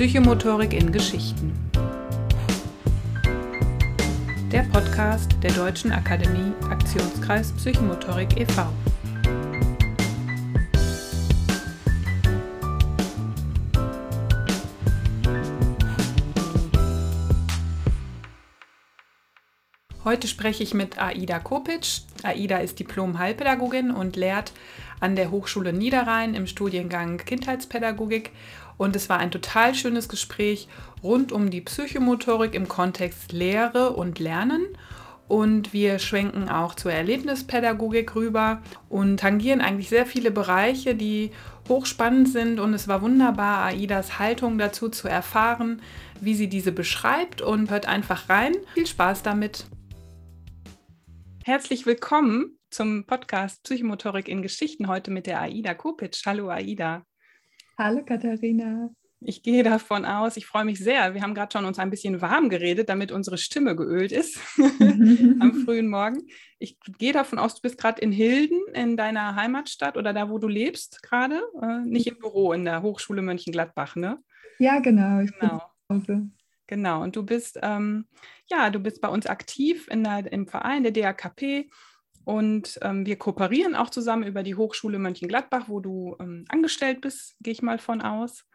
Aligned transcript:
Psychomotorik 0.00 0.72
in 0.72 0.92
Geschichten. 0.92 1.52
Der 4.50 4.62
Podcast 4.72 5.30
der 5.42 5.52
Deutschen 5.52 5.92
Akademie 5.92 6.54
Aktionskreis 6.70 7.52
Psychomotorik 7.52 8.40
e.V. 8.40 8.66
Heute 20.02 20.28
spreche 20.28 20.62
ich 20.62 20.72
mit 20.72 20.98
Aida 20.98 21.40
Kopic. 21.40 22.04
Aida 22.22 22.56
ist 22.56 22.78
Diplom-Heilpädagogin 22.78 23.90
und 23.90 24.16
lehrt 24.16 24.54
an 24.98 25.14
der 25.14 25.30
Hochschule 25.30 25.74
Niederrhein 25.74 26.32
im 26.32 26.46
Studiengang 26.46 27.18
Kindheitspädagogik. 27.18 28.30
Und 28.80 28.96
es 28.96 29.10
war 29.10 29.18
ein 29.18 29.30
total 29.30 29.74
schönes 29.74 30.08
Gespräch 30.08 30.66
rund 31.02 31.32
um 31.32 31.50
die 31.50 31.60
Psychomotorik 31.60 32.54
im 32.54 32.66
Kontext 32.66 33.30
Lehre 33.30 33.90
und 33.90 34.18
Lernen. 34.18 34.68
Und 35.28 35.74
wir 35.74 35.98
schwenken 35.98 36.48
auch 36.48 36.74
zur 36.74 36.90
Erlebnispädagogik 36.90 38.14
rüber 38.14 38.62
und 38.88 39.20
tangieren 39.20 39.60
eigentlich 39.60 39.90
sehr 39.90 40.06
viele 40.06 40.30
Bereiche, 40.30 40.94
die 40.94 41.30
hochspannend 41.68 42.30
sind. 42.30 42.58
Und 42.58 42.72
es 42.72 42.88
war 42.88 43.02
wunderbar, 43.02 43.66
Aidas 43.66 44.18
Haltung 44.18 44.56
dazu 44.56 44.88
zu 44.88 45.08
erfahren, 45.08 45.82
wie 46.22 46.34
sie 46.34 46.48
diese 46.48 46.72
beschreibt. 46.72 47.42
Und 47.42 47.70
hört 47.70 47.84
einfach 47.84 48.30
rein. 48.30 48.54
Viel 48.72 48.86
Spaß 48.86 49.22
damit. 49.22 49.66
Herzlich 51.44 51.84
willkommen 51.84 52.56
zum 52.70 53.04
Podcast 53.04 53.62
Psychomotorik 53.62 54.26
in 54.26 54.40
Geschichten 54.40 54.88
heute 54.88 55.10
mit 55.10 55.26
der 55.26 55.42
Aida 55.42 55.74
Kopic. 55.74 56.22
Hallo 56.24 56.48
Aida. 56.48 57.02
Hallo 57.82 58.04
Katharina. 58.04 58.90
Ich 59.20 59.42
gehe 59.42 59.62
davon 59.62 60.04
aus, 60.04 60.36
ich 60.36 60.44
freue 60.44 60.66
mich 60.66 60.78
sehr. 60.78 61.14
Wir 61.14 61.22
haben 61.22 61.32
gerade 61.32 61.50
schon 61.50 61.64
uns 61.64 61.78
ein 61.78 61.88
bisschen 61.88 62.20
warm 62.20 62.50
geredet, 62.50 62.90
damit 62.90 63.10
unsere 63.10 63.38
Stimme 63.38 63.74
geölt 63.74 64.12
ist 64.12 64.38
am 64.58 65.62
frühen 65.64 65.88
Morgen. 65.88 66.18
Ich 66.58 66.78
gehe 66.98 67.14
davon 67.14 67.38
aus, 67.38 67.54
du 67.54 67.62
bist 67.62 67.78
gerade 67.78 68.02
in 68.02 68.12
Hilden, 68.12 68.60
in 68.74 68.98
deiner 68.98 69.34
Heimatstadt 69.34 69.96
oder 69.96 70.12
da, 70.12 70.28
wo 70.28 70.36
du 70.36 70.46
lebst 70.46 71.02
gerade. 71.02 71.40
Äh, 71.62 71.78
nicht 71.86 72.06
im 72.06 72.18
Büro 72.18 72.52
in 72.52 72.66
der 72.66 72.82
Hochschule 72.82 73.22
Mönchengladbach, 73.22 73.96
ne? 73.96 74.18
Ja, 74.58 74.80
genau. 74.80 75.24
Genau. 75.40 75.62
Genau, 76.66 77.02
und 77.02 77.16
du 77.16 77.24
bist, 77.24 77.58
ähm, 77.62 78.08
ja, 78.50 78.68
du 78.68 78.78
bist 78.78 79.00
bei 79.00 79.08
uns 79.08 79.26
aktiv 79.26 79.88
in 79.90 80.04
der, 80.04 80.30
im 80.30 80.46
Verein 80.46 80.82
der 80.82 80.92
DAKP 80.92 81.70
und 82.24 82.78
ähm, 82.82 83.06
wir 83.06 83.16
kooperieren 83.16 83.74
auch 83.74 83.90
zusammen 83.90 84.24
über 84.24 84.42
die 84.42 84.54
Hochschule 84.54 84.98
Mönchengladbach, 84.98 85.68
wo 85.68 85.80
du 85.80 86.16
ähm, 86.20 86.44
angestellt 86.48 87.00
bist, 87.00 87.36
gehe 87.40 87.52
ich 87.52 87.62
mal 87.62 87.78
von 87.78 88.02
aus. 88.02 88.46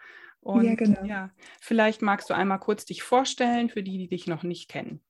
Und 0.41 0.65
ja, 0.65 0.75
genau. 0.75 1.03
ja, 1.05 1.31
vielleicht 1.59 2.01
magst 2.01 2.29
du 2.29 2.35
einmal 2.35 2.59
kurz 2.59 2.85
dich 2.85 3.01
vorstellen 3.01 3.69
für 3.69 3.81
die, 3.81 3.97
die 3.97 4.07
dich 4.07 4.27
noch 4.27 4.43
nicht 4.43 4.69
kennen. 4.69 5.01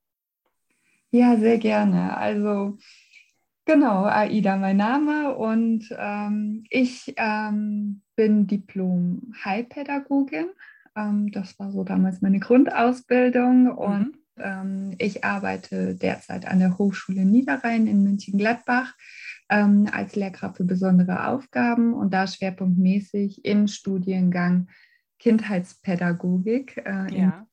Ja, 1.12 1.38
sehr 1.38 1.58
gerne. 1.58 2.16
Also 2.18 2.78
genau, 3.66 4.06
Aida 4.06 4.58
mein 4.58 4.78
Name 4.78 5.36
und 5.36 5.90
ähm, 5.98 6.64
ich 6.70 7.14
ähm, 7.18 8.02
bin 8.16 8.48
Diplom-Heilpädagogin 8.48 10.50
ähm, 10.96 11.32
das 11.32 11.60
war 11.60 11.72
so 11.72 11.84
damals 11.84 12.22
meine 12.22 12.40
Grundausbildung 12.40 13.64
mhm. 13.64 13.78
und 13.78 14.18
ich 14.98 15.24
arbeite 15.24 15.96
derzeit 15.96 16.46
an 16.46 16.60
der 16.60 16.78
Hochschule 16.78 17.26
Niederrhein 17.26 17.88
in 17.88 18.04
München-Gladbach 18.04 18.94
ähm, 19.50 19.88
als 19.92 20.16
Lehrkraft 20.16 20.58
für 20.58 20.64
besondere 20.64 21.28
Aufgaben 21.28 21.94
und 21.94 22.14
da 22.14 22.28
schwerpunktmäßig 22.28 23.46
im 23.46 23.68
Studiengang 23.68 24.68
Kindheitspädagogik 25.20 26.78
äh, 26.86 27.18
ja. 27.18 27.46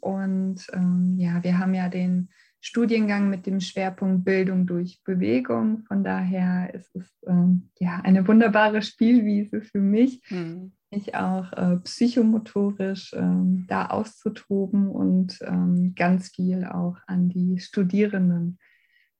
Und 0.00 0.66
ähm, 0.72 1.16
ja, 1.18 1.42
wir 1.44 1.58
haben 1.58 1.74
ja 1.74 1.88
den 1.90 2.30
Studiengang 2.62 3.28
mit 3.28 3.44
dem 3.44 3.60
Schwerpunkt 3.60 4.24
Bildung 4.24 4.66
durch 4.66 5.02
Bewegung. 5.04 5.84
Von 5.86 6.02
daher 6.02 6.72
ist 6.72 6.96
es 6.96 7.06
ähm, 7.26 7.68
ja 7.78 8.00
eine 8.04 8.26
wunderbare 8.26 8.80
Spielwiese 8.80 9.60
für 9.60 9.80
mich, 9.80 10.22
mhm 10.30 10.72
mich 10.94 11.14
auch 11.14 11.52
äh, 11.52 11.76
psychomotorisch 11.84 13.12
ähm, 13.14 13.66
da 13.68 13.86
auszutoben 13.86 14.88
und 14.88 15.38
ähm, 15.42 15.94
ganz 15.96 16.30
viel 16.30 16.64
auch 16.64 16.96
an 17.06 17.28
die 17.28 17.58
Studierenden 17.58 18.58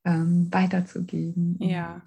ähm, 0.05 0.49
weiterzugeben. 0.51 1.57
Ja. 1.61 2.03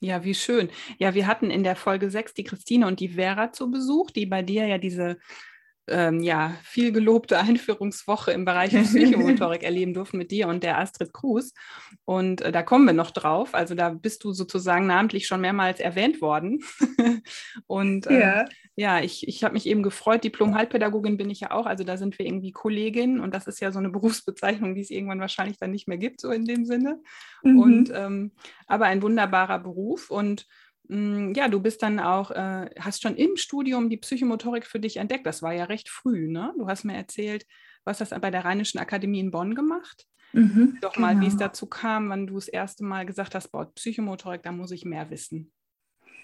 Ja, 0.00 0.22
wie 0.22 0.34
schön. 0.34 0.68
Ja, 0.98 1.14
wir 1.14 1.26
hatten 1.26 1.50
in 1.50 1.64
der 1.64 1.74
Folge 1.74 2.08
6 2.08 2.34
die 2.34 2.44
Christine 2.44 2.86
und 2.86 3.00
die 3.00 3.08
Vera 3.08 3.52
zu 3.52 3.68
Besuch, 3.68 4.12
die 4.12 4.26
bei 4.26 4.42
dir 4.42 4.64
ja 4.66 4.78
diese 4.78 5.18
ähm, 5.90 6.22
ja, 6.22 6.54
viel 6.62 6.92
gelobte 6.92 7.38
Einführungswoche 7.40 8.32
im 8.32 8.44
Bereich 8.44 8.70
Psychomotorik 8.70 9.62
erleben 9.62 9.94
durften 9.94 10.18
mit 10.18 10.30
dir 10.30 10.48
und 10.48 10.62
der 10.62 10.78
Astrid 10.78 11.12
Cruz. 11.12 11.52
Und 12.04 12.40
äh, 12.40 12.52
da 12.52 12.62
kommen 12.62 12.86
wir 12.86 12.92
noch 12.92 13.10
drauf. 13.10 13.54
Also 13.54 13.74
da 13.74 13.90
bist 13.90 14.24
du 14.24 14.32
sozusagen 14.32 14.86
namentlich 14.86 15.26
schon 15.26 15.40
mehrmals 15.40 15.80
erwähnt 15.80 16.20
worden. 16.20 16.62
und 17.66 18.06
äh, 18.06 18.20
ja. 18.20 18.44
ja, 18.76 19.00
ich, 19.00 19.26
ich 19.26 19.44
habe 19.44 19.54
mich 19.54 19.66
eben 19.66 19.82
gefreut. 19.82 20.24
Diplom-Heilpädagogin 20.24 21.16
bin 21.16 21.30
ich 21.30 21.40
ja 21.40 21.50
auch. 21.50 21.66
Also 21.66 21.84
da 21.84 21.96
sind 21.96 22.18
wir 22.18 22.26
irgendwie 22.26 22.52
Kollegin 22.52 23.20
und 23.20 23.34
das 23.34 23.46
ist 23.46 23.60
ja 23.60 23.72
so 23.72 23.78
eine 23.78 23.90
Berufsbezeichnung, 23.90 24.74
die 24.74 24.82
es 24.82 24.90
irgendwann 24.90 25.20
wahrscheinlich 25.20 25.58
dann 25.58 25.70
nicht 25.70 25.88
mehr 25.88 25.98
gibt, 25.98 26.20
so 26.20 26.30
in 26.30 26.44
dem 26.44 26.64
Sinne. 26.64 27.00
Mhm. 27.42 27.58
Und 27.58 27.92
ähm, 27.94 28.32
aber 28.66 28.86
ein 28.86 29.02
wunderbarer 29.02 29.58
Beruf 29.58 30.10
und 30.10 30.46
ja, 30.88 31.48
du 31.48 31.60
bist 31.60 31.82
dann 31.82 32.00
auch, 32.00 32.30
äh, 32.30 32.70
hast 32.80 33.02
schon 33.02 33.16
im 33.16 33.36
Studium 33.36 33.90
die 33.90 33.98
Psychomotorik 33.98 34.66
für 34.66 34.80
dich 34.80 34.96
entdeckt. 34.96 35.26
Das 35.26 35.42
war 35.42 35.52
ja 35.52 35.64
recht 35.64 35.88
früh, 35.88 36.28
ne? 36.28 36.54
Du 36.56 36.66
hast 36.66 36.84
mir 36.84 36.96
erzählt, 36.96 37.44
du 37.84 37.90
hast 37.90 38.00
das 38.00 38.10
bei 38.10 38.30
der 38.30 38.44
Rheinischen 38.44 38.78
Akademie 38.78 39.20
in 39.20 39.30
Bonn 39.30 39.54
gemacht. 39.54 40.06
Mhm, 40.32 40.78
Doch 40.80 40.96
mal, 40.96 41.14
genau. 41.14 41.22
wie 41.22 41.26
es 41.26 41.34
genau. 41.34 41.46
dazu 41.46 41.66
kam, 41.66 42.08
wann 42.10 42.26
du 42.26 42.34
das 42.34 42.48
erste 42.48 42.84
Mal 42.84 43.06
gesagt 43.06 43.34
hast, 43.34 43.48
boah, 43.48 43.72
Psychomotorik, 43.74 44.42
da 44.42 44.52
muss 44.52 44.70
ich 44.70 44.84
mehr 44.84 45.10
wissen. 45.10 45.52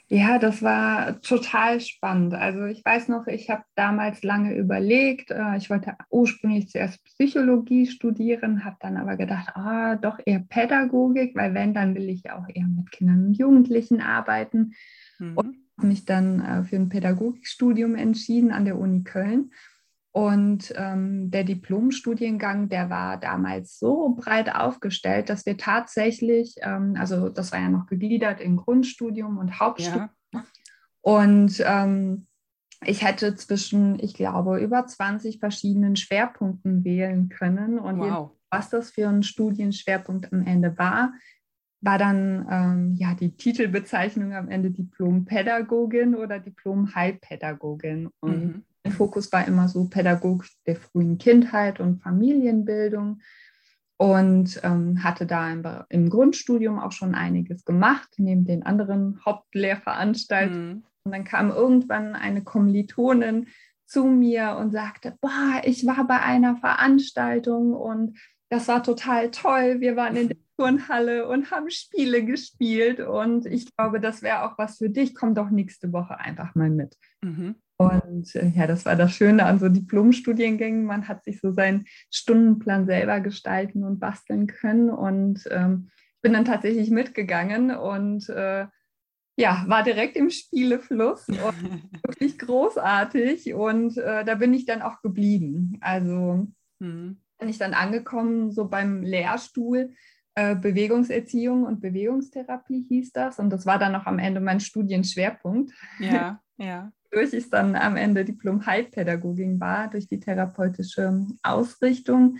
Ja, 0.08 0.38
das 0.38 0.62
war 0.62 1.20
total 1.22 1.80
spannend. 1.80 2.34
Also 2.34 2.66
ich 2.66 2.84
weiß 2.84 3.08
noch, 3.08 3.26
ich 3.26 3.48
habe 3.48 3.62
damals 3.74 4.22
lange 4.22 4.54
überlegt. 4.54 5.30
Äh, 5.30 5.56
ich 5.56 5.70
wollte 5.70 5.96
ursprünglich 6.10 6.68
zuerst 6.68 7.02
Psychologie 7.04 7.86
studieren, 7.86 8.64
habe 8.64 8.76
dann 8.80 8.98
aber 8.98 9.16
gedacht, 9.16 9.56
ah, 9.56 9.96
doch 9.96 10.18
eher 10.24 10.40
Pädagogik, 10.40 11.34
weil 11.34 11.54
wenn, 11.54 11.72
dann 11.72 11.94
will 11.94 12.08
ich 12.10 12.30
auch 12.30 12.46
eher 12.52 12.66
mit 12.66 12.90
Kindern 12.90 13.26
und 13.26 13.38
Jugendlichen 13.38 14.02
arbeiten. 14.02 14.74
Mhm. 15.18 15.36
Und 15.36 15.56
habe 15.78 15.86
mich 15.88 16.04
dann 16.04 16.40
äh, 16.40 16.64
für 16.64 16.76
ein 16.76 16.90
Pädagogikstudium 16.90 17.94
entschieden 17.94 18.52
an 18.52 18.66
der 18.66 18.78
Uni 18.78 19.04
Köln. 19.04 19.52
Und 20.16 20.72
ähm, 20.76 21.32
der 21.32 21.42
Diplomstudiengang, 21.42 22.68
der 22.68 22.88
war 22.88 23.18
damals 23.18 23.80
so 23.80 24.10
breit 24.10 24.54
aufgestellt, 24.54 25.28
dass 25.28 25.44
wir 25.44 25.58
tatsächlich, 25.58 26.54
ähm, 26.60 26.94
also 26.96 27.28
das 27.30 27.50
war 27.50 27.58
ja 27.58 27.68
noch 27.68 27.86
gegliedert 27.86 28.40
in 28.40 28.54
Grundstudium 28.54 29.38
und 29.38 29.58
Hauptstudium. 29.58 30.10
Ja. 30.32 30.44
Und 31.00 31.60
ähm, 31.66 32.28
ich 32.86 33.04
hätte 33.04 33.34
zwischen, 33.34 33.98
ich 33.98 34.14
glaube, 34.14 34.60
über 34.60 34.86
20 34.86 35.40
verschiedenen 35.40 35.96
Schwerpunkten 35.96 36.84
wählen 36.84 37.28
können. 37.28 37.80
Und 37.80 37.98
wow. 37.98 38.30
was 38.50 38.70
das 38.70 38.92
für 38.92 39.08
ein 39.08 39.24
Studienschwerpunkt 39.24 40.32
am 40.32 40.46
Ende 40.46 40.78
war, 40.78 41.12
war 41.80 41.98
dann 41.98 42.46
ähm, 42.48 42.94
ja 42.94 43.14
die 43.14 43.36
Titelbezeichnung 43.36 44.32
am 44.32 44.48
Ende 44.48 44.70
Diplom-Pädagogin 44.70 46.14
oder 46.14 46.38
Diplom-Heilpädagogin. 46.38 48.10
Und 48.20 48.44
mhm 48.44 48.64
Fokus 48.92 49.32
war 49.32 49.46
immer 49.46 49.68
so 49.68 49.88
Pädagogik 49.88 50.50
der 50.66 50.76
frühen 50.76 51.18
Kindheit 51.18 51.80
und 51.80 52.02
Familienbildung 52.02 53.20
und 53.96 54.60
ähm, 54.62 55.02
hatte 55.02 55.26
da 55.26 55.50
im, 55.50 55.62
im, 55.88 56.10
Grundstudium 56.10 56.78
auch 56.78 56.92
schon 56.92 57.14
einiges 57.14 57.64
gemacht, 57.64 58.08
neben 58.18 58.44
den 58.44 58.64
anderen 58.64 59.20
Hauptlehrveranstaltungen. 59.24 60.68
Mhm. 60.68 60.84
Und 61.04 61.12
dann 61.12 61.24
kam 61.24 61.50
irgendwann 61.50 62.14
eine 62.14 62.42
Kommilitonin 62.42 63.48
zu 63.86 64.04
mir 64.04 64.56
und 64.58 64.72
sagte, 64.72 65.16
boah, 65.20 65.60
ich 65.64 65.86
war 65.86 66.06
bei 66.06 66.20
einer 66.20 66.56
Veranstaltung 66.56 67.74
und 67.74 68.18
das 68.48 68.68
war 68.68 68.82
total 68.82 69.30
toll. 69.30 69.80
Wir 69.80 69.96
waren 69.96 70.16
in 70.16 70.28
der 70.28 70.36
Turnhalle 70.58 71.28
und 71.28 71.50
haben 71.50 71.70
Spiele 71.70 72.24
gespielt 72.24 73.00
und 73.00 73.46
ich 73.46 73.74
glaube, 73.76 74.00
das 74.00 74.22
wäre 74.22 74.44
auch 74.44 74.56
was 74.58 74.78
für 74.78 74.90
dich. 74.90 75.14
Komm 75.14 75.34
doch 75.34 75.50
nächste 75.50 75.92
Woche 75.92 76.18
einfach 76.18 76.54
mal 76.54 76.70
mit. 76.70 76.96
Mhm. 77.22 77.56
Und 77.76 78.34
äh, 78.34 78.48
ja, 78.54 78.66
das 78.66 78.84
war 78.84 78.96
das 78.96 79.12
Schöne 79.12 79.44
an 79.44 79.58
so 79.58 79.68
Diplomstudiengängen. 79.68 80.84
Man 80.84 81.08
hat 81.08 81.24
sich 81.24 81.40
so 81.40 81.52
seinen 81.52 81.86
Stundenplan 82.10 82.86
selber 82.86 83.20
gestalten 83.20 83.84
und 83.84 83.98
basteln 83.98 84.46
können. 84.46 84.90
Und 84.90 85.44
ähm, 85.50 85.90
bin 86.22 86.32
dann 86.32 86.46
tatsächlich 86.46 86.90
mitgegangen 86.90 87.70
und 87.70 88.28
äh, 88.30 88.66
ja, 89.36 89.64
war 89.66 89.82
direkt 89.82 90.16
im 90.16 90.30
Spielefluss 90.30 91.28
und 91.28 91.38
wirklich 92.06 92.38
großartig. 92.38 93.52
Und 93.54 93.98
äh, 93.98 94.24
da 94.24 94.36
bin 94.36 94.54
ich 94.54 94.64
dann 94.64 94.80
auch 94.80 95.02
geblieben. 95.02 95.76
Also 95.80 96.46
mhm. 96.78 97.18
bin 97.38 97.48
ich 97.48 97.58
dann 97.58 97.74
angekommen, 97.74 98.52
so 98.52 98.68
beim 98.68 99.02
Lehrstuhl. 99.02 99.92
Äh, 100.36 100.56
Bewegungserziehung 100.56 101.64
und 101.64 101.80
Bewegungstherapie 101.80 102.86
hieß 102.88 103.12
das. 103.12 103.38
Und 103.38 103.50
das 103.50 103.66
war 103.66 103.78
dann 103.78 103.94
auch 103.94 104.06
am 104.06 104.18
Ende 104.18 104.40
mein 104.40 104.60
Studienschwerpunkt. 104.60 105.72
Ja, 105.98 106.40
ja 106.56 106.92
wodurch 107.14 107.32
ich 107.32 107.50
dann 107.50 107.76
am 107.76 107.96
Ende 107.96 108.24
Diplom-Heilpädagogin 108.24 109.60
war, 109.60 109.88
durch 109.88 110.08
die 110.08 110.20
therapeutische 110.20 111.26
Ausrichtung. 111.42 112.38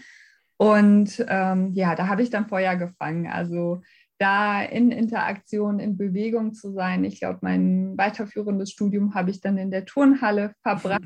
Und 0.57 1.25
ähm, 1.29 1.73
ja, 1.75 1.95
da 1.95 2.09
habe 2.09 2.23
ich 2.23 2.31
dann 2.31 2.49
Feuer 2.49 2.77
gefangen. 2.77 3.27
Also 3.27 3.83
da 4.25 4.63
in 4.63 4.91
Interaktion, 4.91 5.79
in 5.79 5.99
Bewegung 5.99 6.55
zu 6.55 6.73
sein. 6.73 7.05
Ich 7.05 7.21
glaube, 7.21 7.41
mein 7.43 7.93
weiterführendes 7.99 8.71
Studium 8.71 9.15
habe 9.15 9.31
ich 9.31 9.43
dann 9.43 9.59
in 9.59 9.71
der 9.71 9.85
Turnhalle 9.85 10.55
verbracht, 10.63 11.03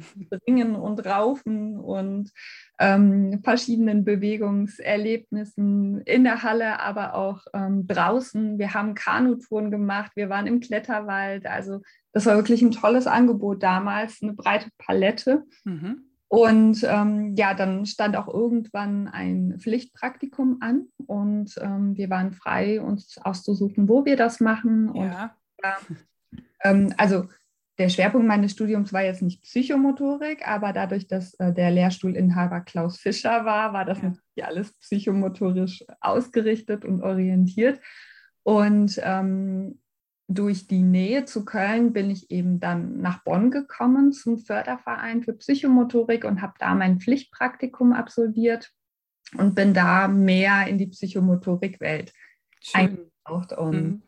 Ringen 0.47 0.77
und 0.77 1.05
Raufen 1.05 1.81
und 1.81 2.31
ähm, 2.79 3.41
verschiedenen 3.43 4.05
Bewegungserlebnissen 4.05 6.03
in 6.03 6.23
der 6.23 6.45
Halle, 6.45 6.79
aber 6.79 7.15
auch 7.15 7.41
ähm, 7.53 7.89
draußen. 7.89 8.57
Wir 8.61 8.73
haben 8.73 8.95
Kanutouren 8.95 9.73
gemacht, 9.73 10.13
wir 10.15 10.29
waren 10.29 10.47
im 10.47 10.61
Kletterwald. 10.61 11.45
Also 11.47 11.81
das 12.13 12.25
war 12.25 12.37
wirklich 12.37 12.63
ein 12.63 12.71
tolles 12.71 13.09
Angebot 13.09 13.65
damals, 13.65 14.23
eine 14.23 14.35
breite 14.35 14.69
Palette. 14.79 15.43
Mhm. 15.65 16.08
Und 16.29 16.85
ähm, 16.87 17.35
ja, 17.37 17.55
dann 17.55 17.87
stand 17.87 18.15
auch 18.17 18.29
irgendwann 18.29 19.09
ein 19.09 19.57
Pflichtpraktikum 19.59 20.59
an 20.61 20.89
und 21.07 21.55
ähm, 21.61 21.97
wir 21.97 22.11
waren 22.11 22.33
frei, 22.33 22.83
uns 22.83 23.17
auszusuchen, 23.23 23.89
wo 23.89 24.05
wir 24.05 24.17
das 24.17 24.39
machen. 24.39 24.91
Und, 24.91 25.11
ja. 25.11 25.35
ähm, 26.63 26.93
also 26.99 27.25
der 27.79 27.89
Schwerpunkt 27.89 28.27
meines 28.27 28.53
Studiums 28.53 28.93
war 28.93 29.05
jetzt 29.05 29.23
nicht 29.23 29.43
Psychomotorik, 29.43 30.47
aber 30.47 30.75
dadurch, 30.75 31.07
dass 31.07 31.33
äh, 31.35 31.55
der 31.55 31.71
Lehrstuhlinhaber 31.71 32.61
Klaus 32.61 32.99
Fischer 32.99 33.47
war, 33.47 33.73
war 33.73 33.87
das 33.87 33.99
ja. 33.99 34.05
natürlich 34.05 34.45
alles 34.45 34.73
psychomotorisch 34.81 35.85
ausgerichtet 36.01 36.85
und 36.85 37.03
orientiert. 37.03 37.81
Und 38.43 39.01
ähm, 39.03 39.81
durch 40.29 40.67
die 40.67 40.83
Nähe 40.83 41.25
zu 41.25 41.47
Köln 41.47 41.95
bin 41.95 42.11
ich 42.11 42.31
eben 42.31 42.61
dann 42.61 43.01
nach 43.01 43.25
Bonn 43.25 43.51
gekommen 43.51 44.13
zum 44.13 44.39
Förderverein 44.39 45.23
für 45.23 45.33
Psychomotorik 45.33 46.25
und 46.25 46.43
habe 46.43 46.53
da 46.59 46.75
mein 46.75 47.01
Pflichtpraktikum 47.01 47.95
absolviert 47.95 48.71
und 49.39 49.55
bin 49.55 49.73
da 49.73 50.07
mehr 50.07 50.67
in 50.67 50.77
die 50.77 50.89
Psychomotorikwelt 50.89 52.13
eingetaucht 52.75 53.55
und 53.55 53.75
mhm. 53.75 54.03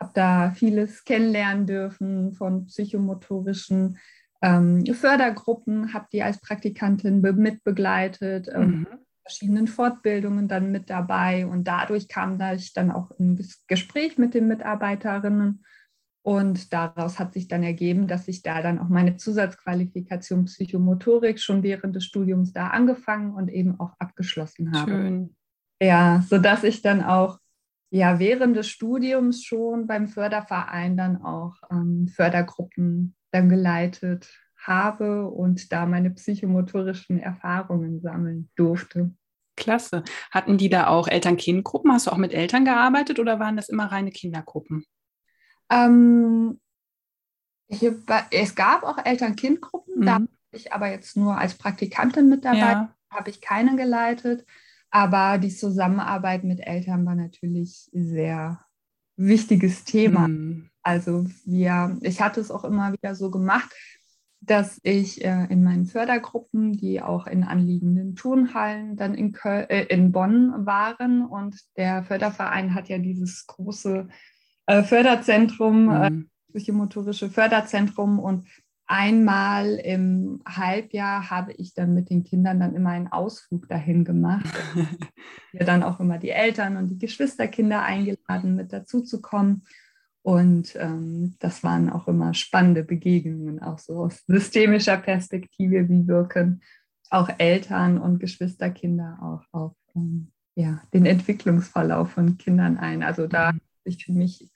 habe 0.00 0.12
da 0.14 0.50
vieles 0.52 1.04
kennenlernen 1.04 1.66
dürfen 1.66 2.32
von 2.32 2.66
psychomotorischen 2.66 3.98
ähm, 4.40 4.86
Fördergruppen, 4.86 5.92
habe 5.92 6.08
die 6.10 6.22
als 6.22 6.40
Praktikantin 6.40 7.20
mitbegleitet. 7.20 8.48
Ähm, 8.54 8.70
mhm 8.70 8.86
verschiedenen 9.30 9.68
Fortbildungen 9.68 10.48
dann 10.48 10.72
mit 10.72 10.90
dabei 10.90 11.46
und 11.46 11.64
dadurch 11.64 12.08
kam 12.08 12.36
da 12.38 12.52
ich 12.54 12.72
dann 12.72 12.90
auch 12.90 13.10
ein 13.18 13.40
Gespräch 13.68 14.18
mit 14.18 14.34
den 14.34 14.48
Mitarbeiterinnen 14.48 15.64
und 16.22 16.72
daraus 16.72 17.18
hat 17.18 17.32
sich 17.32 17.46
dann 17.46 17.62
ergeben, 17.62 18.08
dass 18.08 18.28
ich 18.28 18.42
da 18.42 18.60
dann 18.60 18.80
auch 18.80 18.88
meine 18.88 19.16
Zusatzqualifikation 19.16 20.46
Psychomotorik 20.46 21.40
schon 21.40 21.62
während 21.62 21.94
des 21.94 22.04
Studiums 22.04 22.52
da 22.52 22.68
angefangen 22.68 23.34
und 23.34 23.48
eben 23.48 23.78
auch 23.78 23.92
abgeschlossen 23.98 24.72
habe. 24.72 24.90
Schön. 24.90 25.36
Ja, 25.80 26.22
sodass 26.28 26.64
ich 26.64 26.82
dann 26.82 27.02
auch 27.02 27.38
ja 27.90 28.18
während 28.18 28.56
des 28.56 28.68
Studiums 28.68 29.44
schon 29.44 29.86
beim 29.86 30.08
Förderverein 30.08 30.96
dann 30.96 31.22
auch 31.22 31.54
ähm, 31.70 32.08
Fördergruppen 32.08 33.14
dann 33.30 33.48
geleitet 33.48 34.28
habe 34.58 35.26
und 35.26 35.72
da 35.72 35.86
meine 35.86 36.10
psychomotorischen 36.10 37.18
Erfahrungen 37.18 38.00
sammeln 38.00 38.50
durfte. 38.56 39.12
Klasse. 39.60 40.02
Hatten 40.32 40.58
die 40.58 40.68
da 40.68 40.88
auch 40.88 41.06
Eltern-Kind-Gruppen? 41.06 41.92
Hast 41.92 42.08
du 42.08 42.10
auch 42.10 42.16
mit 42.16 42.32
Eltern 42.32 42.64
gearbeitet 42.64 43.20
oder 43.20 43.38
waren 43.38 43.56
das 43.56 43.68
immer 43.68 43.92
reine 43.92 44.10
Kindergruppen? 44.10 44.84
Ähm, 45.70 46.58
hier, 47.68 48.02
es 48.32 48.56
gab 48.56 48.82
auch 48.82 48.98
Eltern-Kind-Gruppen, 49.04 50.00
mhm. 50.00 50.06
da 50.06 50.18
bin 50.18 50.28
ich 50.50 50.72
aber 50.72 50.90
jetzt 50.90 51.16
nur 51.16 51.38
als 51.38 51.54
Praktikantin 51.54 52.28
mit 52.28 52.44
dabei, 52.44 52.58
ja. 52.58 52.94
habe 53.10 53.30
ich 53.30 53.40
keine 53.40 53.76
geleitet. 53.76 54.44
Aber 54.90 55.38
die 55.38 55.54
Zusammenarbeit 55.54 56.42
mit 56.42 56.66
Eltern 56.66 57.06
war 57.06 57.14
natürlich 57.14 57.88
sehr 57.92 58.64
wichtiges 59.16 59.84
Thema. 59.84 60.26
Mhm. 60.26 60.70
Also 60.82 61.26
wir, 61.44 61.96
ich 62.00 62.20
hatte 62.20 62.40
es 62.40 62.50
auch 62.50 62.64
immer 62.64 62.92
wieder 62.92 63.14
so 63.14 63.30
gemacht, 63.30 63.72
dass 64.40 64.80
ich 64.82 65.24
äh, 65.24 65.46
in 65.50 65.62
meinen 65.62 65.86
Fördergruppen, 65.86 66.72
die 66.72 67.02
auch 67.02 67.26
in 67.26 67.44
anliegenden 67.44 68.16
Turnhallen 68.16 68.96
dann 68.96 69.14
in, 69.14 69.32
Köl 69.32 69.66
äh, 69.68 69.84
in 69.84 70.12
Bonn 70.12 70.66
waren 70.66 71.26
und 71.26 71.56
der 71.76 72.04
Förderverein 72.04 72.74
hat 72.74 72.88
ja 72.88 72.98
dieses 72.98 73.46
große 73.46 74.08
äh, 74.66 74.82
Förderzentrum, 74.82 75.90
äh, 75.90 76.10
mhm. 76.10 76.30
psychomotorische 76.52 77.28
Förderzentrum 77.28 78.18
und 78.18 78.46
einmal 78.86 79.74
im 79.74 80.42
Halbjahr 80.46 81.30
habe 81.30 81.52
ich 81.52 81.74
dann 81.74 81.94
mit 81.94 82.10
den 82.10 82.24
Kindern 82.24 82.58
dann 82.60 82.74
immer 82.74 82.90
einen 82.90 83.08
Ausflug 83.08 83.68
dahin 83.68 84.04
gemacht. 84.04 84.46
Wir 85.52 85.64
dann 85.64 85.84
auch 85.84 86.00
immer 86.00 86.18
die 86.18 86.30
Eltern 86.30 86.76
und 86.76 86.88
die 86.88 86.98
Geschwisterkinder 86.98 87.82
eingeladen, 87.82 88.56
mit 88.56 88.72
dazu 88.72 89.02
zu 89.02 89.20
kommen. 89.20 89.64
Und 90.22 90.76
ähm, 90.76 91.36
das 91.38 91.64
waren 91.64 91.88
auch 91.90 92.06
immer 92.06 92.34
spannende 92.34 92.84
Begegnungen, 92.84 93.62
auch 93.62 93.78
so 93.78 94.04
aus 94.04 94.22
systemischer 94.26 94.96
Perspektive, 94.96 95.88
wie 95.88 96.06
wirken 96.06 96.62
auch 97.08 97.28
Eltern 97.38 97.98
und 97.98 98.20
Geschwisterkinder 98.20 99.18
auch 99.20 99.58
auf 99.58 99.72
ähm, 99.96 100.30
ja, 100.54 100.82
den 100.92 101.06
Entwicklungsverlauf 101.06 102.12
von 102.12 102.38
Kindern 102.38 102.76
ein. 102.76 103.02
Also 103.02 103.26
da 103.26 103.52
mhm. 103.52 103.60
sich 103.84 104.04
für 104.04 104.12
mich 104.12 104.50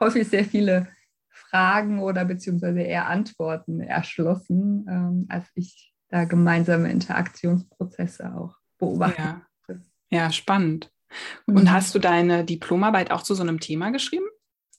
häufig 0.00 0.28
sehr 0.28 0.44
viele 0.44 0.88
Fragen 1.28 2.00
oder 2.00 2.24
beziehungsweise 2.24 2.80
eher 2.80 3.08
Antworten 3.08 3.80
erschlossen, 3.80 4.86
ähm, 4.88 5.26
als 5.28 5.46
ich 5.54 5.94
da 6.08 6.24
gemeinsame 6.24 6.90
Interaktionsprozesse 6.90 8.34
auch 8.34 8.56
beobachte. 8.78 9.42
Ja, 9.68 9.78
ja 10.10 10.32
spannend. 10.32 10.90
Und 11.46 11.64
mhm. 11.64 11.72
hast 11.72 11.94
du 11.94 11.98
deine 11.98 12.44
Diplomarbeit 12.44 13.10
auch 13.10 13.22
zu 13.22 13.34
so 13.34 13.42
einem 13.42 13.60
Thema 13.60 13.90
geschrieben? 13.90 14.26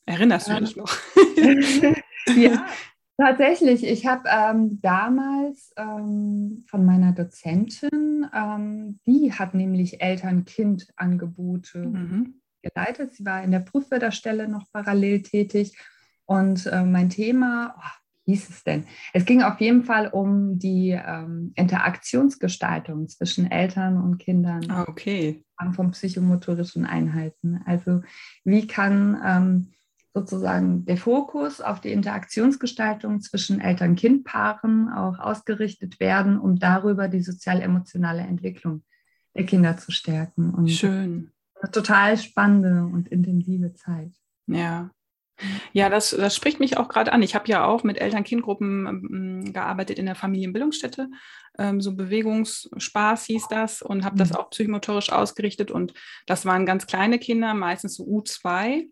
Erinnerst 0.08 0.48
du 0.48 0.56
dich 0.56 0.76
noch? 0.78 0.98
ja, 2.36 2.66
tatsächlich. 3.18 3.86
Ich 3.86 4.08
habe 4.08 4.24
ähm, 4.30 4.80
damals 4.82 5.74
ähm, 5.76 6.64
von 6.68 6.86
meiner 6.86 7.12
Dozentin, 7.12 8.26
ähm, 8.34 9.00
die 9.06 9.34
hat 9.34 9.54
nämlich 9.54 10.02
Eltern-Kind-Angebote 10.02 11.80
mhm. 11.80 12.42
geleitet. 12.62 13.16
Sie 13.16 13.26
war 13.26 13.44
in 13.44 13.52
der 13.52 13.60
Prüfwörterstelle 13.60 14.48
noch 14.48 14.72
parallel 14.72 15.24
tätig. 15.24 15.78
Und 16.26 16.66
äh, 16.68 16.84
mein 16.84 17.10
Thema, 17.10 17.76
oh, 17.78 17.90
wie 18.26 18.32
hieß 18.32 18.50
es 18.50 18.64
denn? 18.64 18.86
Es 19.12 19.26
ging 19.26 19.42
auf 19.42 19.60
jeden 19.60 19.84
Fall 19.84 20.08
um 20.08 20.58
die 20.58 20.92
ähm, 20.92 21.52
Interaktionsgestaltung 21.56 23.10
zwischen 23.10 23.52
Eltern 23.52 24.02
und 24.02 24.20
Kindern. 24.20 24.70
Ah, 24.70 24.86
okay. 24.88 25.44
Von 25.74 25.92
psychomotorischen 25.92 26.86
Einheiten. 26.86 27.62
Also 27.66 28.04
wie 28.46 28.68
kann 28.68 29.20
ähm, 29.26 29.74
sozusagen 30.20 30.84
der 30.86 30.98
Fokus 30.98 31.62
auf 31.62 31.80
die 31.80 31.92
Interaktionsgestaltung 31.92 33.22
zwischen 33.22 33.62
Eltern-Kind-Paaren 33.62 34.92
auch 34.92 35.20
ausgerichtet 35.20 36.00
werden, 36.00 36.40
um 36.40 36.58
darüber 36.58 37.08
die 37.08 37.22
sozial-emotionale 37.22 38.22
Entwicklung 38.22 38.84
der 39.36 39.46
Kinder 39.46 39.78
zu 39.78 39.92
stärken. 39.92 40.54
Und 40.56 40.70
Schön. 40.70 41.32
Eine 41.62 41.72
total 41.72 42.18
spannende 42.18 42.84
und 42.84 43.08
intensive 43.10 43.74
Zeit. 43.76 44.12
Ja. 44.48 44.90
Ja, 45.72 45.90
das, 45.90 46.10
das 46.10 46.36
spricht 46.36 46.60
mich 46.60 46.78
auch 46.78 46.90
gerade 46.90 47.14
an. 47.14 47.22
Ich 47.22 47.36
habe 47.36 47.48
ja 47.48 47.64
auch 47.64 47.84
mit 47.84 48.02
Eltern-Kind-Gruppen 48.02 48.88
ähm, 48.88 49.54
gearbeitet 49.54 50.00
in 50.00 50.08
der 50.08 50.16
Familienbildungsstätte. 50.16 51.10
Ähm, 51.60 51.80
so 51.80 51.96
Bewegungsspaß 51.96 53.26
hieß 53.26 53.48
das 53.48 53.84
und 53.84 54.04
habe 54.04 54.18
das 54.18 54.32
mhm. 54.32 54.38
auch 54.38 54.50
psychomotorisch 54.50 55.12
ausgerichtet. 55.12 55.70
Und 55.70 55.94
das 56.26 56.46
waren 56.48 56.66
ganz 56.66 56.88
kleine 56.88 57.20
Kinder, 57.20 57.54
meistens 57.54 57.98
so 57.98 58.04
U2. 58.06 58.88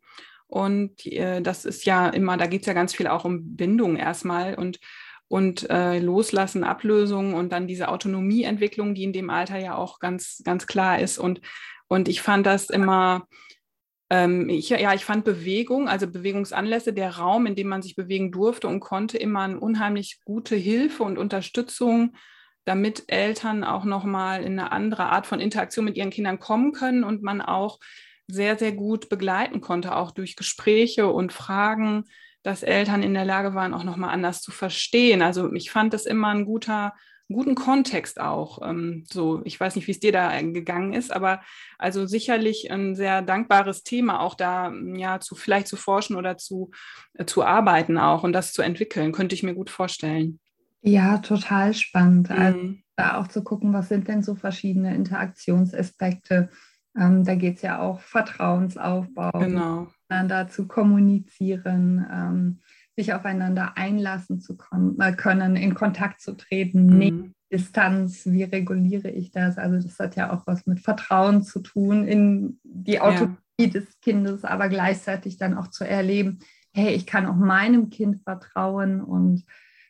Und 0.56 1.06
äh, 1.06 1.42
das 1.42 1.66
ist 1.66 1.84
ja 1.84 2.08
immer, 2.08 2.38
da 2.38 2.48
geht 2.48 2.62
es 2.62 2.68
ja 2.68 2.72
ganz 2.72 2.96
viel 2.96 3.08
auch 3.08 3.26
um 3.26 3.58
Bindung 3.58 3.98
erstmal 3.98 4.56
und, 4.56 4.80
und 5.28 5.70
äh, 5.70 6.00
Loslassen, 6.00 6.64
Ablösung 6.64 7.34
und 7.34 7.52
dann 7.52 7.68
diese 7.68 7.90
Autonomieentwicklung, 7.90 8.96
die 8.96 9.04
in 9.04 9.12
dem 9.12 9.30
Alter 9.30 9.58
ja 9.58 9.76
auch 9.76 10.00
ganz, 10.00 10.42
ganz 10.46 10.66
klar 10.66 11.00
ist. 11.00 11.18
Und, 11.18 11.42
und 11.90 12.08
ich 12.08 12.22
fand 12.22 12.46
das 12.46 12.70
immer, 12.70 13.28
ähm, 14.10 14.48
ich, 14.48 14.70
ja, 14.70 14.94
ich 14.94 15.04
fand 15.04 15.26
Bewegung, 15.26 15.90
also 15.90 16.08
Bewegungsanlässe, 16.08 16.94
der 16.94 17.18
Raum, 17.18 17.48
in 17.48 17.56
dem 17.56 17.68
man 17.68 17.82
sich 17.82 17.98
bewegen 17.98 18.32
durfte 18.32 18.70
und 18.70 18.80
konnte, 18.80 19.18
immer 19.18 19.42
eine 19.42 19.60
unheimlich 19.60 20.22
gute 20.24 20.56
Hilfe 20.56 21.04
und 21.04 21.18
Unterstützung 21.18 22.16
damit 22.64 23.04
Eltern 23.08 23.66
auch 23.66 23.84
nochmal 23.84 24.42
in 24.42 24.58
eine 24.58 24.72
andere 24.72 25.08
Art 25.08 25.28
von 25.28 25.42
Interaktion 25.42 25.84
mit 25.84 25.98
ihren 25.98 26.12
Kindern 26.12 26.40
kommen 26.40 26.72
können 26.72 27.04
und 27.04 27.24
man 27.24 27.42
auch 27.42 27.80
sehr, 28.28 28.58
sehr 28.58 28.72
gut 28.72 29.10
begleiten 29.10 29.62
konnte, 29.62 29.96
auch 29.96 30.12
durch 30.12 30.36
Gespräche 30.36 31.08
und 31.08 31.34
Fragen, 31.34 32.06
dass 32.44 32.64
Eltern 32.64 33.04
in 33.04 33.14
der 33.14 33.26
Lage 33.26 33.54
waren, 33.54 33.74
auch 33.74 33.84
nochmal 33.84 34.12
anders 34.12 34.42
zu 34.42 34.52
verstehen. 34.52 35.22
Also 35.22 35.52
ich 35.54 35.72
fand 35.72 35.94
das 35.94 36.06
immer 36.06 36.30
ein 36.30 36.46
guter 36.46 36.94
guten 37.30 37.56
Kontext 37.56 38.20
auch. 38.20 38.60
Ähm, 38.68 39.04
so, 39.12 39.42
ich 39.46 39.60
weiß 39.60 39.76
nicht, 39.76 39.88
wie 39.88 39.92
es 39.92 40.00
dir 40.00 40.12
da 40.12 40.40
gegangen 40.42 40.94
ist, 40.94 41.12
aber 41.12 41.42
also 41.78 42.06
sicherlich 42.06 42.72
ein 42.72 42.96
sehr 42.96 43.22
dankbares 43.22 43.84
Thema, 43.84 44.20
auch 44.20 44.36
da 44.36 44.72
ja 44.96 45.20
zu 45.20 45.36
vielleicht 45.36 45.68
zu 45.68 45.76
forschen 45.76 46.16
oder 46.16 46.38
zu, 46.38 46.72
äh, 47.14 47.26
zu 47.26 47.44
arbeiten 47.44 47.98
auch 47.98 48.24
und 48.24 48.34
das 48.34 48.54
zu 48.54 48.62
entwickeln, 48.62 49.12
könnte 49.12 49.36
ich 49.36 49.44
mir 49.44 49.56
gut 49.56 49.70
vorstellen. 49.70 50.40
Ja, 50.82 51.18
total 51.18 51.74
spannend. 51.74 52.30
Also 52.30 52.60
mhm. 52.60 52.64
Also 52.64 52.76
da 52.98 53.20
auch 53.20 53.28
zu 53.28 53.44
gucken, 53.44 53.74
was 53.74 53.90
sind 53.90 54.08
denn 54.08 54.24
so 54.24 54.36
verschiedene 54.36 54.96
Interaktionsaspekte. 54.96 56.50
Ähm, 56.98 57.24
da 57.24 57.36
geht 57.36 57.58
es 57.58 57.62
ja 57.62 57.80
auch 57.80 58.00
Vertrauensaufbau, 58.00 59.32
genau. 59.32 59.88
miteinander 60.10 60.48
zu 60.48 60.68
kommunizieren, 60.68 62.06
ähm, 62.12 62.62
sich 62.96 63.14
aufeinander 63.14 63.78
einlassen 63.78 64.40
zu 64.40 64.58
äh, 65.00 65.14
können, 65.14 65.56
in 65.56 65.74
Kontakt 65.74 66.22
zu 66.22 66.34
treten, 66.34 66.86
mhm. 66.86 66.98
nicht 66.98 67.36
Distanz, 67.52 68.26
wie 68.26 68.44
reguliere 68.44 69.10
ich 69.10 69.32
das? 69.32 69.58
Also 69.58 69.86
das 69.86 70.00
hat 70.00 70.16
ja 70.16 70.34
auch 70.34 70.48
was 70.48 70.66
mit 70.66 70.80
Vertrauen 70.80 71.44
zu 71.44 71.60
tun 71.60 72.08
in 72.08 72.60
die 72.64 73.00
Autonomie 73.00 73.38
ja. 73.60 73.68
des 73.68 74.00
Kindes, 74.02 74.44
aber 74.44 74.68
gleichzeitig 74.68 75.38
dann 75.38 75.56
auch 75.56 75.68
zu 75.68 75.88
erleben, 75.88 76.40
hey, 76.74 76.94
ich 76.94 77.06
kann 77.06 77.26
auch 77.26 77.36
meinem 77.36 77.90
Kind 77.90 78.22
vertrauen 78.24 79.02
und 79.02 79.46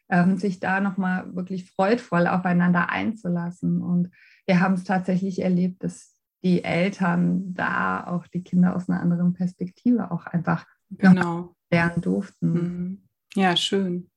ähm, 0.10 0.38
sich 0.38 0.60
da 0.60 0.82
nochmal 0.82 1.34
wirklich 1.36 1.72
freudvoll 1.72 2.28
aufeinander 2.28 2.90
einzulassen. 2.90 3.82
Und 3.82 4.12
wir 4.46 4.60
haben 4.60 4.76
es 4.76 4.84
tatsächlich 4.84 5.42
erlebt, 5.42 5.84
dass 5.84 6.15
die 6.46 6.64
Eltern 6.64 7.56
da 7.56 8.06
auch 8.06 8.28
die 8.28 8.44
Kinder 8.44 8.76
aus 8.76 8.88
einer 8.88 9.02
anderen 9.02 9.34
Perspektive 9.34 10.12
auch 10.12 10.28
einfach 10.28 10.66
genau. 10.92 11.56
lernen 11.72 12.02
durften. 12.02 12.54
Mhm. 12.54 13.02
Ja, 13.36 13.58
schön. 13.58 14.10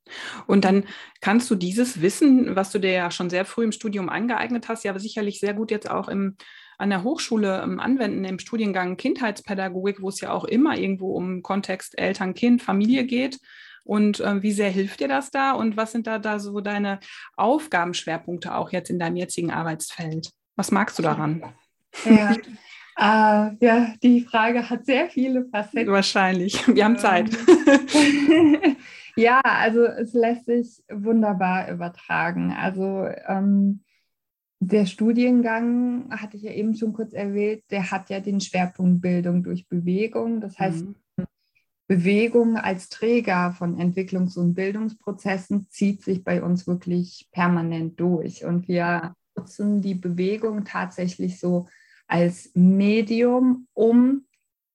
Und 0.46 0.64
dann 0.64 0.84
kannst 1.22 1.50
du 1.50 1.54
dieses 1.54 2.02
Wissen, 2.02 2.54
was 2.54 2.70
du 2.70 2.78
dir 2.78 2.92
ja 2.92 3.10
schon 3.10 3.30
sehr 3.30 3.46
früh 3.46 3.64
im 3.64 3.72
Studium 3.72 4.10
angeeignet 4.10 4.68
hast, 4.68 4.84
ja 4.84 4.96
sicherlich 4.98 5.40
sehr 5.40 5.54
gut 5.54 5.70
jetzt 5.70 5.90
auch 5.90 6.08
im, 6.08 6.36
an 6.76 6.90
der 6.90 7.02
Hochschule 7.02 7.64
um, 7.64 7.80
anwenden, 7.80 8.24
im 8.24 8.38
Studiengang 8.38 8.98
Kindheitspädagogik, 8.98 10.02
wo 10.02 10.10
es 10.10 10.20
ja 10.20 10.30
auch 10.30 10.44
immer 10.44 10.76
irgendwo 10.76 11.16
um 11.16 11.42
Kontext 11.42 11.98
Eltern, 11.98 12.34
Kind, 12.34 12.62
Familie 12.62 13.06
geht. 13.06 13.40
Und 13.84 14.20
äh, 14.20 14.42
wie 14.42 14.52
sehr 14.52 14.70
hilft 14.70 15.00
dir 15.00 15.08
das 15.08 15.30
da? 15.30 15.52
Und 15.52 15.78
was 15.78 15.92
sind 15.92 16.06
da, 16.06 16.18
da 16.18 16.38
so 16.38 16.60
deine 16.60 17.00
Aufgabenschwerpunkte 17.36 18.54
auch 18.54 18.70
jetzt 18.70 18.90
in 18.90 18.98
deinem 18.98 19.16
jetzigen 19.16 19.50
Arbeitsfeld? 19.50 20.30
Was 20.56 20.70
magst 20.70 20.98
du 20.98 21.02
daran? 21.02 21.54
Ja, 22.04 22.32
äh, 22.98 23.56
ja 23.60 23.94
die 24.02 24.20
Frage 24.22 24.68
hat 24.68 24.86
sehr 24.86 25.08
viele 25.08 25.46
Facetten. 25.46 25.92
Wahrscheinlich. 25.92 26.66
Wir 26.66 26.84
haben 26.84 26.98
Zeit. 26.98 27.30
Ähm, 27.94 28.76
ja, 29.16 29.40
also 29.42 29.84
es 29.84 30.12
lässt 30.12 30.46
sich 30.46 30.82
wunderbar 30.90 31.70
übertragen. 31.70 32.52
Also 32.52 33.08
ähm, 33.26 33.80
der 34.60 34.86
Studiengang, 34.86 36.10
hatte 36.10 36.36
ich 36.36 36.42
ja 36.42 36.52
eben 36.52 36.74
schon 36.74 36.92
kurz 36.92 37.12
erwähnt, 37.12 37.62
der 37.70 37.90
hat 37.90 38.10
ja 38.10 38.20
den 38.20 38.40
Schwerpunkt 38.40 39.00
Bildung 39.00 39.42
durch 39.42 39.68
Bewegung. 39.68 40.40
Das 40.40 40.58
heißt, 40.58 40.84
mhm. 40.84 40.94
Bewegung 41.86 42.56
als 42.58 42.90
Träger 42.90 43.52
von 43.52 43.78
Entwicklungs- 43.78 44.36
und 44.36 44.54
Bildungsprozessen 44.54 45.68
zieht 45.70 46.02
sich 46.02 46.22
bei 46.22 46.42
uns 46.42 46.66
wirklich 46.66 47.28
permanent 47.32 47.98
durch. 47.98 48.44
Und 48.44 48.68
wir 48.68 49.14
nutzen 49.38 49.80
die 49.80 49.94
Bewegung 49.94 50.64
tatsächlich 50.64 51.38
so 51.38 51.68
als 52.06 52.50
Medium, 52.54 53.68
um 53.74 54.24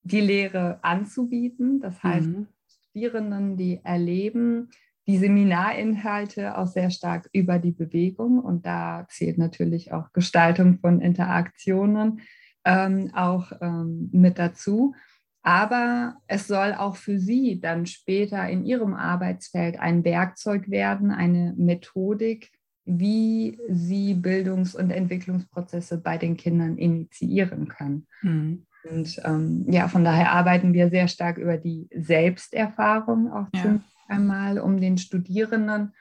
die 0.02 0.20
Lehre 0.20 0.78
anzubieten. 0.82 1.80
Das 1.80 2.02
heißt, 2.02 2.28
mhm. 2.28 2.46
Studierenden, 2.66 3.56
die 3.56 3.80
erleben 3.82 4.70
die 5.06 5.18
Seminarinhalte 5.18 6.56
auch 6.56 6.66
sehr 6.66 6.90
stark 6.90 7.28
über 7.32 7.58
die 7.58 7.72
Bewegung. 7.72 8.38
Und 8.38 8.64
da 8.64 9.06
zählt 9.10 9.38
natürlich 9.38 9.92
auch 9.92 10.12
Gestaltung 10.12 10.78
von 10.78 11.00
Interaktionen 11.00 12.20
ähm, 12.64 13.10
auch 13.14 13.52
ähm, 13.60 14.08
mit 14.12 14.38
dazu. 14.38 14.94
Aber 15.42 16.16
es 16.26 16.46
soll 16.46 16.72
auch 16.72 16.96
für 16.96 17.18
Sie 17.18 17.60
dann 17.60 17.84
später 17.84 18.48
in 18.48 18.64
Ihrem 18.64 18.94
Arbeitsfeld 18.94 19.78
ein 19.78 20.02
Werkzeug 20.04 20.70
werden, 20.70 21.10
eine 21.10 21.52
Methodik, 21.58 22.50
wie 22.84 23.58
Sie 23.68 24.14
Bildungs- 24.14 24.74
und 24.74 24.90
Entwicklungsprozesse 24.90 25.98
bei 25.98 26.18
den 26.18 26.36
Kindern 26.36 26.76
initiieren 26.76 27.68
können. 27.68 28.06
Mhm. 28.22 28.66
Und 28.90 29.20
ähm, 29.24 29.64
ja, 29.68 29.88
von 29.88 30.04
daher 30.04 30.32
arbeiten 30.32 30.74
wir 30.74 30.90
sehr 30.90 31.08
stark 31.08 31.38
über 31.38 31.56
die 31.56 31.88
Selbsterfahrung 31.94 33.32
auch 33.32 33.46
ja. 33.54 33.80
einmal, 34.08 34.58
um 34.58 34.78
den 34.78 34.98
Studierenden 34.98 35.94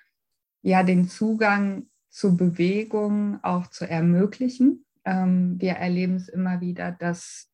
ja 0.61 0.83
den 0.83 1.07
Zugang 1.07 1.87
zur 2.09 2.35
Bewegung 2.35 3.41
auch 3.43 3.67
zu 3.67 3.89
ermöglichen. 3.89 4.85
Ähm, 5.05 5.59
wir 5.59 5.73
erleben 5.73 6.15
es 6.15 6.27
immer 6.27 6.59
wieder, 6.61 6.91
dass 6.91 7.49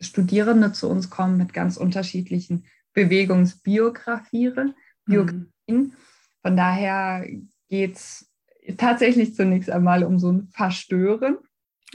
Studierende 0.00 0.72
zu 0.72 0.88
uns 0.88 1.10
kommen 1.10 1.36
mit 1.36 1.52
ganz 1.52 1.76
unterschiedlichen 1.76 2.66
Bewegungsbiografien. 2.92 4.74
Mhm. 5.06 5.92
Von 6.42 6.56
daher 6.56 7.26
geht 7.74 7.96
es 7.96 8.30
tatsächlich 8.76 9.34
zunächst 9.34 9.68
einmal 9.68 10.04
um 10.04 10.20
so 10.20 10.30
ein 10.30 10.48
Verstören. 10.52 11.38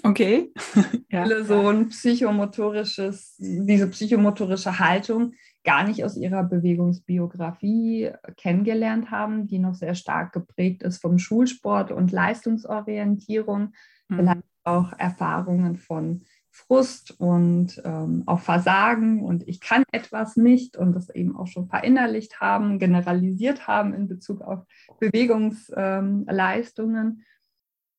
Okay. 0.03 0.51
ja. 1.09 1.25
So 1.45 1.69
ein 1.69 1.88
psychomotorisches, 1.88 3.36
diese 3.38 3.88
psychomotorische 3.88 4.77
Haltung 4.77 5.33
gar 5.63 5.88
nicht 5.88 6.03
aus 6.03 6.17
ihrer 6.17 6.43
Bewegungsbiografie 6.43 8.12
kennengelernt 8.36 9.09
haben, 9.09 9.48
die 9.48 9.59
noch 9.59 9.74
sehr 9.74 9.95
stark 9.95 10.33
geprägt 10.33 10.83
ist 10.83 11.00
vom 11.00 11.17
Schulsport 11.17 11.93
und 11.93 12.12
Leistungsorientierung, 12.12 13.74
mhm. 14.09 14.15
vielleicht 14.17 14.43
auch 14.65 14.91
Erfahrungen 14.98 15.77
von 15.77 16.25
Frust 16.68 17.20
und 17.20 17.82
ähm, 17.86 18.24
auch 18.25 18.42
Versagen 18.42 19.24
und 19.24 19.48
ich 19.48 19.62
kann 19.62 19.84
etwas 19.92 20.36
nicht 20.36 20.78
und 20.78 20.94
das 20.94 21.10
eben 21.10 21.36
auch 21.36 21.48
schon 21.48 21.68
verinnerlicht 21.68 22.39
haben, 22.42 22.80
generalisiert 22.80 23.68
haben 23.68 23.94
in 23.94 24.08
Bezug 24.08 24.42
auf 24.42 24.66
Bewegungsleistungen 25.00 27.08
ähm, 27.08 27.24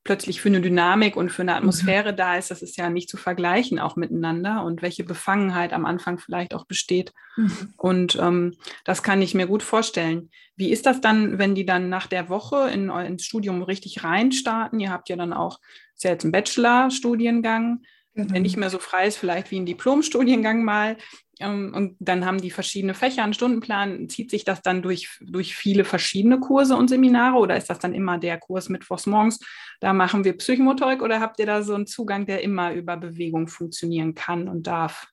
plötzlich 0.04 0.40
für 0.42 0.50
eine 0.50 0.60
Dynamik 0.60 1.16
und 1.16 1.30
für 1.30 1.42
eine 1.42 1.56
Atmosphäre 1.56 2.12
mhm. 2.12 2.16
da 2.16 2.36
ist, 2.36 2.50
das 2.50 2.62
ist 2.62 2.76
ja 2.76 2.90
nicht 2.90 3.08
zu 3.08 3.16
vergleichen 3.16 3.78
auch 3.78 3.96
miteinander 3.96 4.62
und 4.62 4.82
welche 4.82 5.02
Befangenheit 5.02 5.72
am 5.72 5.86
Anfang 5.86 6.18
vielleicht 6.18 6.54
auch 6.54 6.66
besteht. 6.66 7.12
Mhm. 7.36 7.74
Und 7.78 8.16
ähm, 8.20 8.54
das 8.84 9.02
kann 9.02 9.22
ich 9.22 9.34
mir 9.34 9.46
gut 9.46 9.62
vorstellen. 9.62 10.30
Wie 10.56 10.70
ist 10.70 10.86
das 10.86 11.00
dann, 11.00 11.38
wenn 11.38 11.54
die 11.54 11.64
dann 11.64 11.88
nach 11.88 12.06
der 12.06 12.28
Woche 12.28 12.70
in, 12.70 12.90
ins 12.90 13.24
Studium 13.24 13.62
richtig 13.62 14.04
reinstarten? 14.04 14.78
Ihr 14.78 14.90
habt 14.90 15.08
ja 15.08 15.16
dann 15.16 15.32
auch, 15.32 15.58
ist 15.94 16.04
ja 16.04 16.10
jetzt 16.10 16.24
ein 16.24 16.32
Bachelor-Studiengang. 16.32 17.82
genau. 18.14 18.32
der 18.32 18.40
nicht 18.40 18.58
mehr 18.58 18.70
so 18.70 18.78
frei 18.78 19.06
ist, 19.06 19.16
vielleicht 19.16 19.50
wie 19.50 19.58
ein 19.58 19.66
Diplomstudiengang 19.66 20.64
mal. 20.64 20.98
Ähm, 21.40 21.72
und 21.74 21.96
dann 22.00 22.24
haben 22.24 22.40
die 22.40 22.50
verschiedene 22.50 22.94
Fächer, 22.94 23.24
einen 23.24 23.34
Stundenplan. 23.34 24.08
Zieht 24.08 24.30
sich 24.30 24.44
das 24.44 24.62
dann 24.62 24.82
durch, 24.82 25.18
durch 25.20 25.56
viele 25.56 25.84
verschiedene 25.84 26.40
Kurse 26.40 26.76
und 26.76 26.88
Seminare 26.88 27.36
oder 27.36 27.56
ist 27.56 27.70
das 27.70 27.78
dann 27.78 27.94
immer 27.94 28.18
der 28.18 28.38
Kurs 28.38 28.68
mittwochs 28.68 29.06
morgens? 29.06 29.40
Da 29.80 29.92
machen 29.92 30.24
wir 30.24 30.36
Psychomotorik 30.36 31.02
oder 31.02 31.20
habt 31.20 31.38
ihr 31.40 31.46
da 31.46 31.62
so 31.62 31.74
einen 31.74 31.86
Zugang, 31.86 32.26
der 32.26 32.42
immer 32.42 32.72
über 32.72 32.96
Bewegung 32.96 33.48
funktionieren 33.48 34.14
kann 34.14 34.48
und 34.48 34.66
darf? 34.66 35.08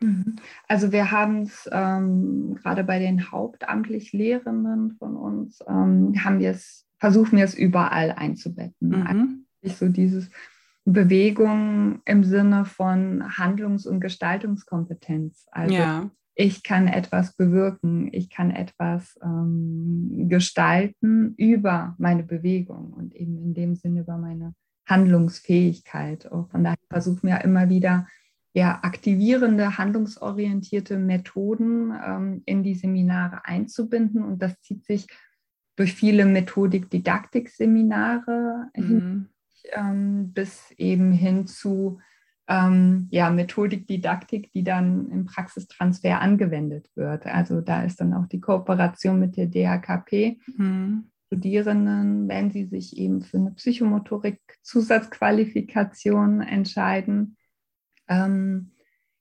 Mhm. 0.00 0.36
Also 0.68 0.92
wir 0.92 1.10
haben 1.10 1.42
es 1.42 1.68
ähm, 1.72 2.58
gerade 2.62 2.84
bei 2.84 2.98
den 2.98 3.30
hauptamtlich 3.30 4.12
Lehrenden 4.12 4.96
von 4.98 5.16
uns, 5.16 5.60
ähm, 5.66 6.14
haben 6.22 6.38
wir 6.38 6.50
es, 6.50 6.86
versuchen 6.98 7.38
wir 7.38 7.44
es 7.44 7.54
überall 7.54 8.12
einzubetten. 8.12 8.88
Mhm. 8.88 9.46
Also 9.62 9.86
so 9.86 9.88
dieses 9.88 10.30
Bewegung 10.86 12.00
im 12.04 12.22
Sinne 12.22 12.64
von 12.64 13.36
Handlungs- 13.36 13.86
und 13.86 14.00
Gestaltungskompetenz. 14.00 15.48
Also 15.50 15.74
ja. 15.74 16.08
ich 16.36 16.62
kann 16.62 16.86
etwas 16.86 17.34
bewirken, 17.34 18.08
ich 18.12 18.30
kann 18.30 18.52
etwas 18.52 19.18
ähm, 19.20 20.28
gestalten 20.28 21.34
über 21.36 21.96
meine 21.98 22.22
Bewegung 22.22 22.92
und 22.92 23.16
eben 23.16 23.36
in 23.36 23.52
dem 23.52 23.74
Sinne 23.74 24.02
über 24.02 24.16
meine 24.16 24.54
Handlungsfähigkeit. 24.86 26.26
Und 26.26 26.52
von 26.52 26.62
daher 26.62 26.78
versuchen 26.88 27.28
wir 27.28 27.40
immer 27.40 27.68
wieder 27.68 28.06
ja, 28.54 28.78
aktivierende, 28.82 29.78
handlungsorientierte 29.78 30.98
Methoden 30.98 31.92
ähm, 32.00 32.42
in 32.46 32.62
die 32.62 32.76
Seminare 32.76 33.44
einzubinden. 33.44 34.22
Und 34.22 34.40
das 34.40 34.60
zieht 34.60 34.84
sich 34.84 35.08
durch 35.74 35.94
viele 35.94 36.26
Methodik-Didaktik-Seminare 36.26 38.68
mhm. 38.76 39.30
Ähm, 39.72 40.32
bis 40.32 40.70
eben 40.72 41.12
hin 41.12 41.46
zu 41.46 42.00
ähm, 42.48 43.08
ja, 43.10 43.30
Methodik, 43.30 43.86
Didaktik, 43.86 44.52
die 44.52 44.62
dann 44.62 45.10
im 45.10 45.24
Praxistransfer 45.24 46.20
angewendet 46.20 46.88
wird. 46.94 47.26
Also 47.26 47.60
da 47.60 47.82
ist 47.82 48.00
dann 48.00 48.14
auch 48.14 48.26
die 48.26 48.40
Kooperation 48.40 49.18
mit 49.18 49.36
der 49.36 49.46
DHKP. 49.46 50.38
Mhm. 50.56 51.10
Studierenden, 51.26 52.28
wenn 52.28 52.52
sie 52.52 52.66
sich 52.66 52.96
eben 52.96 53.20
für 53.20 53.38
eine 53.38 53.50
Psychomotorik-Zusatzqualifikation 53.50 56.40
entscheiden, 56.40 57.36
ähm, 58.06 58.70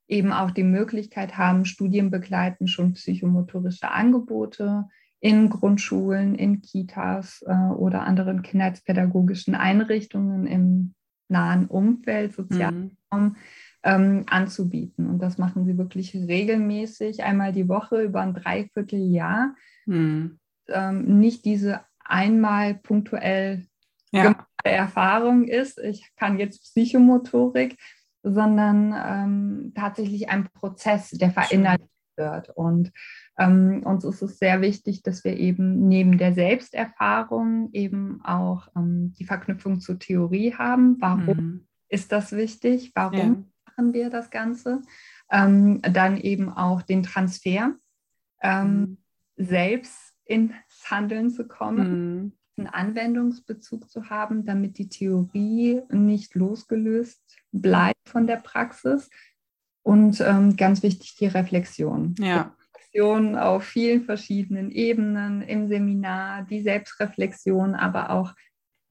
eben 0.07 0.31
auch 0.31 0.51
die 0.51 0.63
Möglichkeit 0.63 1.35
haben, 1.35 1.65
studienbegleitend 1.65 2.69
schon 2.69 2.93
psychomotorische 2.93 3.89
Angebote 3.89 4.85
in 5.25 5.49
Grundschulen, 5.49 6.35
in 6.35 6.61
Kitas 6.61 7.43
äh, 7.47 7.73
oder 7.73 8.03
anderen 8.03 8.43
kindheitspädagogischen 8.43 9.55
Einrichtungen 9.55 10.45
im 10.45 10.93
nahen 11.29 11.65
Umfeld, 11.65 12.35
Sozialraum, 12.35 12.93
mhm. 13.11 13.35
ähm, 13.81 14.25
anzubieten. 14.29 15.09
Und 15.09 15.17
das 15.23 15.39
machen 15.39 15.65
sie 15.65 15.79
wirklich 15.79 16.13
regelmäßig, 16.13 17.23
einmal 17.23 17.53
die 17.53 17.67
Woche 17.67 18.03
über 18.03 18.21
ein 18.21 18.35
Dreivierteljahr. 18.35 19.55
Mhm. 19.87 20.37
Ähm, 20.67 21.19
nicht 21.19 21.43
diese 21.43 21.81
einmal 22.03 22.75
punktuell 22.75 23.65
ja. 24.11 24.45
Erfahrung 24.63 25.47
ist, 25.47 25.79
ich 25.79 26.07
kann 26.17 26.37
jetzt 26.37 26.61
Psychomotorik, 26.65 27.77
sondern 28.21 28.93
ähm, 28.95 29.71
tatsächlich 29.73 30.29
ein 30.29 30.47
Prozess, 30.53 31.09
der 31.09 31.31
verinnerlicht 31.31 31.89
wird. 32.15 32.49
Und 32.49 32.91
ähm, 33.37 33.83
uns 33.83 34.03
ist 34.03 34.21
es 34.21 34.39
sehr 34.39 34.61
wichtig, 34.61 35.03
dass 35.03 35.23
wir 35.23 35.37
eben 35.37 35.87
neben 35.87 36.17
der 36.17 36.33
Selbsterfahrung 36.33 37.69
eben 37.73 38.21
auch 38.23 38.67
ähm, 38.75 39.13
die 39.19 39.25
Verknüpfung 39.25 39.81
zur 39.81 39.99
Theorie 39.99 40.53
haben. 40.53 40.97
Warum 40.99 41.37
mhm. 41.37 41.67
ist 41.89 42.11
das 42.11 42.31
wichtig? 42.31 42.91
Warum 42.95 43.19
ja. 43.19 43.43
machen 43.65 43.93
wir 43.93 44.09
das 44.09 44.29
Ganze? 44.29 44.81
Ähm, 45.29 45.81
dann 45.81 46.17
eben 46.17 46.49
auch 46.49 46.81
den 46.81 47.03
Transfer, 47.03 47.75
ähm, 48.41 48.79
mhm. 48.79 48.97
selbst 49.35 50.13
ins 50.25 50.53
Handeln 50.89 51.29
zu 51.29 51.47
kommen. 51.47 52.23
Mhm 52.23 52.31
einen 52.57 52.67
Anwendungsbezug 52.67 53.89
zu 53.89 54.09
haben, 54.09 54.45
damit 54.45 54.77
die 54.77 54.89
Theorie 54.89 55.81
nicht 55.89 56.35
losgelöst 56.35 57.21
bleibt 57.51 58.07
von 58.07 58.27
der 58.27 58.37
Praxis. 58.37 59.09
Und 59.83 60.21
ähm, 60.21 60.55
ganz 60.55 60.81
wichtig, 60.81 61.15
die 61.15 61.27
Reflexion. 61.27 62.15
Ja. 62.17 62.55
Reflexion 62.95 63.35
auf 63.35 63.63
vielen 63.63 64.03
verschiedenen 64.05 64.71
Ebenen 64.71 65.41
im 65.41 65.67
Seminar, 65.67 66.43
die 66.43 66.61
Selbstreflexion, 66.61 67.75
aber 67.75 68.11
auch 68.11 68.33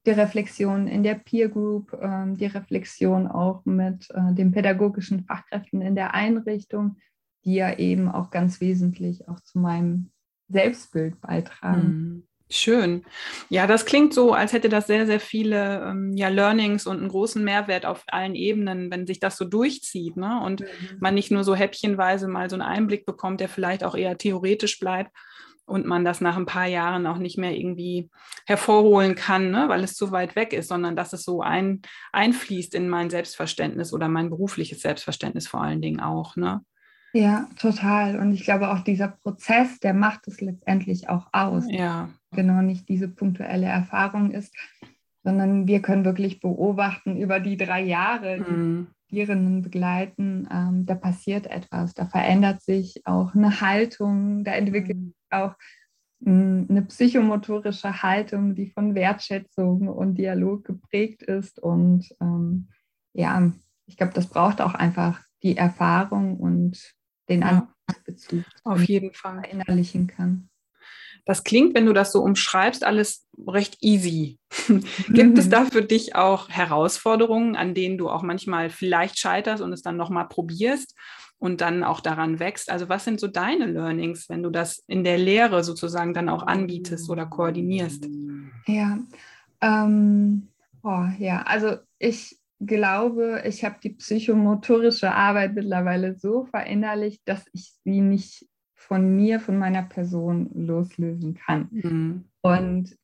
die 0.05 0.11
Reflexion 0.11 0.87
in 0.87 1.01
der 1.01 1.15
Peer 1.15 1.49
Group, 1.49 1.93
äh, 1.93 2.33
die 2.35 2.45
Reflexion 2.45 3.27
auch 3.27 3.65
mit 3.65 4.07
äh, 4.11 4.33
den 4.33 4.51
pädagogischen 4.51 5.25
Fachkräften 5.25 5.81
in 5.81 5.95
der 5.95 6.13
Einrichtung, 6.13 6.97
die 7.43 7.55
ja 7.55 7.77
eben 7.77 8.07
auch 8.07 8.29
ganz 8.29 8.61
wesentlich 8.61 9.27
auch 9.27 9.39
zu 9.39 9.57
meinem 9.57 10.11
Selbstbild 10.49 11.19
beitragen. 11.21 12.27
Schön. 12.49 13.03
Ja, 13.49 13.65
das 13.65 13.85
klingt 13.85 14.13
so, 14.13 14.33
als 14.33 14.53
hätte 14.53 14.69
das 14.69 14.85
sehr, 14.85 15.07
sehr 15.07 15.19
viele 15.19 15.83
ähm, 15.83 16.13
ja, 16.15 16.27
Learnings 16.29 16.85
und 16.85 16.99
einen 16.99 17.09
großen 17.09 17.43
Mehrwert 17.43 17.87
auf 17.87 18.03
allen 18.07 18.35
Ebenen, 18.35 18.91
wenn 18.91 19.07
sich 19.07 19.19
das 19.19 19.35
so 19.37 19.45
durchzieht 19.45 20.15
ne? 20.15 20.39
und 20.43 20.61
mhm. 20.61 20.67
man 20.99 21.15
nicht 21.15 21.31
nur 21.31 21.43
so 21.43 21.55
häppchenweise 21.55 22.27
mal 22.27 22.49
so 22.49 22.55
einen 22.55 22.61
Einblick 22.61 23.05
bekommt, 23.05 23.39
der 23.39 23.49
vielleicht 23.49 23.83
auch 23.83 23.95
eher 23.95 24.19
theoretisch 24.19 24.79
bleibt 24.79 25.11
und 25.65 25.87
man 25.87 26.05
das 26.05 26.21
nach 26.21 26.37
ein 26.37 26.45
paar 26.45 26.67
Jahren 26.67 27.07
auch 27.07 27.17
nicht 27.17 27.39
mehr 27.39 27.57
irgendwie 27.57 28.11
hervorholen 28.45 29.15
kann, 29.15 29.49
ne? 29.49 29.67
weil 29.67 29.83
es 29.83 29.95
zu 29.95 30.11
weit 30.11 30.35
weg 30.35 30.53
ist, 30.53 30.67
sondern 30.67 30.95
dass 30.95 31.13
es 31.13 31.23
so 31.23 31.41
ein, 31.41 31.81
einfließt 32.11 32.75
in 32.75 32.89
mein 32.89 33.09
Selbstverständnis 33.09 33.91
oder 33.91 34.07
mein 34.07 34.29
berufliches 34.29 34.81
Selbstverständnis 34.81 35.47
vor 35.47 35.61
allen 35.61 35.81
Dingen 35.81 35.99
auch. 35.99 36.35
Ne? 36.35 36.61
Ja, 37.15 37.47
total. 37.57 38.19
Und 38.19 38.33
ich 38.33 38.43
glaube 38.43 38.69
auch 38.69 38.81
dieser 38.81 39.07
Prozess, 39.07 39.79
der 39.79 39.93
macht 39.93 40.27
es 40.27 40.41
letztendlich 40.41 41.09
auch 41.09 41.27
aus. 41.31 41.63
Ja. 41.69 42.09
Genau, 42.35 42.61
nicht 42.61 42.87
diese 42.89 43.07
punktuelle 43.07 43.67
Erfahrung 43.67 44.31
ist, 44.31 44.53
sondern 45.23 45.67
wir 45.67 45.81
können 45.81 46.05
wirklich 46.05 46.39
beobachten 46.39 47.17
über 47.17 47.39
die 47.39 47.57
drei 47.57 47.81
Jahre, 47.81 48.43
die 48.43 48.51
mhm. 48.51 48.87
Studierenden 49.05 49.61
begleiten, 49.61 50.47
ähm, 50.51 50.85
da 50.85 50.95
passiert 50.95 51.47
etwas, 51.47 51.93
da 51.93 52.05
verändert 52.05 52.61
sich 52.61 53.01
auch 53.05 53.33
eine 53.33 53.61
Haltung, 53.61 54.43
da 54.43 54.51
entwickelt 54.51 54.97
mhm. 54.97 55.05
sich 55.05 55.31
auch 55.31 55.55
mh, 56.19 56.31
hm, 56.31 56.67
eine 56.69 56.81
psychomotorische 56.83 58.03
Haltung, 58.03 58.55
die 58.55 58.67
von 58.67 58.95
Wertschätzung 58.95 59.87
und 59.87 60.15
Dialog 60.15 60.65
geprägt 60.65 61.23
ist. 61.23 61.59
Und 61.59 62.09
ähm, 62.21 62.69
ja, 63.13 63.51
ich 63.85 63.97
glaube, 63.97 64.13
das 64.13 64.27
braucht 64.27 64.61
auch 64.61 64.73
einfach 64.73 65.21
die 65.43 65.57
Erfahrung 65.57 66.37
und 66.37 66.93
den 67.29 67.41
ja. 67.41 67.67
Anwendungsbezug 67.87 68.43
auf 68.63 68.83
jeden 68.83 69.13
Fall 69.13 69.41
verinnerlichen 69.41 70.07
kann. 70.07 70.49
Das 71.25 71.43
klingt, 71.43 71.75
wenn 71.75 71.87
du 71.87 71.93
das 71.93 72.11
so 72.11 72.21
umschreibst, 72.21 72.83
alles 72.83 73.25
recht 73.47 73.77
easy. 73.81 74.37
Gibt 75.09 75.37
es 75.37 75.49
da 75.49 75.65
für 75.65 75.81
dich 75.81 76.15
auch 76.15 76.49
Herausforderungen, 76.49 77.55
an 77.55 77.73
denen 77.73 77.97
du 77.97 78.09
auch 78.09 78.21
manchmal 78.21 78.69
vielleicht 78.69 79.17
scheiterst 79.17 79.61
und 79.63 79.73
es 79.73 79.81
dann 79.81 79.97
nochmal 79.97 80.27
probierst 80.27 80.95
und 81.39 81.61
dann 81.61 81.83
auch 81.83 81.99
daran 81.99 82.39
wächst? 82.39 82.69
Also 82.69 82.89
was 82.89 83.05
sind 83.05 83.19
so 83.19 83.27
deine 83.27 83.65
Learnings, 83.65 84.29
wenn 84.29 84.43
du 84.43 84.51
das 84.51 84.83
in 84.87 85.03
der 85.03 85.17
Lehre 85.17 85.63
sozusagen 85.63 86.13
dann 86.13 86.29
auch 86.29 86.43
anbietest 86.43 87.09
oder 87.09 87.25
koordinierst? 87.25 88.07
Ja, 88.67 88.99
ähm, 89.61 90.49
oh, 90.83 91.05
ja, 91.17 91.41
also 91.41 91.77
ich 91.97 92.37
glaube, 92.59 93.43
ich 93.45 93.65
habe 93.65 93.77
die 93.81 93.89
psychomotorische 93.89 95.11
Arbeit 95.11 95.55
mittlerweile 95.55 96.15
so 96.17 96.45
verinnerlicht, 96.45 97.21
dass 97.25 97.45
ich 97.51 97.73
sie 97.83 98.01
nicht 98.01 98.45
von 98.87 99.15
mir, 99.15 99.39
von 99.39 99.57
meiner 99.57 99.83
Person 99.83 100.49
loslösen 100.53 101.35
kann. 101.35 101.67
Mhm. 101.71 102.25
Und 102.41 102.95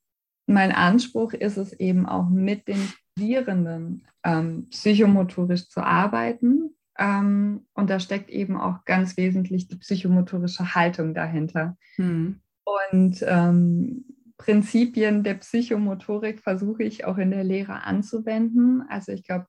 mein 0.45 0.71
Anspruch 0.71 1.33
ist 1.33 1.57
es 1.57 1.73
eben 1.73 2.05
auch 2.05 2.29
mit 2.29 2.67
den 2.67 2.77
Studierenden 2.77 4.05
ähm, 4.23 4.67
psychomotorisch 4.69 5.69
zu 5.69 5.81
arbeiten. 5.81 6.75
Ähm, 6.97 7.65
und 7.73 7.89
da 7.89 7.99
steckt 7.99 8.29
eben 8.29 8.57
auch 8.57 8.85
ganz 8.85 9.17
wesentlich 9.17 9.67
die 9.67 9.77
psychomotorische 9.77 10.75
Haltung 10.75 11.13
dahinter. 11.13 11.77
Mhm. 11.97 12.41
Und 12.63 13.23
ähm, 13.27 14.05
Prinzipien 14.37 15.23
der 15.23 15.35
Psychomotorik 15.35 16.41
versuche 16.41 16.83
ich 16.83 17.05
auch 17.05 17.17
in 17.17 17.31
der 17.31 17.43
Lehre 17.43 17.83
anzuwenden. 17.83 18.83
Also 18.89 19.11
ich 19.11 19.23
glaube, 19.23 19.47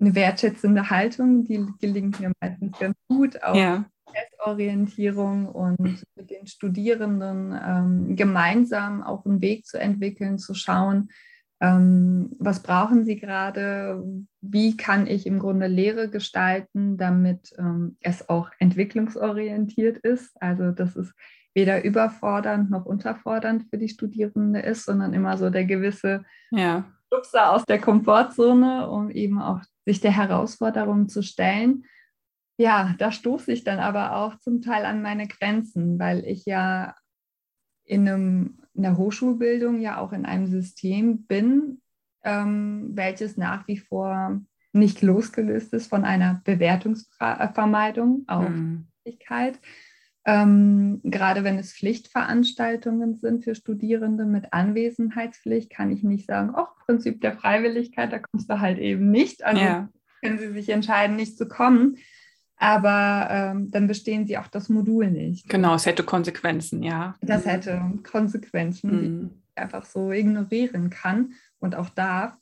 eine 0.00 0.14
wertschätzende 0.14 0.90
Haltung, 0.90 1.44
die 1.44 1.64
gelingt 1.80 2.20
mir 2.20 2.32
meistens 2.40 2.78
ganz 2.78 2.96
gut, 3.08 3.42
auch 3.42 3.54
ja. 3.54 3.84
Testorientierung 4.12 5.46
und 5.46 5.80
mit 5.80 6.30
den 6.30 6.46
Studierenden 6.46 7.58
ähm, 7.64 8.16
gemeinsam 8.16 9.02
auch 9.02 9.24
einen 9.24 9.40
Weg 9.40 9.66
zu 9.66 9.78
entwickeln, 9.78 10.38
zu 10.38 10.54
schauen, 10.54 11.08
ähm, 11.62 12.30
was 12.40 12.60
brauchen 12.60 13.04
sie 13.04 13.16
gerade, 13.20 14.02
wie 14.40 14.76
kann 14.76 15.06
ich 15.06 15.26
im 15.26 15.38
Grunde 15.38 15.68
Lehre 15.68 16.10
gestalten, 16.10 16.96
damit 16.96 17.54
ähm, 17.56 17.96
es 18.00 18.28
auch 18.28 18.50
entwicklungsorientiert 18.58 19.98
ist. 19.98 20.32
Also 20.42 20.72
das 20.72 20.96
ist 20.96 21.14
weder 21.54 21.84
überfordernd 21.84 22.68
noch 22.70 22.84
unterfordernd 22.84 23.66
für 23.70 23.78
die 23.78 23.88
Studierende 23.88 24.58
ist, 24.58 24.86
sondern 24.86 25.12
immer 25.12 25.36
so 25.36 25.50
der 25.50 25.64
gewisse 25.64 26.24
ja. 26.50 26.84
Stupser 27.06 27.52
aus 27.52 27.64
der 27.64 27.78
Komfortzone, 27.78 28.88
um 28.88 29.10
eben 29.10 29.40
auch 29.40 29.60
sich 29.84 30.00
der 30.00 30.16
Herausforderung 30.16 31.08
zu 31.08 31.22
stellen. 31.22 31.84
Ja, 32.58 32.94
da 32.98 33.12
stoße 33.12 33.52
ich 33.52 33.64
dann 33.64 33.78
aber 33.78 34.16
auch 34.16 34.38
zum 34.38 34.60
Teil 34.60 34.84
an 34.84 35.02
meine 35.02 35.26
Grenzen, 35.26 35.98
weil 35.98 36.24
ich 36.26 36.44
ja 36.44 36.94
in, 37.84 38.08
einem, 38.08 38.58
in 38.74 38.82
der 38.82 38.96
Hochschulbildung 38.96 39.80
ja 39.80 39.98
auch 39.98 40.12
in 40.12 40.26
einem 40.26 40.46
System 40.46 41.24
bin, 41.24 41.80
ähm, 42.24 42.90
welches 42.94 43.36
nach 43.36 43.66
wie 43.66 43.78
vor 43.78 44.40
nicht 44.72 45.02
losgelöst 45.02 45.72
ist 45.74 45.88
von 45.88 46.04
einer 46.04 46.40
Bewertungsvermeidung 46.44 48.24
auf 48.26 48.48
mhm. 48.48 48.88
Ähm, 50.24 51.00
gerade 51.02 51.42
wenn 51.42 51.58
es 51.58 51.72
Pflichtveranstaltungen 51.72 53.16
sind 53.16 53.42
für 53.42 53.56
Studierende 53.56 54.24
mit 54.24 54.52
Anwesenheitspflicht, 54.52 55.70
kann 55.70 55.90
ich 55.90 56.04
nicht 56.04 56.26
sagen, 56.26 56.54
oh, 56.56 56.66
Prinzip 56.86 57.20
der 57.20 57.32
Freiwilligkeit, 57.32 58.12
da 58.12 58.20
kommst 58.20 58.48
du 58.48 58.60
halt 58.60 58.78
eben 58.78 59.10
nicht. 59.10 59.42
Also 59.42 59.60
ja. 59.60 59.88
können 60.22 60.38
sie 60.38 60.52
sich 60.52 60.68
entscheiden, 60.68 61.16
nicht 61.16 61.36
zu 61.36 61.48
kommen. 61.48 61.96
Aber 62.56 63.28
ähm, 63.30 63.70
dann 63.70 63.88
bestehen 63.88 64.26
sie 64.26 64.38
auch 64.38 64.46
das 64.46 64.68
Modul 64.68 65.10
nicht. 65.10 65.48
Genau, 65.48 65.74
es 65.74 65.86
hätte 65.86 66.04
Konsequenzen, 66.04 66.82
ja. 66.82 67.14
Das 67.20 67.44
hätte 67.44 67.82
Konsequenzen, 68.04 68.90
mhm. 68.90 69.00
die 69.00 69.34
ich 69.34 69.62
einfach 69.62 69.84
so 69.84 70.12
ignorieren 70.12 70.90
kann 70.90 71.32
und 71.58 71.74
auch 71.74 71.88
darf. 71.88 72.36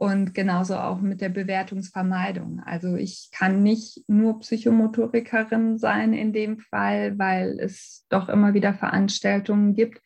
Und 0.00 0.32
genauso 0.32 0.76
auch 0.76 1.00
mit 1.00 1.20
der 1.20 1.28
Bewertungsvermeidung. 1.28 2.62
Also 2.64 2.94
ich 2.94 3.30
kann 3.32 3.64
nicht 3.64 4.04
nur 4.06 4.38
Psychomotorikerin 4.38 5.76
sein 5.76 6.12
in 6.12 6.32
dem 6.32 6.60
Fall, 6.60 7.18
weil 7.18 7.58
es 7.58 8.06
doch 8.08 8.28
immer 8.28 8.54
wieder 8.54 8.74
Veranstaltungen 8.74 9.74
gibt, 9.74 10.00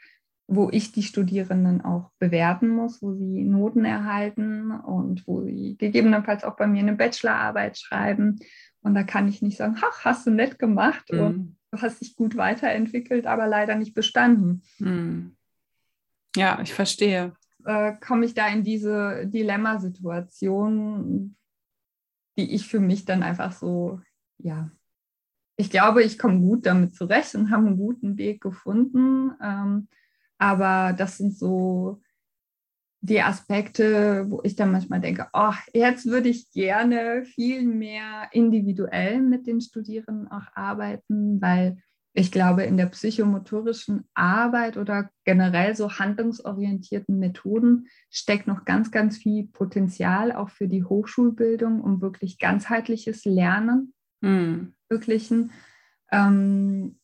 wo 0.46 0.70
ich 0.72 0.92
die 0.92 1.02
Studierenden 1.02 1.82
auch 1.82 2.10
bewerten 2.18 2.68
muss, 2.68 3.02
wo 3.02 3.12
sie 3.14 3.44
Noten 3.44 3.84
erhalten 3.84 4.70
und 4.70 5.26
wo 5.26 5.42
sie 5.42 5.76
gegebenenfalls 5.78 6.42
auch 6.42 6.56
bei 6.56 6.66
mir 6.66 6.80
eine 6.80 6.94
Bachelorarbeit 6.94 7.78
schreiben. 7.78 8.38
Und 8.82 8.94
da 8.94 9.04
kann 9.04 9.28
ich 9.28 9.42
nicht 9.42 9.56
sagen, 9.56 9.76
ach, 9.80 10.04
hast 10.04 10.26
du 10.26 10.30
nett 10.30 10.58
gemacht 10.58 11.10
mhm. 11.10 11.20
und 11.20 11.56
du 11.70 11.80
hast 11.80 12.00
dich 12.00 12.16
gut 12.16 12.36
weiterentwickelt, 12.36 13.26
aber 13.26 13.46
leider 13.46 13.76
nicht 13.76 13.94
bestanden. 13.94 14.62
Mhm. 14.78 15.36
Ja, 16.36 16.58
ich 16.62 16.74
verstehe 16.74 17.32
äh, 17.64 17.94
komme 17.94 18.26
ich 18.26 18.34
da 18.34 18.48
in 18.48 18.64
diese 18.64 19.26
Dilemmasituation, 19.26 21.36
die 22.36 22.54
ich 22.54 22.68
für 22.68 22.80
mich 22.80 23.04
dann 23.04 23.22
einfach 23.22 23.52
so, 23.52 24.00
ja, 24.38 24.70
ich 25.56 25.70
glaube, 25.70 26.02
ich 26.02 26.18
komme 26.18 26.40
gut 26.40 26.66
damit 26.66 26.94
zurecht 26.94 27.34
und 27.34 27.50
habe 27.50 27.66
einen 27.66 27.76
guten 27.76 28.16
Weg 28.16 28.40
gefunden. 28.40 29.32
Ähm, 29.42 29.88
aber 30.38 30.92
das 30.92 31.18
sind 31.18 31.36
so 31.36 32.00
die 33.04 33.20
Aspekte, 33.20 34.30
wo 34.30 34.40
ich 34.44 34.54
dann 34.54 34.70
manchmal 34.70 35.00
denke, 35.00 35.26
oh, 35.32 35.52
jetzt 35.74 36.06
würde 36.06 36.28
ich 36.28 36.52
gerne 36.52 37.24
viel 37.24 37.66
mehr 37.66 38.28
individuell 38.30 39.20
mit 39.20 39.48
den 39.48 39.60
Studierenden 39.60 40.30
auch 40.30 40.46
arbeiten, 40.54 41.42
weil 41.42 41.78
ich 42.14 42.30
glaube, 42.30 42.62
in 42.62 42.76
der 42.76 42.86
psychomotorischen 42.86 44.04
Arbeit 44.14 44.76
oder 44.76 45.10
generell 45.24 45.74
so 45.74 45.90
handlungsorientierten 45.90 47.18
Methoden 47.18 47.88
steckt 48.08 48.46
noch 48.46 48.64
ganz, 48.64 48.92
ganz 48.92 49.16
viel 49.16 49.48
Potenzial 49.48 50.30
auch 50.30 50.50
für 50.50 50.68
die 50.68 50.84
Hochschulbildung, 50.84 51.80
um 51.80 52.02
wirklich 52.02 52.38
ganzheitliches 52.38 53.24
Lernen 53.24 53.94
mhm. 54.20 54.74
ermöglichen, 54.88 55.50
ähm, 56.12 57.00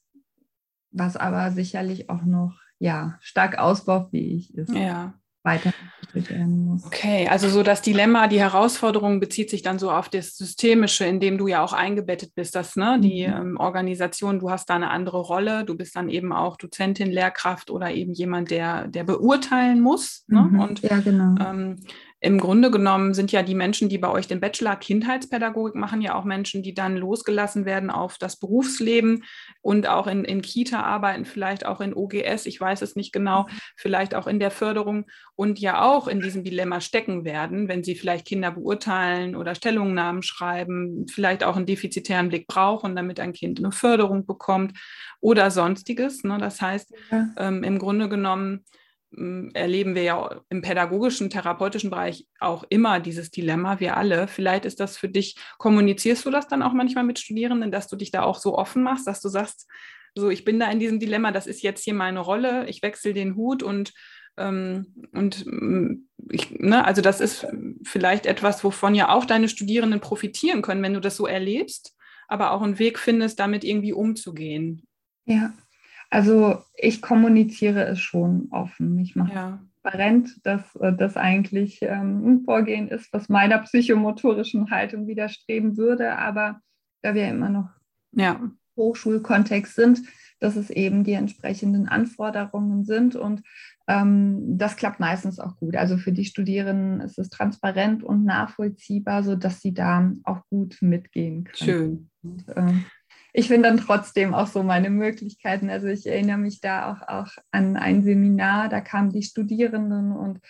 was 0.92 1.16
aber 1.16 1.50
sicherlich 1.50 2.08
auch 2.08 2.22
noch 2.22 2.60
ja, 2.78 3.18
stark 3.20 3.58
ausbaufähig 3.58 4.54
ist. 4.54 4.72
Ja 4.72 5.18
weiterentwickelt 5.48 6.30
werden 6.30 6.64
muss. 6.64 6.84
Okay, 6.84 7.28
also 7.28 7.48
so 7.48 7.62
das 7.62 7.82
Dilemma, 7.82 8.28
die 8.28 8.40
Herausforderung 8.40 9.20
bezieht 9.20 9.50
sich 9.50 9.62
dann 9.62 9.78
so 9.78 9.90
auf 9.90 10.08
das 10.08 10.36
Systemische, 10.36 11.04
in 11.04 11.20
dem 11.20 11.38
du 11.38 11.46
ja 11.48 11.62
auch 11.62 11.72
eingebettet 11.72 12.34
bist, 12.34 12.54
dass 12.54 12.76
ne, 12.76 12.98
die 13.00 13.26
mhm. 13.26 13.34
ähm, 13.34 13.56
Organisation, 13.58 14.38
du 14.38 14.50
hast 14.50 14.70
da 14.70 14.76
eine 14.76 14.90
andere 14.90 15.20
Rolle, 15.20 15.64
du 15.64 15.76
bist 15.76 15.96
dann 15.96 16.08
eben 16.08 16.32
auch 16.32 16.56
Dozentin, 16.56 17.10
Lehrkraft 17.10 17.70
oder 17.70 17.90
eben 17.90 18.12
jemand, 18.12 18.50
der, 18.50 18.88
der 18.88 19.04
beurteilen 19.04 19.80
muss. 19.80 20.24
Ne? 20.28 20.42
Mhm. 20.42 20.60
Und 20.60 20.82
ja, 20.82 20.98
genau. 20.98 21.34
Ähm, 21.44 21.76
im 22.20 22.38
Grunde 22.38 22.72
genommen 22.72 23.14
sind 23.14 23.30
ja 23.30 23.44
die 23.44 23.54
Menschen, 23.54 23.88
die 23.88 23.98
bei 23.98 24.10
euch 24.10 24.26
den 24.26 24.40
Bachelor 24.40 24.74
Kindheitspädagogik 24.74 25.76
machen, 25.76 26.02
ja 26.02 26.16
auch 26.16 26.24
Menschen, 26.24 26.64
die 26.64 26.74
dann 26.74 26.96
losgelassen 26.96 27.64
werden 27.64 27.90
auf 27.90 28.18
das 28.18 28.36
Berufsleben 28.38 29.22
und 29.62 29.88
auch 29.88 30.08
in, 30.08 30.24
in 30.24 30.42
Kita 30.42 30.82
arbeiten, 30.82 31.24
vielleicht 31.24 31.64
auch 31.64 31.80
in 31.80 31.94
OGS, 31.94 32.46
ich 32.46 32.60
weiß 32.60 32.82
es 32.82 32.96
nicht 32.96 33.12
genau, 33.12 33.46
vielleicht 33.76 34.16
auch 34.16 34.26
in 34.26 34.40
der 34.40 34.50
Förderung 34.50 35.06
und 35.36 35.60
ja 35.60 35.82
auch 35.82 36.08
in 36.08 36.20
diesem 36.20 36.42
Dilemma 36.42 36.80
stecken 36.80 37.24
werden, 37.24 37.68
wenn 37.68 37.84
sie 37.84 37.94
vielleicht 37.94 38.26
Kinder 38.26 38.50
beurteilen 38.50 39.36
oder 39.36 39.54
Stellungnahmen 39.54 40.24
schreiben, 40.24 41.06
vielleicht 41.08 41.44
auch 41.44 41.54
einen 41.54 41.66
defizitären 41.66 42.30
Blick 42.30 42.48
brauchen, 42.48 42.96
damit 42.96 43.20
ein 43.20 43.32
Kind 43.32 43.60
eine 43.60 43.70
Förderung 43.70 44.26
bekommt 44.26 44.76
oder 45.20 45.52
sonstiges. 45.52 46.24
Ne? 46.24 46.38
Das 46.38 46.60
heißt, 46.60 46.92
ja. 47.12 47.28
ähm, 47.36 47.62
im 47.62 47.78
Grunde 47.78 48.08
genommen, 48.08 48.64
erleben 49.10 49.94
wir 49.94 50.02
ja 50.02 50.40
im 50.50 50.60
pädagogischen, 50.60 51.30
therapeutischen 51.30 51.90
Bereich 51.90 52.26
auch 52.40 52.64
immer 52.68 53.00
dieses 53.00 53.30
Dilemma, 53.30 53.80
wir 53.80 53.96
alle. 53.96 54.28
Vielleicht 54.28 54.64
ist 54.64 54.80
das 54.80 54.96
für 54.98 55.08
dich, 55.08 55.36
kommunizierst 55.58 56.26
du 56.26 56.30
das 56.30 56.46
dann 56.46 56.62
auch 56.62 56.72
manchmal 56.72 57.04
mit 57.04 57.18
Studierenden, 57.18 57.70
dass 57.70 57.88
du 57.88 57.96
dich 57.96 58.10
da 58.10 58.22
auch 58.22 58.38
so 58.38 58.56
offen 58.56 58.82
machst, 58.82 59.06
dass 59.06 59.20
du 59.20 59.28
sagst, 59.28 59.66
so 60.14 60.30
ich 60.30 60.44
bin 60.44 60.58
da 60.58 60.70
in 60.70 60.78
diesem 60.78 61.00
Dilemma, 61.00 61.32
das 61.32 61.46
ist 61.46 61.62
jetzt 61.62 61.84
hier 61.84 61.94
meine 61.94 62.20
Rolle, 62.20 62.68
ich 62.68 62.82
wechsle 62.82 63.14
den 63.14 63.34
Hut 63.34 63.62
und 63.62 63.92
ähm, 64.36 64.94
und 65.12 65.46
ich, 66.30 66.50
ne, 66.50 66.84
also 66.84 67.02
das 67.02 67.20
ist 67.20 67.46
vielleicht 67.82 68.26
etwas, 68.26 68.62
wovon 68.62 68.94
ja 68.94 69.08
auch 69.08 69.24
deine 69.24 69.48
Studierenden 69.48 70.00
profitieren 70.00 70.62
können, 70.62 70.82
wenn 70.82 70.94
du 70.94 71.00
das 71.00 71.16
so 71.16 71.26
erlebst, 71.26 71.96
aber 72.28 72.52
auch 72.52 72.62
einen 72.62 72.78
Weg 72.78 72.98
findest, 72.98 73.40
damit 73.40 73.64
irgendwie 73.64 73.92
umzugehen. 73.92 74.86
Ja, 75.24 75.52
also 76.10 76.58
ich 76.74 77.02
kommuniziere 77.02 77.84
es 77.84 78.00
schon 78.00 78.48
offen. 78.50 78.98
Ich 78.98 79.14
mache 79.14 79.34
ja. 79.34 79.58
transparent, 79.82 80.46
dass 80.46 80.74
äh, 80.76 80.92
das 80.92 81.16
eigentlich 81.16 81.80
ähm, 81.82 82.26
ein 82.26 82.44
Vorgehen 82.44 82.88
ist, 82.88 83.12
was 83.12 83.28
meiner 83.28 83.58
psychomotorischen 83.58 84.70
Haltung 84.70 85.06
widerstreben 85.06 85.76
würde. 85.76 86.16
Aber 86.16 86.60
da 87.02 87.14
wir 87.14 87.28
immer 87.28 87.50
noch 87.50 87.68
ja. 88.12 88.40
Hochschulkontext 88.76 89.74
sind, 89.74 90.00
dass 90.40 90.56
es 90.56 90.70
eben 90.70 91.04
die 91.04 91.12
entsprechenden 91.12 91.88
Anforderungen 91.88 92.84
sind. 92.84 93.16
Und 93.16 93.42
ähm, 93.86 94.56
das 94.56 94.76
klappt 94.76 95.00
meistens 95.00 95.38
auch 95.40 95.56
gut. 95.56 95.76
Also 95.76 95.98
für 95.98 96.12
die 96.12 96.24
Studierenden 96.24 97.00
ist 97.00 97.18
es 97.18 97.28
transparent 97.28 98.02
und 98.02 98.24
nachvollziehbar, 98.24 99.22
sodass 99.24 99.60
sie 99.60 99.74
da 99.74 100.12
auch 100.24 100.46
gut 100.48 100.78
mitgehen 100.80 101.44
können. 101.44 101.54
Schön. 101.56 102.10
Und, 102.22 102.48
äh, 102.48 102.72
ich 103.38 103.46
finde 103.46 103.68
dann 103.68 103.78
trotzdem 103.78 104.34
auch 104.34 104.48
so 104.48 104.64
meine 104.64 104.90
Möglichkeiten. 104.90 105.70
Also 105.70 105.86
ich 105.86 106.08
erinnere 106.08 106.38
mich 106.38 106.60
da 106.60 106.90
auch, 106.90 107.06
auch 107.06 107.30
an 107.52 107.76
ein 107.76 108.02
Seminar, 108.02 108.68
da 108.68 108.80
kamen 108.80 109.10
die 109.12 109.22
Studierenden 109.22 110.10
und 110.10 110.40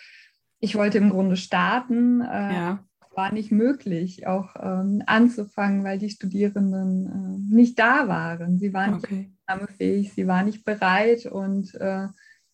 ich 0.58 0.74
wollte 0.74 0.96
im 0.96 1.10
Grunde 1.10 1.36
starten. 1.36 2.22
Äh, 2.22 2.54
ja. 2.54 2.84
War 3.14 3.30
nicht 3.30 3.52
möglich, 3.52 4.26
auch 4.26 4.54
ähm, 4.58 5.02
anzufangen, 5.04 5.84
weil 5.84 5.98
die 5.98 6.08
Studierenden 6.08 7.50
äh, 7.50 7.54
nicht 7.54 7.78
da 7.78 8.08
waren. 8.08 8.58
Sie 8.58 8.72
waren 8.72 8.94
okay. 8.94 9.32
nicht 9.78 10.14
sie 10.14 10.26
waren 10.26 10.46
nicht 10.46 10.64
bereit 10.64 11.26
und 11.26 11.74
äh, 11.74 12.08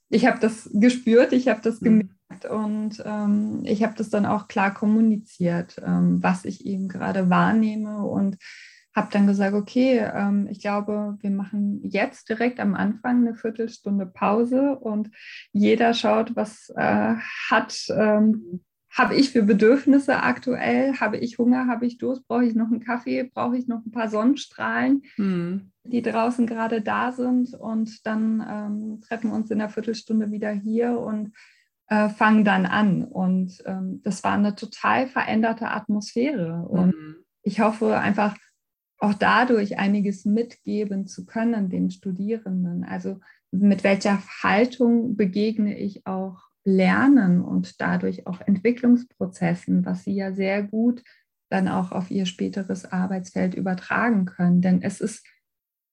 ich 0.08 0.26
habe 0.26 0.40
das 0.40 0.68
gespürt, 0.72 1.32
ich 1.32 1.46
habe 1.46 1.60
das 1.62 1.80
mhm. 1.80 2.08
gemerkt 2.28 2.44
und 2.50 3.00
ähm, 3.06 3.60
ich 3.62 3.84
habe 3.84 3.94
das 3.96 4.10
dann 4.10 4.26
auch 4.26 4.48
klar 4.48 4.74
kommuniziert, 4.74 5.80
ähm, 5.84 6.20
was 6.24 6.44
ich 6.44 6.66
eben 6.66 6.88
gerade 6.88 7.30
wahrnehme 7.30 8.04
und 8.04 8.36
habe 8.94 9.08
dann 9.10 9.26
gesagt, 9.26 9.54
okay, 9.54 9.98
ähm, 9.98 10.46
ich 10.50 10.60
glaube, 10.60 11.16
wir 11.20 11.30
machen 11.30 11.80
jetzt 11.82 12.28
direkt 12.28 12.60
am 12.60 12.74
Anfang 12.74 13.26
eine 13.26 13.34
Viertelstunde 13.34 14.06
Pause 14.06 14.76
und 14.78 15.10
jeder 15.52 15.94
schaut, 15.94 16.36
was 16.36 16.70
äh, 16.76 17.14
hat, 17.50 17.86
ähm, 17.90 18.62
habe 18.90 19.16
ich 19.16 19.30
für 19.30 19.42
Bedürfnisse 19.42 20.22
aktuell, 20.22 20.94
habe 21.00 21.16
ich 21.16 21.38
Hunger, 21.38 21.66
habe 21.66 21.86
ich 21.86 21.98
Durst, 21.98 22.28
brauche 22.28 22.44
ich 22.44 22.54
noch 22.54 22.68
einen 22.68 22.78
Kaffee, 22.78 23.24
brauche 23.24 23.56
ich 23.56 23.66
noch 23.66 23.84
ein 23.84 23.90
paar 23.90 24.08
Sonnenstrahlen, 24.08 25.02
mhm. 25.16 25.72
die 25.82 26.02
draußen 26.02 26.46
gerade 26.46 26.80
da 26.80 27.10
sind 27.10 27.54
und 27.54 28.06
dann 28.06 28.46
ähm, 28.48 29.00
treffen 29.00 29.30
wir 29.30 29.36
uns 29.36 29.50
in 29.50 29.58
der 29.58 29.68
Viertelstunde 29.68 30.30
wieder 30.30 30.52
hier 30.52 31.00
und 31.00 31.32
äh, 31.88 32.08
fangen 32.08 32.44
dann 32.44 32.66
an. 32.66 33.04
Und 33.04 33.62
ähm, 33.66 34.00
das 34.04 34.22
war 34.22 34.34
eine 34.34 34.54
total 34.54 35.06
veränderte 35.08 35.68
Atmosphäre. 35.70 36.64
Und 36.68 36.94
mhm. 36.94 37.16
ich 37.42 37.60
hoffe 37.60 37.98
einfach, 37.98 38.36
auch 38.98 39.14
dadurch 39.14 39.78
einiges 39.78 40.24
mitgeben 40.24 41.06
zu 41.06 41.26
können 41.26 41.68
den 41.68 41.90
Studierenden. 41.90 42.84
Also 42.84 43.20
mit 43.50 43.84
welcher 43.84 44.22
Haltung 44.42 45.16
begegne 45.16 45.78
ich 45.78 46.06
auch 46.06 46.48
Lernen 46.64 47.42
und 47.42 47.80
dadurch 47.80 48.26
auch 48.26 48.40
Entwicklungsprozessen, 48.40 49.84
was 49.84 50.04
sie 50.04 50.14
ja 50.14 50.32
sehr 50.32 50.62
gut 50.62 51.02
dann 51.50 51.68
auch 51.68 51.92
auf 51.92 52.10
ihr 52.10 52.26
späteres 52.26 52.90
Arbeitsfeld 52.90 53.54
übertragen 53.54 54.24
können. 54.24 54.60
Denn 54.60 54.82
es 54.82 55.00
ist 55.00 55.24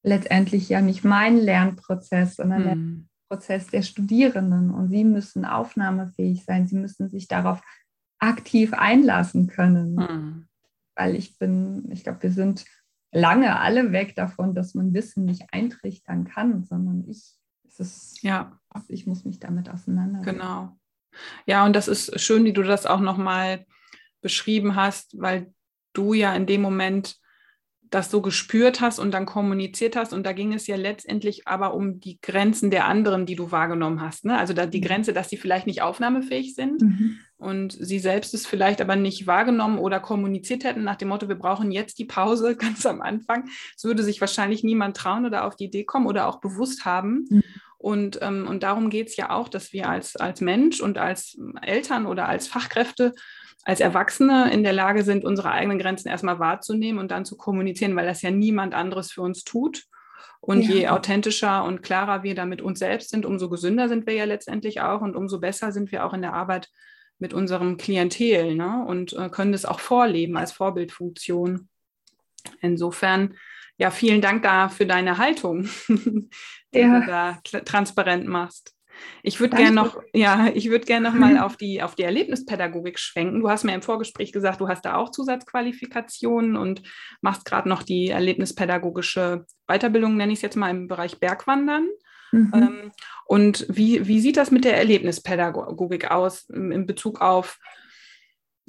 letztendlich 0.03 0.69
ja 0.69 0.81
nicht 0.81 1.03
mein 1.03 1.37
Lernprozess, 1.37 2.35
sondern 2.35 2.63
der 2.63 2.71
hm. 2.71 3.09
Prozess 3.29 3.67
der 3.67 3.81
Studierenden. 3.81 4.71
Und 4.71 4.89
sie 4.89 5.03
müssen 5.03 5.45
aufnahmefähig 5.45 6.45
sein. 6.45 6.67
Sie 6.67 6.77
müssen 6.77 7.09
sich 7.09 7.27
darauf 7.27 7.61
aktiv 8.19 8.73
einlassen 8.73 9.47
können. 9.47 9.95
Mhm. 9.95 10.47
Weil 10.95 11.15
ich 11.15 11.37
bin, 11.37 11.89
ich 11.91 12.03
glaube, 12.03 12.23
wir 12.23 12.31
sind 12.31 12.65
lange 13.11 13.59
alle 13.59 13.91
weg 13.91 14.15
davon, 14.15 14.55
dass 14.55 14.73
man 14.73 14.93
Wissen 14.93 15.25
nicht 15.25 15.45
eintrichtern 15.51 16.25
kann, 16.25 16.63
sondern 16.63 17.03
ich, 17.07 17.35
es 17.67 17.79
ist, 17.79 18.23
ja. 18.23 18.59
ich 18.87 19.05
muss 19.05 19.25
mich 19.25 19.39
damit 19.39 19.69
auseinandersetzen. 19.69 20.37
Genau. 20.37 20.77
Ja, 21.45 21.65
und 21.65 21.75
das 21.75 21.87
ist 21.87 22.19
schön, 22.19 22.45
wie 22.45 22.53
du 22.53 22.63
das 22.63 22.85
auch 22.85 23.01
nochmal 23.01 23.65
beschrieben 24.21 24.75
hast, 24.75 25.19
weil 25.19 25.53
du 25.93 26.13
ja 26.13 26.33
in 26.33 26.45
dem 26.45 26.61
Moment 26.61 27.20
das 27.91 28.09
so 28.09 28.21
gespürt 28.21 28.79
hast 28.79 28.99
und 28.99 29.11
dann 29.13 29.25
kommuniziert 29.25 29.97
hast. 29.97 30.13
Und 30.13 30.25
da 30.25 30.31
ging 30.31 30.53
es 30.53 30.65
ja 30.65 30.77
letztendlich 30.77 31.47
aber 31.47 31.73
um 31.73 31.99
die 31.99 32.19
Grenzen 32.21 32.71
der 32.71 32.85
anderen, 32.85 33.25
die 33.25 33.35
du 33.35 33.51
wahrgenommen 33.51 34.01
hast. 34.01 34.23
Ne? 34.23 34.37
Also 34.37 34.53
da 34.53 34.65
die 34.65 34.79
mhm. 34.79 34.85
Grenze, 34.85 35.13
dass 35.13 35.29
sie 35.29 35.35
vielleicht 35.35 35.67
nicht 35.67 35.81
aufnahmefähig 35.81 36.55
sind 36.55 36.81
mhm. 36.81 37.19
und 37.37 37.73
sie 37.73 37.99
selbst 37.99 38.33
es 38.33 38.47
vielleicht 38.47 38.79
aber 38.79 38.95
nicht 38.95 39.27
wahrgenommen 39.27 39.77
oder 39.77 39.99
kommuniziert 39.99 40.63
hätten 40.63 40.85
nach 40.85 40.95
dem 40.95 41.09
Motto, 41.09 41.27
wir 41.27 41.35
brauchen 41.35 41.69
jetzt 41.69 41.99
die 41.99 42.05
Pause 42.05 42.55
ganz 42.59 42.85
am 42.85 43.01
Anfang. 43.01 43.49
Es 43.75 43.83
würde 43.83 44.03
sich 44.03 44.21
wahrscheinlich 44.21 44.63
niemand 44.63 44.95
trauen 44.95 45.25
oder 45.25 45.45
auf 45.45 45.57
die 45.57 45.65
Idee 45.65 45.83
kommen 45.83 46.07
oder 46.07 46.27
auch 46.27 46.39
bewusst 46.39 46.85
haben. 46.85 47.25
Mhm. 47.29 47.43
Und, 47.77 48.19
ähm, 48.21 48.47
und 48.47 48.63
darum 48.63 48.89
geht 48.89 49.09
es 49.09 49.17
ja 49.17 49.31
auch, 49.31 49.49
dass 49.49 49.73
wir 49.73 49.89
als, 49.89 50.15
als 50.15 50.39
Mensch 50.39 50.79
und 50.79 50.97
als 50.97 51.37
Eltern 51.61 52.05
oder 52.05 52.29
als 52.29 52.47
Fachkräfte 52.47 53.13
als 53.63 53.79
Erwachsene 53.79 54.51
in 54.51 54.63
der 54.63 54.73
Lage 54.73 55.03
sind, 55.03 55.23
unsere 55.23 55.51
eigenen 55.51 55.79
Grenzen 55.79 56.09
erstmal 56.09 56.39
wahrzunehmen 56.39 56.99
und 56.99 57.11
dann 57.11 57.25
zu 57.25 57.37
kommunizieren, 57.37 57.95
weil 57.95 58.07
das 58.07 58.21
ja 58.21 58.31
niemand 58.31 58.73
anderes 58.73 59.11
für 59.11 59.21
uns 59.21 59.43
tut. 59.43 59.83
Und 60.39 60.63
ja. 60.63 60.73
je 60.73 60.87
authentischer 60.87 61.63
und 61.63 61.83
klarer 61.83 62.23
wir 62.23 62.33
da 62.33 62.45
mit 62.45 62.63
uns 62.63 62.79
selbst 62.79 63.11
sind, 63.11 63.27
umso 63.27 63.47
gesünder 63.47 63.87
sind 63.87 64.07
wir 64.07 64.15
ja 64.15 64.25
letztendlich 64.25 64.81
auch 64.81 65.01
und 65.01 65.15
umso 65.15 65.39
besser 65.39 65.71
sind 65.71 65.91
wir 65.91 66.03
auch 66.03 66.13
in 66.13 66.23
der 66.23 66.33
Arbeit 66.33 66.69
mit 67.19 67.35
unserem 67.35 67.77
Klientel 67.77 68.55
ne? 68.55 68.83
und 68.87 69.13
äh, 69.13 69.29
können 69.29 69.51
das 69.51 69.65
auch 69.65 69.79
vorleben 69.79 70.37
als 70.37 70.51
Vorbildfunktion. 70.51 71.69
Insofern, 72.59 73.35
ja, 73.77 73.91
vielen 73.91 74.21
Dank 74.21 74.41
da 74.41 74.69
für 74.69 74.87
deine 74.87 75.19
Haltung, 75.19 75.69
die 75.87 76.79
ja. 76.79 76.99
du 76.99 77.05
da 77.05 77.39
transparent 77.63 78.25
machst. 78.25 78.75
Ich 79.23 79.39
würde 79.39 79.57
gerne 79.57 79.75
noch, 79.75 80.01
ja, 80.13 80.49
ich 80.53 80.69
würde 80.69 80.85
gerne 80.85 81.09
noch 81.09 81.17
mal 81.17 81.37
auf 81.39 81.57
die, 81.57 81.81
auf 81.81 81.95
die 81.95 82.03
Erlebnispädagogik 82.03 82.99
schwenken. 82.99 83.41
Du 83.41 83.49
hast 83.49 83.63
mir 83.63 83.73
im 83.73 83.81
Vorgespräch 83.81 84.31
gesagt, 84.31 84.61
du 84.61 84.67
hast 84.67 84.83
da 84.83 84.95
auch 84.95 85.11
Zusatzqualifikationen 85.11 86.55
und 86.55 86.83
machst 87.21 87.45
gerade 87.45 87.69
noch 87.69 87.83
die 87.83 88.09
erlebnispädagogische 88.09 89.45
Weiterbildung, 89.67 90.17
nenne 90.17 90.33
ich 90.33 90.39
es 90.39 90.43
jetzt 90.43 90.57
mal 90.57 90.69
im 90.69 90.87
Bereich 90.87 91.19
Bergwandern. 91.19 91.87
Mhm. 92.31 92.51
Ähm, 92.53 92.91
und 93.25 93.65
wie, 93.69 94.07
wie 94.07 94.19
sieht 94.19 94.37
das 94.37 94.51
mit 94.51 94.65
der 94.65 94.77
Erlebnispädagogik 94.77 96.11
aus 96.11 96.49
in 96.49 96.85
Bezug 96.85 97.21
auf 97.21 97.59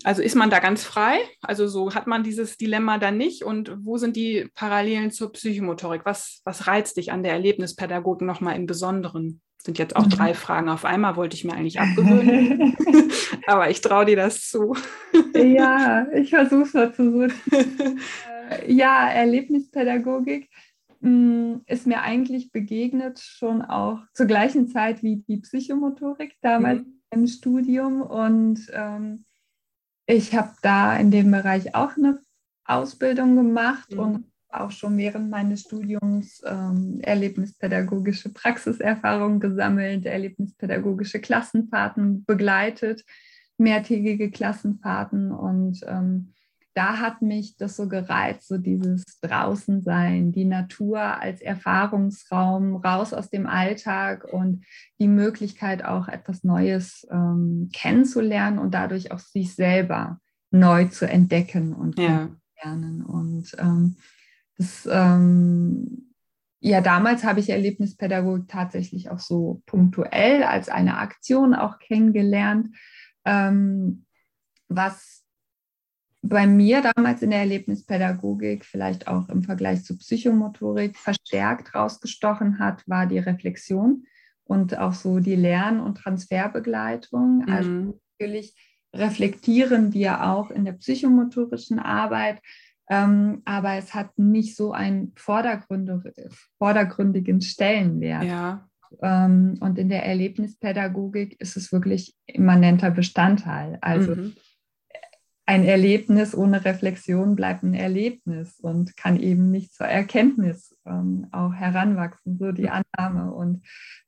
also 0.05 0.23
ist 0.23 0.35
man 0.35 0.51
da 0.51 0.59
ganz 0.59 0.85
frei? 0.85 1.19
Also 1.41 1.67
so 1.67 1.95
hat 1.95 2.07
man 2.07 2.23
dieses 2.23 2.57
Dilemma 2.57 2.99
dann 2.99 3.17
nicht? 3.17 3.45
Und 3.45 3.77
wo 3.83 3.99
sind 3.99 4.17
die 4.17 4.49
Parallelen 4.55 5.11
zur 5.11 5.33
Psychomotorik? 5.33 6.03
Was, 6.05 6.41
was 6.45 6.67
reizt 6.67 6.97
dich 6.97 7.12
an 7.12 7.23
der 7.23 7.33
Erlebnispädagogik 7.33 8.27
nochmal 8.27 8.57
im 8.57 8.67
Besonderen? 8.67 9.41
Sind 9.59 9.79
jetzt 9.79 9.95
auch 9.95 10.07
mhm. 10.07 10.11
drei 10.11 10.35
Fragen 10.35 10.69
auf 10.69 10.85
einmal, 10.85 11.17
wollte 11.17 11.37
ich 11.37 11.45
mir 11.45 11.53
eigentlich 11.53 11.79
abgewöhnen. 11.79 12.77
Aber 13.47 13.71
ich 13.71 13.81
traue 13.81 14.05
dir 14.05 14.17
das 14.17 14.49
zu. 14.49 14.75
ja, 15.35 16.07
ich 16.12 16.31
versuche 16.31 16.62
es 16.62 16.75
mal 16.75 16.93
zu 16.93 17.12
suchen. 17.12 18.01
ja, 18.67 19.09
Erlebnispädagogik 19.09 20.49
mm, 21.01 21.55
ist 21.67 21.87
mir 21.87 22.03
eigentlich 22.03 22.51
begegnet 22.51 23.21
schon 23.21 23.62
auch 23.62 24.01
zur 24.15 24.27
gleichen 24.27 24.67
Zeit 24.67 25.05
wie 25.05 25.23
die 25.29 25.38
Psychomotorik 25.38 26.35
damals 26.43 26.81
mhm. 26.81 27.01
im 27.12 27.27
Studium. 27.29 28.03
Und 28.03 28.67
ähm, 28.73 29.25
ich 30.12 30.35
habe 30.35 30.53
da 30.62 30.96
in 30.96 31.11
dem 31.11 31.31
Bereich 31.31 31.75
auch 31.75 31.96
eine 31.96 32.20
Ausbildung 32.64 33.37
gemacht 33.37 33.92
mhm. 33.92 33.98
und 33.98 34.25
auch 34.51 34.70
schon 34.70 34.98
während 34.98 35.31
meines 35.31 35.62
Studiums 35.62 36.42
ähm, 36.44 37.01
erlebnispädagogische 37.03 38.29
Praxiserfahrungen 38.29 39.40
gesammelt, 39.40 40.05
erlebnispädagogische 40.05 41.20
Klassenfahrten 41.20 42.25
begleitet, 42.27 43.03
mehrtägige 43.57 44.31
Klassenfahrten. 44.31 45.33
Und 45.33 45.81
ähm, 45.87 46.35
da 46.75 46.99
hat 46.99 47.21
mich 47.21 47.57
das 47.57 47.77
so 47.77 47.89
gereizt, 47.89 48.49
so 48.49 48.57
dieses 48.57 49.05
Draußensein, 49.21 50.33
die 50.33 50.45
Natur 50.45 51.01
als 51.01 51.41
Erfahrungsraum, 51.41 52.77
raus 52.77 53.13
aus 53.13 53.29
dem 53.29 53.47
Alltag 53.47 54.25
und 54.25 54.65
die 54.99 55.09
Möglichkeit 55.09 55.85
auch 55.85 56.09
etwas 56.09 56.45
Neues 56.45 57.07
ähm, 57.11 57.69
kennenzulernen 57.75 58.59
und 58.59 58.73
dadurch 58.73 59.13
auch 59.13 59.19
sich 59.19 59.55
selber 59.55 60.19
neu 60.51 60.87
zu 60.87 61.09
entdecken 61.09 61.75
und 61.75 61.99
ja. 61.99 62.31
lernen. 62.63 63.05
Und 63.05 63.55
ähm, 63.59 63.97
das, 64.57 64.89
ähm, 64.91 66.15
ja, 66.61 66.81
damals 66.81 67.25
habe 67.25 67.41
ich 67.41 67.51
Erlebnispädagogik 67.51 68.49
tatsächlich 68.49 69.11
auch 69.11 69.19
so 69.19 69.63
punktuell 69.67 70.43
als 70.43 70.69
eine 70.69 70.99
Aktion 70.99 71.55
auch 71.55 71.79
kennengelernt, 71.79 72.69
ähm, 73.25 74.07
was 74.69 75.22
bei 76.23 76.47
mir 76.47 76.83
damals 76.95 77.21
in 77.23 77.31
der 77.31 77.41
Erlebnispädagogik 77.41 78.65
vielleicht 78.65 79.09
auch 79.09 79.29
im 79.29 79.43
Vergleich 79.43 79.85
zu 79.85 79.99
Psychomotorik 79.99 80.97
verstärkt 80.97 81.75
rausgestochen 81.75 82.61
hat, 82.61 82.89
war 82.89 83.07
die 83.07 83.19
Reflexion 83.19 84.05
und 84.45 84.79
auch 84.79 84.95
so 84.95 85.19
die 85.19 85.35
Lern- 85.35 85.81
und 85.81 85.97
Transferbegleitung. 85.97 87.45
Also 87.49 87.71
mhm. 87.71 87.77
Also 87.77 88.01
natürlich 88.19 88.55
reflektieren 88.95 89.93
wir 89.93 90.25
auch 90.25 90.51
in 90.51 90.65
der 90.65 90.73
psychomotorischen 90.73 91.81
Arbeit, 91.81 92.41
ähm, 92.89 93.43
aber 93.45 93.75
es 93.75 93.95
hat 93.95 94.19
nicht 94.19 94.57
so 94.57 94.73
einen 94.73 95.13
vordergründigen 95.17 97.41
Stellenwert. 97.41 98.25
Ja. 98.25 98.69
Ähm, 99.01 99.57
und 99.61 99.79
in 99.79 99.89
der 99.89 100.05
Erlebnispädagogik 100.05 101.41
ist 101.41 101.57
es 101.57 101.73
wirklich 101.73 102.15
immanenter 102.27 102.91
Bestandteil. 102.91 103.79
Also 103.81 104.15
mhm. 104.15 104.35
Ein 105.53 105.65
Erlebnis 105.65 106.35
ohne 106.35 106.65
Reflexion 106.65 107.37
bleibt 107.37 107.62
ein 107.62 107.75
Erlebnis 107.75 108.59
und 108.59 108.97
kann 108.97 109.21
eben 109.21 109.51
nicht 109.51 109.75
zur 109.75 109.87
Erkenntnis 109.87 110.75
ähm, 110.87 111.27
auch 111.31 111.53
heranwachsen, 111.53 112.38
so 112.38 112.53
die 112.53 112.71
Annahme. 112.71 113.31
Und 113.35 113.62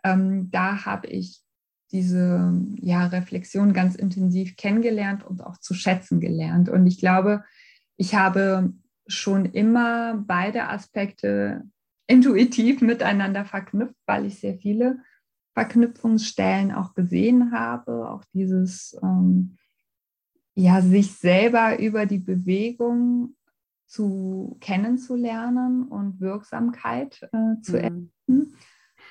ähm, 0.04 0.50
da 0.50 0.87
habe 0.87 1.07
ich 1.09 1.42
diese 1.92 2.50
ja, 2.80 3.09
Reflexion 3.09 3.74
ganz 3.74 3.94
intensiv 3.94 4.57
kennengelernt 4.57 5.22
und 5.22 5.44
auch 5.44 5.59
zu 5.59 5.74
schätzen 5.74 6.18
gelernt. 6.18 6.70
Und 6.70 6.87
ich 6.87 6.98
glaube, 6.98 7.44
ich 7.98 8.14
habe 8.14 8.72
schon 9.07 9.44
immer 9.44 10.16
beide 10.26 10.70
Aspekte 10.70 11.62
intuitiv 12.07 12.80
miteinander 12.80 13.44
verknüpft, 13.44 14.00
weil 14.07 14.24
ich 14.24 14.40
sehr 14.40 14.57
viele 14.57 15.00
Verknüpfungsstellen 15.52 16.72
auch 16.72 16.94
gesehen 16.94 17.52
habe. 17.52 18.09
Auch 18.09 18.24
dieses, 18.33 18.98
ähm, 19.02 19.59
ja, 20.54 20.80
sich 20.80 21.12
selber 21.12 21.78
über 21.78 22.06
die 22.06 22.18
Bewegung 22.18 23.34
zu 23.86 24.56
kennenzulernen 24.60 25.88
und 25.88 26.20
Wirksamkeit 26.20 27.22
äh, 27.32 27.60
zu 27.62 27.72
mhm. 27.72 27.78
erleben, 27.78 28.56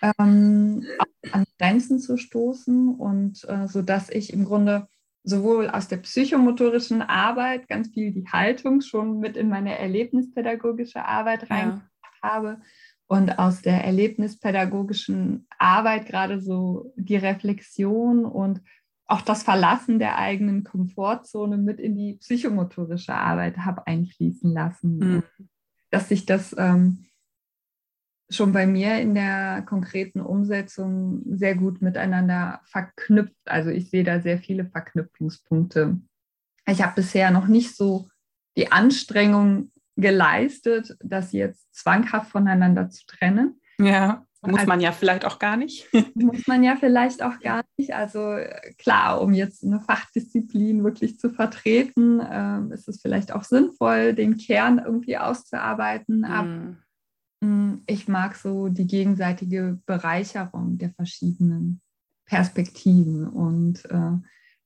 ähm, 0.01 0.85
an 1.31 1.45
Grenzen 1.57 1.99
zu 1.99 2.17
stoßen 2.17 2.95
und 2.95 3.43
äh, 3.47 3.67
so 3.67 3.81
dass 3.81 4.09
ich 4.09 4.33
im 4.33 4.45
Grunde 4.45 4.87
sowohl 5.23 5.69
aus 5.69 5.87
der 5.87 5.97
psychomotorischen 5.97 7.01
Arbeit 7.01 7.67
ganz 7.69 7.89
viel 7.89 8.11
die 8.11 8.27
Haltung 8.27 8.81
schon 8.81 9.19
mit 9.19 9.37
in 9.37 9.47
meine 9.47 9.77
erlebnispädagogische 9.79 11.05
Arbeit 11.05 11.49
reingebracht 11.49 11.89
ja. 12.21 12.29
habe 12.29 12.61
und 13.07 13.39
aus 13.39 13.61
der 13.61 13.85
erlebnispädagogischen 13.85 15.47
Arbeit 15.57 16.07
gerade 16.07 16.41
so 16.41 16.93
die 16.97 17.15
Reflexion 17.15 18.25
und 18.25 18.61
auch 19.13 19.21
das 19.21 19.43
Verlassen 19.43 19.99
der 19.99 20.17
eigenen 20.17 20.63
Komfortzone 20.63 21.57
mit 21.57 21.79
in 21.79 21.95
die 21.95 22.13
psychomotorische 22.13 23.13
Arbeit 23.13 23.59
habe 23.59 23.85
einfließen 23.85 24.51
lassen. 24.51 24.97
Mhm. 24.97 25.23
Dass 25.91 26.09
sich 26.09 26.25
das 26.25 26.55
ähm, 26.57 27.05
schon 28.31 28.53
bei 28.53 28.65
mir 28.65 28.99
in 28.99 29.13
der 29.13 29.61
konkreten 29.67 30.19
Umsetzung 30.19 31.21
sehr 31.25 31.53
gut 31.53 31.83
miteinander 31.83 32.61
verknüpft. 32.65 33.37
Also 33.45 33.69
ich 33.69 33.91
sehe 33.91 34.03
da 34.03 34.19
sehr 34.19 34.39
viele 34.39 34.65
Verknüpfungspunkte. 34.65 35.99
Ich 36.65 36.81
habe 36.81 36.95
bisher 36.95 37.29
noch 37.29 37.45
nicht 37.45 37.75
so 37.75 38.09
die 38.57 38.71
Anstrengung 38.71 39.71
geleistet, 39.95 40.97
das 41.03 41.33
jetzt 41.33 41.71
zwanghaft 41.75 42.31
voneinander 42.31 42.89
zu 42.89 43.05
trennen. 43.05 43.61
Ja, 43.77 44.25
muss 44.45 44.59
also, 44.59 44.69
man 44.69 44.81
ja 44.81 44.91
vielleicht 44.91 45.25
auch 45.25 45.39
gar 45.39 45.57
nicht. 45.57 45.87
muss 46.15 46.47
man 46.47 46.63
ja 46.63 46.75
vielleicht 46.75 47.23
auch 47.23 47.39
gar 47.39 47.63
nicht. 47.77 47.93
Also 47.93 48.37
klar, 48.77 49.21
um 49.21 49.33
jetzt 49.33 49.63
eine 49.63 49.79
Fachdisziplin 49.79 50.83
wirklich 50.83 51.19
zu 51.19 51.29
vertreten, 51.29 52.19
äh, 52.19 52.73
ist 52.73 52.87
es 52.87 53.01
vielleicht 53.01 53.33
auch 53.33 53.43
sinnvoll, 53.43 54.13
den 54.13 54.37
Kern 54.37 54.81
irgendwie 54.83 55.17
auszuarbeiten. 55.17 56.19
Mhm. 56.19 56.25
Aber 56.25 56.75
Mm, 57.43 57.81
ich 57.87 58.07
mag 58.07 58.35
so 58.35 58.69
die 58.69 58.87
gegenseitige 58.87 59.79
Bereicherung 59.85 60.77
der 60.77 60.91
verschiedenen 60.91 61.81
Perspektiven. 62.25 63.27
Und 63.27 63.83
äh, 63.85 64.17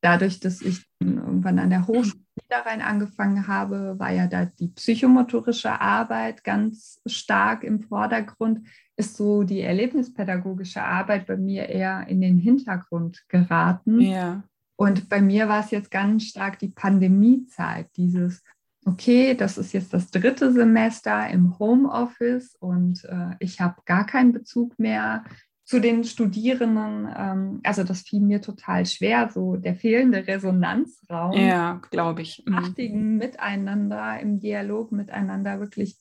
dadurch, 0.02 0.40
dass 0.40 0.62
ich 0.62 0.86
irgendwann 1.00 1.58
an 1.58 1.72
der 1.72 1.88
Hochschule 1.88 2.24
Niederrhein 2.42 2.82
angefangen 2.82 3.48
habe, 3.48 3.96
war 3.98 4.12
ja 4.12 4.28
da 4.28 4.46
die 4.46 4.70
psychomotorische 4.70 5.80
Arbeit 5.80 6.44
ganz 6.44 7.02
stark 7.06 7.64
im 7.64 7.82
Vordergrund, 7.82 8.68
ist 8.96 9.18
so 9.18 9.44
die 9.44 9.62
erlebnispädagogische 9.62 10.84
Arbeit 10.84 11.28
bei 11.28 11.38
mir 11.38 11.70
eher 11.70 12.08
in 12.08 12.22
den 12.22 12.38
Hintergrund 12.38 13.24
geraten. 13.28 14.02
Ja. 14.02 14.44
Und 14.76 15.10
bei 15.10 15.22
mir 15.22 15.48
war 15.50 15.62
es 15.64 15.72
jetzt 15.72 15.92
ganz 15.92 16.26
stark 16.26 16.60
die 16.60 16.70
Pandemiezeit, 16.70 17.88
dieses, 17.98 18.44
okay, 18.86 19.36
das 19.36 19.58
ist 19.58 19.74
jetzt 19.74 19.94
das 19.94 20.12
dritte 20.12 20.52
Semester 20.52 21.28
im 21.30 21.58
Homeoffice 21.60 22.56
und 22.56 23.04
äh, 23.06 23.36
ich 23.40 23.60
habe 23.60 23.82
gar 23.86 24.06
keinen 24.06 24.32
Bezug 24.32 24.78
mehr 24.80 25.26
zu 25.68 25.82
den 25.82 26.06
Studierenden, 26.06 27.14
ähm, 27.14 27.60
also 27.64 27.84
das 27.84 28.02
fiel 28.04 28.22
mir 28.22 28.42
total 28.42 28.86
schwer, 28.86 29.30
so 29.34 29.58
der 29.58 29.76
fehlende 29.76 30.26
Resonanzraum. 30.26 31.34
Ja, 31.34 31.82
glaube 31.92 32.22
ich. 32.22 32.42
Mhm. 32.48 33.18
Miteinander, 33.18 34.18
im 34.22 34.40
Dialog 34.40 34.94
miteinander 34.94 35.60
wirklich 35.60 35.98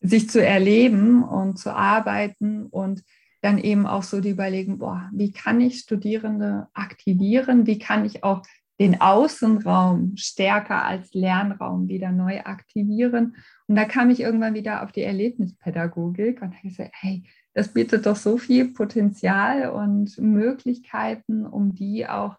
sich 0.00 0.30
zu 0.30 0.42
erleben 0.42 1.22
und 1.22 1.58
zu 1.58 1.76
arbeiten 1.76 2.64
und 2.64 3.04
dann 3.42 3.58
eben 3.58 3.86
auch 3.86 4.02
so 4.02 4.22
die 4.22 4.30
überlegen, 4.30 4.78
boah, 4.78 5.10
wie 5.12 5.30
kann 5.30 5.60
ich 5.60 5.80
Studierende 5.80 6.68
aktivieren? 6.72 7.66
Wie 7.66 7.78
kann 7.78 8.06
ich 8.06 8.24
auch 8.24 8.40
den 8.80 9.02
Außenraum 9.02 10.16
stärker 10.16 10.86
als 10.86 11.12
Lernraum 11.12 11.86
wieder 11.86 12.12
neu 12.12 12.40
aktivieren? 12.40 13.36
Und 13.66 13.76
da 13.76 13.84
kam 13.84 14.08
ich 14.08 14.20
irgendwann 14.20 14.54
wieder 14.54 14.82
auf 14.82 14.90
die 14.90 15.02
Erlebnispädagogik 15.02 16.40
und 16.40 16.56
habe 16.56 16.68
gesagt, 16.68 16.92
hey, 16.94 17.24
das 17.54 17.68
bietet 17.68 18.06
doch 18.06 18.16
so 18.16 18.38
viel 18.38 18.72
Potenzial 18.72 19.70
und 19.70 20.18
Möglichkeiten, 20.18 21.46
um 21.46 21.74
die 21.74 22.06
auch 22.06 22.36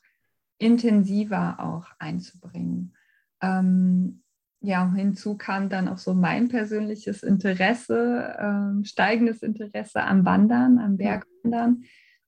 intensiver 0.58 1.60
auch 1.60 1.88
einzubringen. 2.00 2.96
Ähm, 3.42 4.24
ja, 4.62 4.92
hinzu 4.94 5.38
kam 5.38 5.70
dann 5.70 5.88
auch 5.90 5.98
so 5.98 6.14
mein 6.14 6.48
persönliches 6.48 7.22
Interesse, 7.22 8.36
ähm, 8.40 8.86
steigendes 8.86 9.44
Interesse 9.44 10.02
am 10.04 10.26
Wandern, 10.26 10.80
am 10.80 10.98
Bergwandern. 10.98 11.84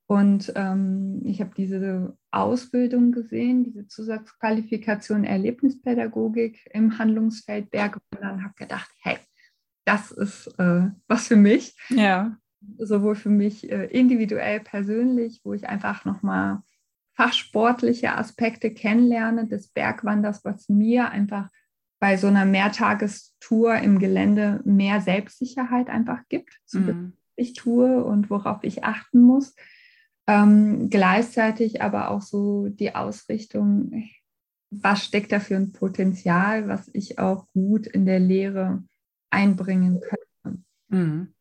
Und 0.08 0.52
ähm, 0.56 1.22
ich 1.24 1.40
habe 1.40 1.52
diese 1.58 2.16
Ausbildung 2.30 3.12
gesehen, 3.12 3.64
diese 3.64 3.88
Zusatzqualifikation 3.88 5.24
Erlebnispädagogik 5.24 6.70
im 6.74 7.00
Handlungsfeld 7.00 7.72
Bergwandern, 7.72 8.44
habe 8.44 8.54
gedacht, 8.56 8.92
hey, 9.02 9.18
das 9.86 10.12
ist 10.12 10.48
äh, 10.60 10.90
was 11.08 11.28
für 11.28 11.38
mich. 11.38 11.76
Ja 11.90 12.38
sowohl 12.78 13.16
für 13.16 13.30
mich 13.30 13.72
äh, 13.72 13.86
individuell, 13.86 14.60
persönlich, 14.60 15.42
wo 15.44 15.54
ich 15.54 15.68
einfach 15.68 16.06
nochmal 16.06 16.62
fachsportliche 17.16 18.16
Aspekte 18.16 18.72
kennenlerne 18.72 19.48
des 19.48 19.70
Bergwanders, 19.70 20.44
was 20.44 20.68
mir 20.70 21.10
einfach 21.10 21.50
bei 22.00 22.18
so 22.18 22.28
einer 22.28 22.46
Mehrtagestour 22.46 23.78
im 23.78 24.00
Gelände 24.00 24.62
mehr 24.66 25.00
Selbstsicherheit 25.02 25.90
einfach 25.90 26.24
gibt, 26.28 26.60
zu 26.66 26.80
mhm. 26.80 27.14
ich 27.36 27.54
tue 27.54 28.04
und 28.04 28.30
worauf 28.30 28.64
ich 28.64 28.84
achten 28.84 29.22
muss. 29.22 29.56
Ähm, 30.28 30.90
gleichzeitig 30.90 31.82
aber 31.82 32.10
auch 32.10 32.22
so 32.22 32.68
die 32.68 32.96
Ausrichtung, 32.96 34.10
was 34.72 35.06
steckt 35.06 35.32
da 35.32 35.40
für 35.40 35.56
ein 35.56 35.72
Potenzial, 35.72 36.68
was 36.68 36.90
ich 36.94 37.18
auch 37.18 37.48
gut 37.54 37.88
in 37.88 38.06
der 38.06 38.20
Lehre 38.20 38.84
einbringen 39.30 40.02
könnte. 40.02 40.64
Mhm 40.90 41.35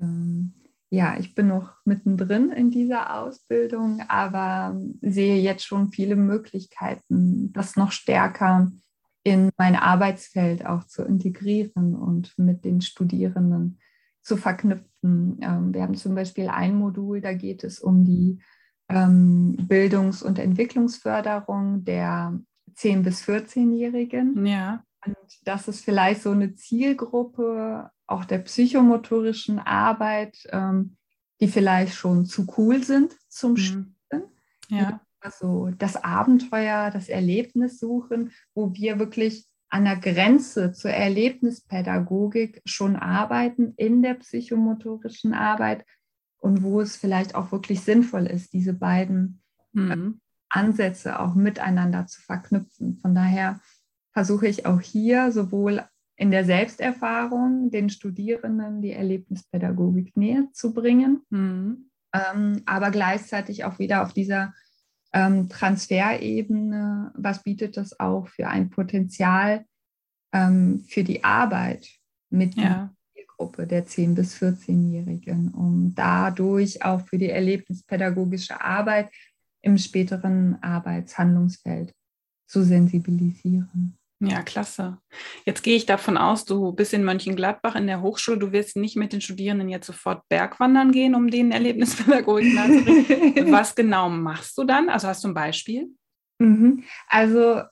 ähm, 0.00 0.54
ja, 0.90 1.16
ich 1.18 1.34
bin 1.34 1.48
noch 1.48 1.74
mittendrin 1.84 2.50
in 2.50 2.70
dieser 2.70 3.20
Ausbildung, 3.20 4.02
aber 4.08 4.80
sehe 5.00 5.40
jetzt 5.40 5.64
schon 5.64 5.90
viele 5.90 6.16
Möglichkeiten, 6.16 7.52
das 7.52 7.76
noch 7.76 7.90
stärker 7.90 8.70
in 9.24 9.50
mein 9.58 9.74
Arbeitsfeld 9.74 10.64
auch 10.64 10.84
zu 10.84 11.02
integrieren 11.02 11.96
und 11.96 12.38
mit 12.38 12.64
den 12.64 12.80
Studierenden 12.80 13.80
zu 14.22 14.36
verknüpfen. 14.36 15.38
Ähm, 15.40 15.74
wir 15.74 15.82
haben 15.82 15.96
zum 15.96 16.14
Beispiel 16.14 16.48
ein 16.48 16.76
Modul, 16.76 17.20
da 17.20 17.32
geht 17.32 17.64
es 17.64 17.80
um 17.80 18.04
die 18.04 18.40
ähm, 18.88 19.56
Bildungs- 19.68 20.22
und 20.22 20.38
Entwicklungsförderung 20.38 21.84
der 21.84 22.38
10- 22.76 23.02
bis 23.02 23.22
14-Jährigen. 23.22 24.46
Ja. 24.46 24.84
Und 25.06 25.16
das 25.44 25.68
ist 25.68 25.84
vielleicht 25.84 26.22
so 26.22 26.30
eine 26.30 26.54
Zielgruppe 26.54 27.90
auch 28.06 28.24
der 28.24 28.38
psychomotorischen 28.38 29.58
Arbeit, 29.58 30.46
ähm, 30.50 30.96
die 31.40 31.48
vielleicht 31.48 31.94
schon 31.94 32.24
zu 32.24 32.46
cool 32.56 32.82
sind 32.82 33.14
zum 33.28 33.52
mhm. 33.52 33.56
Spielen. 33.56 33.94
Ja. 34.68 35.00
Also 35.20 35.70
das 35.76 35.96
Abenteuer, 35.96 36.90
das 36.90 37.08
Erlebnis 37.08 37.80
suchen, 37.80 38.32
wo 38.54 38.72
wir 38.74 38.98
wirklich 38.98 39.46
an 39.68 39.84
der 39.84 39.96
Grenze 39.96 40.72
zur 40.72 40.92
Erlebnispädagogik 40.92 42.62
schon 42.64 42.94
arbeiten 42.96 43.74
in 43.76 44.02
der 44.02 44.14
psychomotorischen 44.14 45.34
Arbeit 45.34 45.84
und 46.38 46.62
wo 46.62 46.80
es 46.80 46.96
vielleicht 46.96 47.34
auch 47.34 47.50
wirklich 47.50 47.80
sinnvoll 47.80 48.26
ist, 48.26 48.52
diese 48.52 48.72
beiden 48.72 49.42
mhm. 49.72 50.20
Ansätze 50.48 51.18
auch 51.18 51.34
miteinander 51.34 52.06
zu 52.06 52.20
verknüpfen. 52.20 52.98
Von 52.98 53.14
daher 53.14 53.60
versuche 54.16 54.48
ich 54.48 54.64
auch 54.64 54.80
hier 54.80 55.30
sowohl 55.30 55.84
in 56.16 56.30
der 56.30 56.46
Selbsterfahrung 56.46 57.70
den 57.70 57.90
Studierenden 57.90 58.80
die 58.80 58.92
Erlebnispädagogik 58.92 60.16
näher 60.16 60.48
zu 60.54 60.72
bringen, 60.72 61.20
mhm. 61.28 61.90
ähm, 62.14 62.62
aber 62.64 62.90
gleichzeitig 62.90 63.64
auch 63.64 63.78
wieder 63.78 64.02
auf 64.02 64.14
dieser 64.14 64.54
ähm, 65.12 65.50
Transferebene, 65.50 67.12
was 67.14 67.42
bietet 67.42 67.76
das 67.76 68.00
auch 68.00 68.26
für 68.28 68.48
ein 68.48 68.70
Potenzial 68.70 69.66
ähm, 70.32 70.80
für 70.88 71.04
die 71.04 71.22
Arbeit 71.22 71.86
mit 72.30 72.54
ja. 72.54 72.94
der 73.14 73.24
Gruppe 73.36 73.66
der 73.66 73.86
10- 73.86 74.14
bis 74.14 74.34
14-Jährigen, 74.36 75.50
um 75.50 75.94
dadurch 75.94 76.82
auch 76.82 77.02
für 77.02 77.18
die 77.18 77.28
erlebnispädagogische 77.28 78.62
Arbeit 78.62 79.10
im 79.60 79.76
späteren 79.76 80.56
Arbeitshandlungsfeld 80.62 81.92
zu 82.46 82.62
sensibilisieren. 82.62 83.98
Ja, 84.20 84.42
klasse. 84.42 84.98
Jetzt 85.44 85.62
gehe 85.62 85.76
ich 85.76 85.84
davon 85.84 86.16
aus, 86.16 86.46
du 86.46 86.72
bist 86.72 86.94
in 86.94 87.04
Mönchengladbach 87.04 87.74
in 87.74 87.86
der 87.86 88.00
Hochschule. 88.00 88.38
Du 88.38 88.50
wirst 88.50 88.76
nicht 88.76 88.96
mit 88.96 89.12
den 89.12 89.20
Studierenden 89.20 89.68
jetzt 89.68 89.86
sofort 89.86 90.26
Bergwandern 90.28 90.90
gehen, 90.90 91.14
um 91.14 91.30
denen 91.30 91.52
Erlebnispädagogik 91.52 92.54
nahezubringen. 92.54 93.52
Was 93.52 93.74
genau 93.74 94.08
machst 94.08 94.56
du 94.56 94.64
dann? 94.64 94.88
Also 94.88 95.08
hast 95.08 95.22
du 95.24 95.28
ein 95.28 95.34
Beispiel? 95.34 95.90
Mhm. 96.38 96.84
Also 97.08 97.62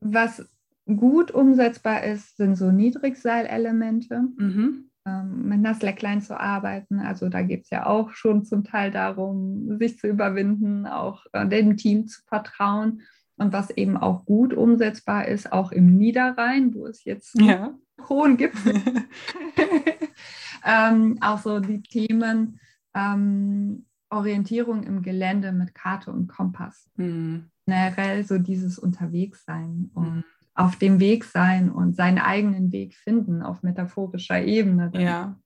was 0.00 0.44
gut 0.84 1.30
umsetzbar 1.30 2.02
ist, 2.02 2.36
sind 2.36 2.56
so 2.56 2.72
Niedrigseilelemente. 2.72 4.22
Mhm. 4.36 4.90
Ähm, 5.04 5.48
mit 5.48 5.58
einer 5.58 5.74
Slackline 5.74 6.20
zu 6.20 6.38
arbeiten. 6.38 7.00
Also 7.00 7.28
da 7.28 7.42
geht 7.42 7.64
es 7.64 7.70
ja 7.70 7.86
auch 7.86 8.12
schon 8.12 8.44
zum 8.44 8.62
Teil 8.62 8.92
darum, 8.92 9.76
sich 9.78 9.98
zu 9.98 10.06
überwinden, 10.06 10.86
auch 10.86 11.26
äh, 11.32 11.46
dem 11.46 11.76
Team 11.76 12.06
zu 12.06 12.22
vertrauen 12.26 13.02
und 13.36 13.52
was 13.52 13.70
eben 13.70 13.96
auch 13.96 14.24
gut 14.24 14.54
umsetzbar 14.54 15.26
ist, 15.26 15.52
auch 15.52 15.72
im 15.72 15.96
Niederrhein, 15.96 16.74
wo 16.74 16.86
es 16.86 17.04
jetzt 17.04 17.38
ja. 17.40 17.74
hohen 18.08 18.36
gibt. 18.36 18.56
ähm, 20.64 21.18
auch 21.20 21.38
so 21.38 21.60
die 21.60 21.82
Themen 21.82 22.60
ähm, 22.94 23.86
Orientierung 24.10 24.82
im 24.82 25.02
Gelände 25.02 25.52
mit 25.52 25.74
Karte 25.74 26.12
und 26.12 26.28
Kompass. 26.28 26.90
Mhm. 26.96 27.46
Generell 27.66 28.24
so 28.24 28.38
dieses 28.38 28.78
Unterwegssein 28.78 29.90
und 29.94 30.16
mhm. 30.16 30.24
auf 30.54 30.76
dem 30.76 31.00
Weg 31.00 31.24
sein 31.24 31.70
und 31.70 31.96
seinen 31.96 32.18
eigenen 32.18 32.72
Weg 32.72 32.94
finden 32.96 33.42
auf 33.42 33.62
metaphorischer 33.62 34.42
Ebene. 34.42 34.90
Ja 34.94 35.36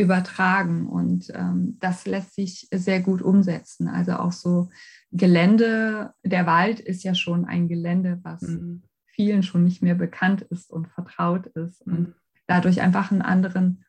übertragen. 0.00 0.86
Und 0.86 1.30
ähm, 1.34 1.76
das 1.78 2.06
lässt 2.06 2.34
sich 2.34 2.66
sehr 2.72 3.00
gut 3.00 3.22
umsetzen. 3.22 3.86
Also 3.86 4.12
auch 4.14 4.32
so 4.32 4.70
Gelände, 5.12 6.14
der 6.24 6.46
Wald 6.46 6.80
ist 6.80 7.02
ja 7.02 7.14
schon 7.14 7.44
ein 7.44 7.68
Gelände, 7.68 8.20
was 8.22 8.42
mhm. 8.42 8.82
vielen 9.06 9.42
schon 9.42 9.64
nicht 9.64 9.82
mehr 9.82 9.94
bekannt 9.94 10.42
ist 10.42 10.70
und 10.70 10.88
vertraut 10.88 11.46
ist. 11.46 11.86
Mhm. 11.86 11.92
Und 11.92 12.14
dadurch 12.46 12.80
einfach 12.80 13.10
einen 13.10 13.22
anderen 13.22 13.84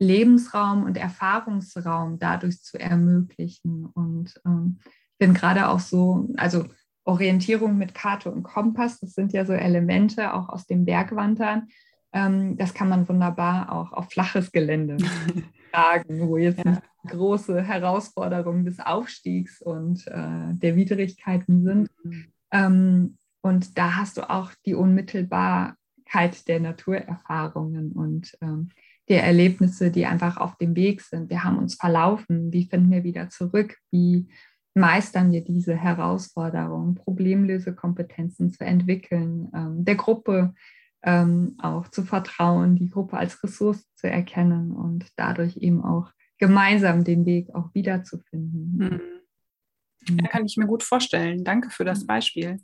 Lebensraum 0.00 0.84
und 0.84 0.96
Erfahrungsraum 0.96 2.18
dadurch 2.18 2.62
zu 2.62 2.78
ermöglichen. 2.78 3.86
Und 3.86 4.40
ähm, 4.44 4.78
ich 5.12 5.18
bin 5.18 5.34
gerade 5.34 5.68
auch 5.68 5.80
so, 5.80 6.28
also 6.36 6.66
Orientierung 7.04 7.78
mit 7.78 7.94
Karte 7.94 8.30
und 8.30 8.42
Kompass, 8.42 9.00
das 9.00 9.14
sind 9.14 9.32
ja 9.32 9.44
so 9.44 9.52
Elemente 9.52 10.34
auch 10.34 10.48
aus 10.48 10.66
dem 10.66 10.84
Bergwandern 10.84 11.68
ähm, 12.12 12.56
das 12.56 12.74
kann 12.74 12.88
man 12.88 13.08
wunderbar 13.08 13.72
auch 13.72 13.92
auf 13.92 14.10
flaches 14.10 14.52
Gelände 14.52 14.96
tragen, 15.70 16.28
wo 16.28 16.36
jetzt 16.36 16.64
ja. 16.64 16.82
große 17.06 17.62
Herausforderungen 17.62 18.64
des 18.64 18.80
Aufstiegs 18.80 19.60
und 19.62 20.06
äh, 20.06 20.54
der 20.54 20.76
Widrigkeiten 20.76 21.62
sind. 21.62 21.90
Mhm. 22.02 22.26
Ähm, 22.52 23.16
und 23.40 23.78
da 23.78 23.96
hast 23.96 24.16
du 24.16 24.28
auch 24.28 24.52
die 24.66 24.74
Unmittelbarkeit 24.74 26.46
der 26.48 26.60
Naturerfahrungen 26.60 27.92
und 27.92 28.36
ähm, 28.40 28.70
der 29.08 29.24
Erlebnisse, 29.24 29.90
die 29.90 30.06
einfach 30.06 30.36
auf 30.36 30.56
dem 30.56 30.76
Weg 30.76 31.00
sind. 31.00 31.30
Wir 31.30 31.44
haben 31.44 31.58
uns 31.58 31.76
verlaufen. 31.76 32.52
Wie 32.52 32.64
finden 32.64 32.90
wir 32.90 33.04
wieder 33.04 33.30
zurück? 33.30 33.78
Wie 33.90 34.28
meistern 34.74 35.32
wir 35.32 35.42
diese 35.42 35.74
Herausforderung, 35.74 36.94
Problemlösekompetenzen 36.94 38.52
zu 38.52 38.64
entwickeln, 38.64 39.50
ähm, 39.54 39.84
der 39.84 39.96
Gruppe 39.96 40.54
ähm, 41.02 41.56
auch 41.62 41.88
zu 41.88 42.02
vertrauen, 42.02 42.76
die 42.76 42.90
Gruppe 42.90 43.16
als 43.16 43.42
Ressource 43.42 43.86
zu 43.94 44.08
erkennen 44.08 44.72
und 44.72 45.06
dadurch 45.16 45.56
eben 45.56 45.84
auch 45.84 46.10
gemeinsam 46.38 47.04
den 47.04 47.26
Weg 47.26 47.54
auch 47.54 47.74
wiederzufinden. 47.74 48.76
Mhm. 48.76 50.20
Ja, 50.20 50.28
kann 50.28 50.46
ich 50.46 50.56
mir 50.56 50.66
gut 50.66 50.82
vorstellen. 50.82 51.44
Danke 51.44 51.70
für 51.70 51.84
das 51.84 52.06
Beispiel. 52.06 52.58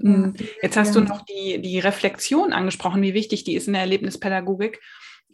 Ja, 0.00 0.32
Jetzt 0.62 0.76
hast 0.76 0.94
du 0.94 1.00
noch 1.00 1.22
die, 1.24 1.60
die 1.60 1.78
Reflexion 1.78 2.52
angesprochen, 2.52 3.02
wie 3.02 3.14
wichtig 3.14 3.44
die 3.44 3.54
ist 3.54 3.66
in 3.66 3.74
der 3.74 3.82
Erlebnispädagogik 3.82 4.80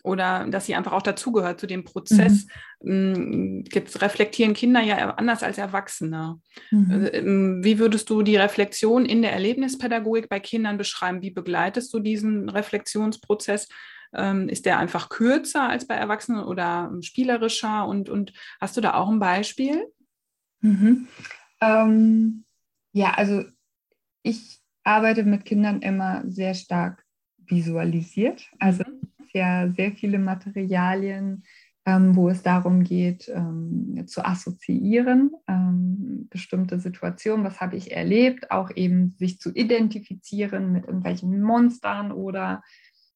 oder 0.03 0.47
dass 0.49 0.67
sie 0.67 0.75
einfach 0.75 0.93
auch 0.93 1.03
dazugehört 1.03 1.61
zu 1.61 1.67
dem 1.67 1.85
Prozess. 1.85 2.47
Mhm. 2.83 3.65
Jetzt 3.73 4.01
reflektieren 4.03 4.55
Kinder 4.55 4.81
ja 4.81 5.15
anders 5.15 5.43
als 5.43 5.59
Erwachsene. 5.59 6.41
Mhm. 6.71 6.91
Also, 6.91 7.13
ähm, 7.13 7.65
wie 7.65 7.79
würdest 7.79 8.09
du 8.11 8.23
die 8.23 8.37
Reflexion 8.37 9.05
in 9.05 9.23
der 9.23 9.33
Erlebnispädagogik 9.33 10.29
bei 10.29 10.41
Kindern 10.41 10.79
beschreiben? 10.79 11.23
Wie 11.23 11.31
begleitest 11.31 11.93
du 11.93 11.99
diesen 12.01 12.49
Reflexionsprozess? 12.49 13.69
Ähm, 14.15 14.49
ist 14.49 14.65
der 14.65 14.79
einfach 14.79 15.09
kürzer 15.11 15.69
als 15.69 15.87
bei 15.87 15.95
Erwachsenen 15.95 16.45
oder 16.45 16.93
spielerischer? 17.01 17.87
Und, 17.87 18.09
und 18.09 18.33
hast 18.61 18.77
du 18.77 18.81
da 18.81 18.95
auch 18.95 19.09
ein 19.09 19.19
Beispiel? 19.19 19.87
Mhm. 20.61 21.09
Ähm, 21.61 22.45
ja, 22.93 23.13
also 23.15 23.45
ich 24.23 24.61
arbeite 24.85 25.25
mit 25.25 25.45
Kindern 25.45 25.83
immer 25.83 26.23
sehr 26.27 26.55
stark 26.55 27.05
visualisiert. 27.39 28.49
Also 28.59 28.85
mhm. 29.35 29.41
ja 29.41 29.69
sehr 29.71 29.93
viele 29.93 30.19
Materialien, 30.19 31.45
ähm, 31.87 32.17
wo 32.17 32.29
es 32.29 32.43
darum 32.43 32.85
geht, 32.85 33.31
ähm, 33.35 34.05
zu 34.07 34.25
assoziieren, 34.25 35.31
ähm, 35.47 36.29
bestimmte 36.31 36.79
Situationen, 36.79 37.45
was 37.45 37.61
habe 37.61 37.77
ich 37.77 37.93
erlebt, 37.93 38.51
auch 38.51 38.71
eben 38.75 39.15
sich 39.19 39.41
zu 39.41 39.55
identifizieren 39.55 40.73
mit 40.73 40.87
irgendwelchen 40.87 41.41
Monstern 41.41 42.13
oder 42.13 42.63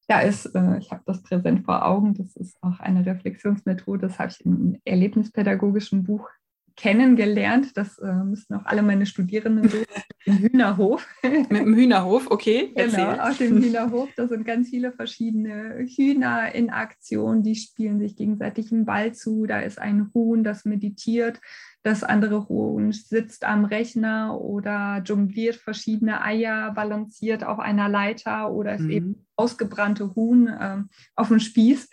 da 0.07 0.21
ist, 0.21 0.47
äh, 0.55 0.77
ich 0.79 0.91
habe 0.91 1.03
das 1.05 1.21
präsent 1.23 1.65
vor 1.65 1.85
Augen, 1.85 2.13
das 2.13 2.35
ist 2.35 2.57
auch 2.61 2.79
eine 2.79 3.05
Reflexionsmethode, 3.05 4.07
das 4.07 4.19
habe 4.19 4.31
ich 4.31 4.43
im 4.45 4.79
erlebnispädagogischen 4.85 6.03
Buch 6.03 6.29
kennengelernt. 6.75 7.77
Das 7.77 7.99
äh, 7.99 8.13
müssen 8.23 8.55
auch 8.55 8.65
alle 8.65 8.81
meine 8.81 9.05
Studierenden 9.05 9.69
so 9.69 9.77
im 10.25 10.37
Hühnerhof. 10.39 11.07
Mit 11.21 11.51
dem 11.51 11.75
Hühnerhof, 11.75 12.29
okay. 12.29 12.73
Genau, 12.75 13.13
auf 13.13 13.37
dem 13.37 13.57
Hühnerhof. 13.61 14.09
Da 14.15 14.27
sind 14.27 14.45
ganz 14.45 14.69
viele 14.69 14.91
verschiedene 14.91 15.85
Hühner 15.95 16.53
in 16.53 16.69
Aktion, 16.69 17.43
die 17.43 17.55
spielen 17.55 17.99
sich 17.99 18.15
gegenseitig 18.15 18.71
einen 18.71 18.85
Ball 18.85 19.13
zu. 19.13 19.45
Da 19.45 19.59
ist 19.59 19.79
ein 19.79 20.11
Huhn, 20.13 20.43
das 20.43 20.65
meditiert. 20.65 21.39
Das 21.83 22.03
andere 22.03 22.47
Huhn 22.47 22.93
sitzt 22.93 23.43
am 23.43 23.65
Rechner 23.65 24.39
oder 24.39 25.01
jongliert 25.05 25.57
verschiedene 25.57 26.23
Eier, 26.23 26.71
balanciert 26.71 27.43
auf 27.43 27.59
einer 27.59 27.89
Leiter 27.89 28.51
oder 28.51 28.75
ist 28.75 28.83
mhm. 28.83 28.89
eben 28.89 29.25
ausgebrannte 29.35 30.15
Huhn 30.15 30.47
äh, 30.47 30.77
auf 31.15 31.27
dem 31.27 31.39
Spieß. 31.39 31.89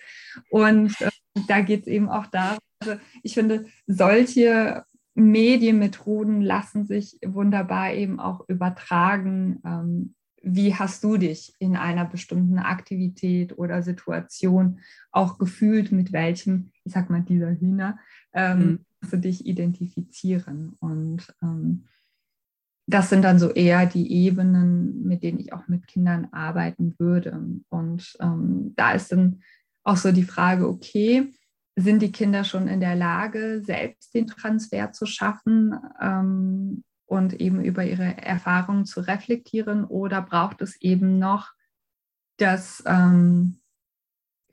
Und 0.51 0.99
äh, 1.01 1.11
da 1.49 1.61
geht 1.61 1.83
es 1.83 1.87
eben 1.89 2.09
auch 2.09 2.27
darum, 2.27 2.61
also 2.81 3.01
ich 3.23 3.35
finde, 3.35 3.67
solche 3.87 4.85
Medienmethoden 5.15 6.41
lassen 6.41 6.85
sich 6.87 7.19
wunderbar 7.25 7.93
eben 7.93 8.21
auch 8.21 8.49
übertragen. 8.49 9.61
Ähm, 9.65 10.15
wie 10.43 10.75
hast 10.75 11.05
du 11.05 11.19
dich 11.19 11.53
in 11.59 11.77
einer 11.77 12.07
bestimmten 12.07 12.59
Aktivität 12.59 13.59
oder 13.59 13.83
Situation 13.83 14.81
auch 15.13 15.37
gefühlt, 15.37 15.93
mit 15.93 16.13
welchem, 16.13 16.71
ich 16.85 16.95
sag 16.95 17.11
mal, 17.11 17.21
dieser 17.21 17.53
Hühner, 17.53 17.99
ähm, 18.33 18.59
mhm. 18.59 19.11
du 19.11 19.19
dich 19.19 19.47
identifizieren? 19.47 20.77
Und 20.81 21.35
ähm, 21.43 21.85
das 22.87 23.11
sind 23.11 23.23
dann 23.23 23.39
so 23.39 23.51
eher 23.51 23.85
die 23.85 24.11
Ebenen, 24.11 25.03
mit 25.03 25.23
denen 25.23 25.39
ich 25.39 25.53
auch 25.53 25.69
mit 25.69 25.87
Kindern 25.87 26.29
arbeiten 26.33 26.95
würde. 26.99 27.39
Und 27.69 28.17
ähm, 28.21 28.73
da 28.77 28.93
ist 28.93 29.13
dann 29.13 29.43
auch 29.85 29.99
so 29.99 30.11
die 30.11 30.25
Frage, 30.25 30.67
okay, 30.69 31.33
sind 31.81 32.03
die 32.03 32.13
Kinder 32.13 32.45
schon 32.45 32.69
in 32.69 32.81
der 32.81 32.97
Lage, 32.97 33.63
selbst 33.63 34.15
den 34.15 34.27
Transfer 34.27 34.93
zu 34.93 35.07
schaffen 35.07 35.75
ähm, 36.01 36.85
und 37.07 37.35
eben 37.35 37.65
über 37.65 37.85
ihre 37.85 38.19
Erfahrungen 38.19 38.85
zu 38.85 39.01
reflektieren 39.01 39.85
oder 39.85 40.23
braucht 40.23 40.63
es 40.63 40.81
eben 40.81 41.19
noch 41.19 41.53
das 42.39 42.83
ähm, 42.87 43.61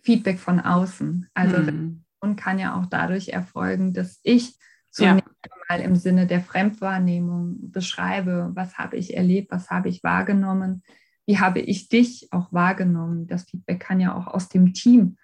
Feedback 0.01 0.39
von 0.39 0.59
außen? 0.59 1.30
Also 1.34 1.57
mhm. 1.57 2.03
und 2.19 2.36
kann 2.36 2.59
ja 2.59 2.75
auch 2.75 2.86
dadurch 2.86 3.30
erfolgen, 3.30 3.93
dass 3.93 4.19
ich 4.23 4.57
zunächst 4.91 5.28
ja. 5.45 5.51
mal 5.69 5.82
im 5.82 5.95
Sinne 5.95 6.28
der 6.28 6.41
Fremdwahrnehmung 6.41 7.71
beschreibe, 7.71 8.51
was 8.53 8.78
habe 8.78 8.97
ich 8.97 9.15
erlebt, 9.15 9.51
was 9.51 9.69
habe 9.69 9.89
ich 9.89 10.03
wahrgenommen, 10.03 10.84
wie 11.25 11.39
habe 11.39 11.59
ich 11.59 11.89
dich 11.89 12.28
auch 12.32 12.51
wahrgenommen. 12.51 13.28
Das 13.28 13.43
Feedback 13.43 13.80
kann 13.80 13.99
ja 13.99 14.15
auch 14.15 14.28
aus 14.28 14.49
dem 14.49 14.73
Team 14.73 15.17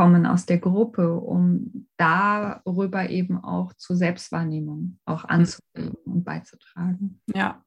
kommen 0.00 0.24
aus 0.24 0.46
der 0.46 0.56
Gruppe, 0.56 1.12
um 1.12 1.86
darüber 1.98 3.10
eben 3.10 3.44
auch 3.44 3.74
zur 3.74 3.96
Selbstwahrnehmung 3.96 4.98
auch 5.04 5.24
mhm. 5.24 5.30
anzuregen 5.30 5.94
und 6.06 6.24
beizutragen. 6.24 7.20
Ja. 7.34 7.62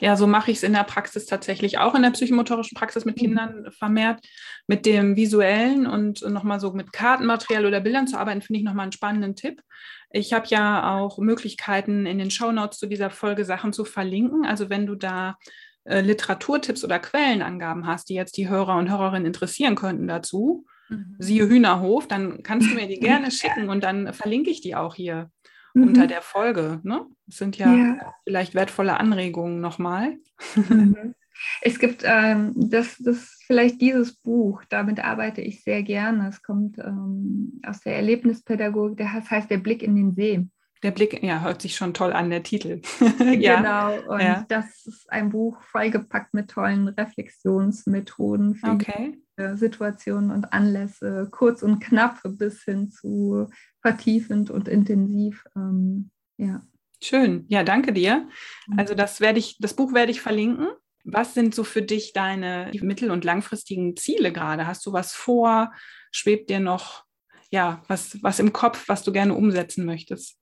Ja, 0.00 0.16
so 0.16 0.26
mache 0.26 0.50
ich 0.50 0.56
es 0.56 0.62
in 0.64 0.72
der 0.72 0.82
Praxis 0.82 1.26
tatsächlich 1.26 1.78
auch, 1.78 1.94
in 1.94 2.02
der 2.02 2.10
psychomotorischen 2.10 2.74
Praxis 2.74 3.04
mit 3.04 3.18
mhm. 3.18 3.20
Kindern 3.20 3.66
vermehrt. 3.70 4.18
Mit 4.66 4.84
dem 4.84 5.14
visuellen 5.14 5.86
und 5.86 6.22
nochmal 6.22 6.58
so 6.58 6.72
mit 6.72 6.92
Kartenmaterial 6.92 7.64
oder 7.64 7.80
Bildern 7.80 8.08
zu 8.08 8.18
arbeiten, 8.18 8.42
finde 8.42 8.58
ich 8.58 8.64
nochmal 8.64 8.82
einen 8.82 8.92
spannenden 8.92 9.36
Tipp. 9.36 9.62
Ich 10.10 10.32
habe 10.32 10.48
ja 10.48 10.96
auch 10.96 11.18
Möglichkeiten, 11.18 12.04
in 12.04 12.18
den 12.18 12.32
Shownotes 12.32 12.80
zu 12.80 12.88
dieser 12.88 13.10
Folge 13.10 13.44
Sachen 13.44 13.72
zu 13.72 13.84
verlinken. 13.84 14.44
Also 14.44 14.70
wenn 14.70 14.86
du 14.86 14.96
da 14.96 15.36
äh, 15.84 16.00
Literaturtipps 16.00 16.82
oder 16.82 16.98
Quellenangaben 16.98 17.86
hast, 17.86 18.08
die 18.08 18.14
jetzt 18.14 18.36
die 18.36 18.48
Hörer 18.48 18.76
und 18.76 18.90
Hörerinnen 18.90 19.26
interessieren 19.26 19.76
könnten 19.76 20.08
dazu, 20.08 20.66
mhm. 20.90 21.16
siehe 21.18 21.48
Hühnerhof, 21.48 22.06
dann 22.06 22.42
kannst 22.42 22.70
du 22.70 22.74
mir 22.74 22.86
die 22.86 23.00
gerne 23.00 23.30
schicken 23.30 23.68
und 23.68 23.82
dann 23.82 24.12
verlinke 24.12 24.50
ich 24.50 24.60
die 24.60 24.74
auch 24.76 24.94
hier 24.94 25.30
mhm. 25.74 25.88
unter 25.88 26.06
der 26.06 26.22
Folge. 26.22 26.80
Ne? 26.82 27.06
Das 27.26 27.36
sind 27.36 27.56
ja, 27.56 27.74
ja. 27.74 28.14
vielleicht 28.24 28.54
wertvolle 28.54 28.98
Anregungen 28.98 29.60
nochmal. 29.60 30.18
Mhm. 30.56 31.14
Es 31.62 31.78
gibt 31.78 32.02
ähm, 32.04 32.52
das, 32.54 32.98
das 32.98 33.38
vielleicht 33.46 33.80
dieses 33.80 34.14
Buch, 34.14 34.62
damit 34.68 35.02
arbeite 35.02 35.40
ich 35.40 35.62
sehr 35.62 35.82
gerne. 35.82 36.28
Es 36.28 36.42
kommt 36.42 36.78
ähm, 36.78 37.60
aus 37.66 37.80
der 37.80 37.96
Erlebnispädagogik, 37.96 38.98
das 38.98 39.30
heißt 39.30 39.50
Der 39.50 39.58
Blick 39.58 39.82
in 39.82 39.96
den 39.96 40.12
See. 40.12 40.46
Der 40.82 40.92
Blick, 40.92 41.22
ja, 41.22 41.42
hört 41.42 41.60
sich 41.60 41.76
schon 41.76 41.92
toll 41.92 42.12
an, 42.12 42.30
der 42.30 42.42
Titel. 42.42 42.80
ja. 43.38 43.56
Genau, 43.56 44.12
und 44.14 44.20
ja. 44.20 44.46
das 44.48 44.86
ist 44.86 45.10
ein 45.12 45.28
Buch 45.30 45.60
vollgepackt 45.62 46.32
mit 46.32 46.50
tollen 46.50 46.88
Reflexionsmethoden 46.88 48.54
für 48.54 48.70
okay. 48.70 49.18
Situationen 49.56 50.30
und 50.30 50.52
Anlässe, 50.52 51.28
kurz 51.30 51.62
und 51.62 51.80
knapp 51.80 52.20
bis 52.24 52.62
hin 52.62 52.90
zu 52.90 53.48
vertiefend 53.80 54.50
und 54.50 54.68
intensiv. 54.68 55.44
Ähm, 55.56 56.10
ja. 56.36 56.62
Schön, 57.02 57.46
ja, 57.48 57.62
danke 57.62 57.92
dir. 57.92 58.28
Mhm. 58.66 58.78
Also 58.78 58.94
das 58.94 59.20
werde 59.20 59.38
ich, 59.38 59.58
das 59.58 59.74
Buch 59.74 59.94
werde 59.94 60.12
ich 60.12 60.20
verlinken. 60.20 60.68
Was 61.04 61.32
sind 61.32 61.54
so 61.54 61.64
für 61.64 61.82
dich 61.82 62.12
deine 62.12 62.70
mittel- 62.82 63.10
und 63.10 63.24
langfristigen 63.24 63.96
Ziele 63.96 64.32
gerade? 64.32 64.66
Hast 64.66 64.84
du 64.84 64.92
was 64.92 65.14
vor? 65.14 65.72
Schwebt 66.10 66.50
dir 66.50 66.60
noch 66.60 67.04
ja, 67.50 67.82
was, 67.88 68.22
was 68.22 68.38
im 68.38 68.52
Kopf, 68.52 68.88
was 68.88 69.02
du 69.02 69.12
gerne 69.12 69.34
umsetzen 69.34 69.84
möchtest? 69.84 70.36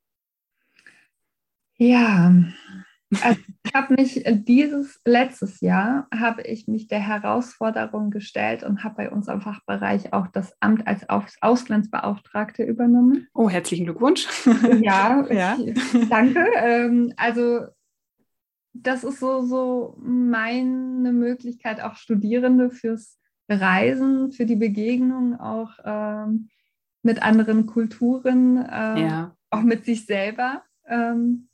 Ja, 1.76 2.34
also 3.22 3.40
ich 3.64 3.74
habe 3.74 3.94
mich 3.94 4.26
äh, 4.26 4.36
dieses 4.36 5.00
letztes 5.04 5.60
Jahr 5.60 6.06
habe 6.14 6.42
ich 6.42 6.68
mich 6.68 6.88
der 6.88 7.00
Herausforderung 7.00 8.10
gestellt 8.10 8.62
und 8.62 8.84
habe 8.84 8.96
bei 8.96 9.10
uns 9.10 9.28
am 9.28 9.40
Fachbereich 9.40 10.12
auch 10.12 10.26
das 10.28 10.54
Amt 10.60 10.86
als 10.86 11.06
Auslandsbeauftragte 11.08 12.64
übernommen. 12.64 13.28
Oh, 13.34 13.48
herzlichen 13.48 13.84
Glückwunsch. 13.84 14.26
Ja, 14.80 15.26
ja. 15.30 15.56
Ich, 15.58 16.08
danke. 16.08 16.44
Ähm, 16.56 17.12
also 17.16 17.66
das 18.72 19.04
ist 19.04 19.18
so, 19.18 19.42
so 19.42 19.96
meine 20.00 21.12
Möglichkeit, 21.12 21.80
auch 21.80 21.96
Studierende 21.96 22.70
fürs 22.70 23.18
Reisen, 23.48 24.32
für 24.32 24.44
die 24.44 24.56
Begegnung 24.56 25.40
auch 25.40 25.72
ähm, 25.84 26.48
mit 27.02 27.22
anderen 27.22 27.66
Kulturen, 27.66 28.58
ähm, 28.70 28.96
ja. 28.96 29.36
auch 29.50 29.62
mit 29.62 29.84
sich 29.84 30.04
selber. 30.04 30.62
Ähm, 30.86 31.47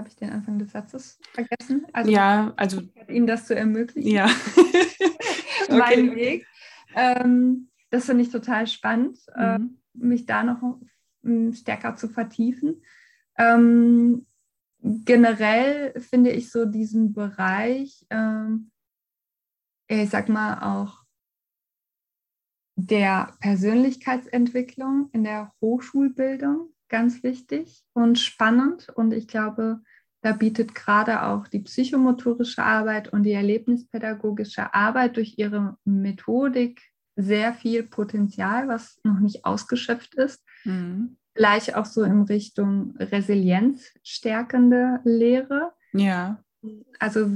habe 0.00 0.08
ich 0.08 0.16
den 0.16 0.30
Anfang 0.30 0.58
des 0.58 0.72
Satzes 0.72 1.18
vergessen? 1.32 1.86
Also, 1.92 2.10
ja, 2.10 2.54
also 2.56 2.80
Ihnen 3.06 3.26
das 3.26 3.46
zu 3.46 3.54
ermöglichen. 3.54 4.10
Ja. 4.10 4.26
mein 5.68 6.10
okay. 6.10 6.16
Weg. 6.16 6.46
Ähm, 6.94 7.68
das 7.90 8.06
finde 8.06 8.24
ich 8.24 8.30
total 8.30 8.66
spannend, 8.66 9.18
äh, 9.36 9.58
mhm. 9.58 9.78
äh, 9.94 10.06
mich 10.06 10.26
da 10.26 10.42
noch 10.42 10.62
um, 10.62 11.52
stärker 11.52 11.96
zu 11.96 12.08
vertiefen. 12.08 12.82
Ähm, 13.36 14.26
generell 14.80 16.00
finde 16.00 16.30
ich 16.30 16.50
so 16.50 16.64
diesen 16.64 17.12
Bereich, 17.12 18.06
ähm, 18.08 18.70
ich 19.86 20.08
sag 20.08 20.30
mal 20.30 20.60
auch 20.62 21.04
der 22.76 23.34
Persönlichkeitsentwicklung 23.40 25.10
in 25.12 25.24
der 25.24 25.52
Hochschulbildung 25.60 26.72
ganz 26.90 27.22
wichtig 27.22 27.82
und 27.94 28.18
spannend. 28.18 28.88
Und 28.94 29.12
ich 29.12 29.26
glaube, 29.26 29.80
da 30.22 30.32
bietet 30.32 30.74
gerade 30.74 31.22
auch 31.22 31.48
die 31.48 31.60
psychomotorische 31.60 32.62
Arbeit 32.62 33.12
und 33.12 33.22
die 33.22 33.32
erlebnispädagogische 33.32 34.74
Arbeit 34.74 35.16
durch 35.16 35.38
ihre 35.38 35.76
Methodik 35.84 36.82
sehr 37.16 37.54
viel 37.54 37.84
Potenzial, 37.84 38.68
was 38.68 39.00
noch 39.02 39.20
nicht 39.20 39.44
ausgeschöpft 39.44 40.14
ist. 40.14 40.42
Mhm. 40.64 41.16
Gleich 41.34 41.74
auch 41.74 41.86
so 41.86 42.02
in 42.02 42.22
Richtung 42.22 42.96
resilienzstärkende 42.98 45.00
Lehre. 45.04 45.72
Ja. 45.92 46.42
Also 46.98 47.30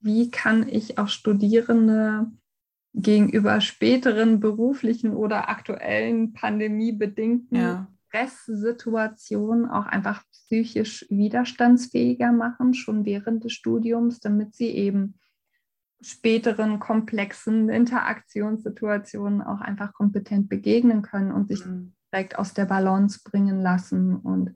wie 0.00 0.30
kann 0.30 0.68
ich 0.68 0.98
auch 0.98 1.08
Studierende 1.08 2.30
gegenüber 2.94 3.60
späteren 3.60 4.40
beruflichen 4.40 5.14
oder 5.14 5.48
aktuellen 5.48 6.32
pandemiebedingten 6.32 7.56
ja. 7.56 7.86
Stresssituationen 8.10 9.70
auch 9.70 9.86
einfach 9.86 10.24
psychisch 10.32 11.06
widerstandsfähiger 11.10 12.32
machen, 12.32 12.74
schon 12.74 13.04
während 13.04 13.44
des 13.44 13.52
Studiums, 13.52 14.20
damit 14.20 14.54
sie 14.54 14.70
eben 14.70 15.18
späteren 16.02 16.80
komplexen 16.80 17.68
Interaktionssituationen 17.68 19.42
auch 19.42 19.60
einfach 19.60 19.92
kompetent 19.92 20.48
begegnen 20.48 21.02
können 21.02 21.30
und 21.30 21.48
sich 21.48 21.64
mhm. 21.64 21.94
direkt 22.12 22.38
aus 22.38 22.54
der 22.54 22.64
Balance 22.64 23.20
bringen 23.22 23.60
lassen. 23.60 24.16
Und 24.16 24.54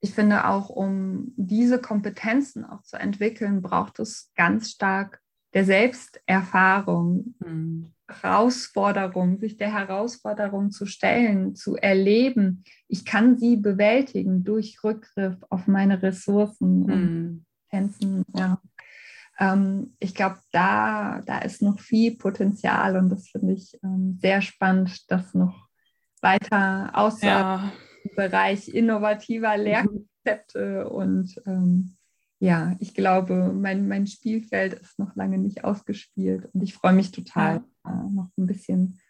ich 0.00 0.14
finde 0.14 0.46
auch, 0.46 0.68
um 0.68 1.32
diese 1.36 1.80
Kompetenzen 1.80 2.64
auch 2.64 2.82
zu 2.82 2.96
entwickeln, 2.96 3.62
braucht 3.62 3.98
es 4.00 4.32
ganz 4.34 4.70
stark 4.70 5.20
der 5.54 5.64
Selbsterfahrung, 5.64 7.34
mhm. 7.38 7.92
Herausforderung, 8.08 9.38
sich 9.38 9.56
der 9.56 9.72
Herausforderung 9.72 10.70
zu 10.70 10.86
stellen, 10.86 11.54
zu 11.54 11.76
erleben. 11.76 12.64
Ich 12.88 13.04
kann 13.04 13.36
sie 13.36 13.56
bewältigen 13.56 14.44
durch 14.44 14.82
Rückgriff 14.84 15.36
auf 15.50 15.66
meine 15.66 16.02
Ressourcen 16.02 16.80
mhm. 16.80 16.92
und 16.92 17.46
Grenzen. 17.70 18.24
Ja. 18.34 18.60
Ähm, 19.38 19.94
ich 19.98 20.14
glaube, 20.14 20.38
da, 20.52 21.20
da 21.26 21.38
ist 21.38 21.62
noch 21.62 21.80
viel 21.80 22.16
Potenzial 22.16 22.96
und 22.96 23.10
das 23.10 23.28
finde 23.28 23.54
ich 23.54 23.78
ähm, 23.82 24.18
sehr 24.20 24.40
spannend, 24.40 25.10
das 25.10 25.34
noch 25.34 25.68
weiter 26.22 26.90
außer 26.94 27.26
ja. 27.26 27.72
Bereich 28.14 28.68
innovativer 28.68 29.56
mhm. 29.56 29.64
Lehrkonzepte 29.64 30.88
und 30.88 31.40
ähm, 31.46 31.96
ja, 32.38 32.76
ich 32.80 32.94
glaube, 32.94 33.52
mein, 33.54 33.88
mein 33.88 34.06
Spielfeld 34.06 34.74
ist 34.74 34.98
noch 34.98 35.16
lange 35.16 35.38
nicht 35.38 35.64
ausgespielt 35.64 36.48
und 36.52 36.62
ich 36.62 36.74
freue 36.74 36.92
mich 36.92 37.10
total, 37.10 37.56
ja. 37.56 37.64
Äh, 37.86 38.14
noch 38.14 38.28
ein 38.36 38.46
bisschen 38.46 39.00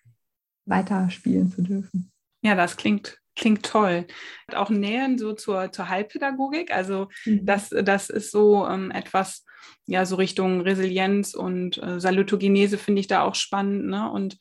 weiter 0.67 1.11
spielen 1.11 1.51
zu 1.51 1.63
dürfen. 1.63 2.11
Ja, 2.43 2.55
das 2.55 2.77
klingt, 2.77 3.19
klingt 3.35 3.65
toll. 3.65 4.07
Auch 4.55 4.71
Nähern 4.71 5.19
so 5.19 5.33
zur, 5.33 5.73
zur 5.73 5.89
Heilpädagogik, 5.89 6.71
also 6.73 7.09
mhm. 7.25 7.47
das, 7.47 7.71
das 7.71 8.11
ist 8.11 8.31
so 8.31 8.67
ähm, 8.67 8.91
etwas, 8.91 9.45
ja, 9.87 10.05
so 10.05 10.17
Richtung 10.17 10.61
Resilienz 10.61 11.35
und 11.35 11.79
äh, 11.83 12.01
Salutogenese 12.01 12.79
finde 12.79 13.01
ich 13.01 13.07
da 13.07 13.23
auch 13.23 13.35
spannend 13.35 13.87
ne? 13.87 14.11
und 14.11 14.39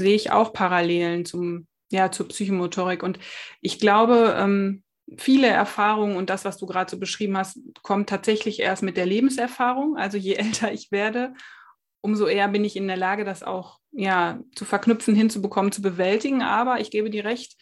sehe 0.00 0.16
ich 0.16 0.32
auch 0.32 0.52
Parallelen 0.52 1.24
zum, 1.24 1.66
ja, 1.90 2.10
zur 2.10 2.28
Psychomotorik 2.28 3.02
und 3.02 3.18
ich 3.60 3.78
glaube, 3.78 4.34
ähm, 4.38 4.82
viele 5.16 5.46
Erfahrungen 5.46 6.16
und 6.16 6.30
das, 6.30 6.44
was 6.44 6.56
du 6.56 6.66
gerade 6.66 6.90
so 6.90 6.98
beschrieben 6.98 7.36
hast, 7.36 7.58
kommt 7.82 8.08
tatsächlich 8.08 8.60
erst 8.60 8.82
mit 8.82 8.96
der 8.96 9.06
Lebenserfahrung. 9.06 9.96
Also 9.96 10.18
je 10.18 10.34
älter 10.34 10.72
ich 10.72 10.90
werde, 10.90 11.34
umso 12.00 12.26
eher 12.26 12.48
bin 12.48 12.64
ich 12.64 12.76
in 12.76 12.86
der 12.86 12.96
Lage, 12.96 13.24
das 13.24 13.42
auch 13.42 13.78
ja, 13.92 14.40
zu 14.54 14.64
verknüpfen, 14.64 15.14
hinzubekommen, 15.14 15.72
zu 15.72 15.82
bewältigen. 15.82 16.42
Aber 16.42 16.80
ich 16.80 16.90
gebe 16.90 17.10
dir 17.10 17.24
recht, 17.24 17.56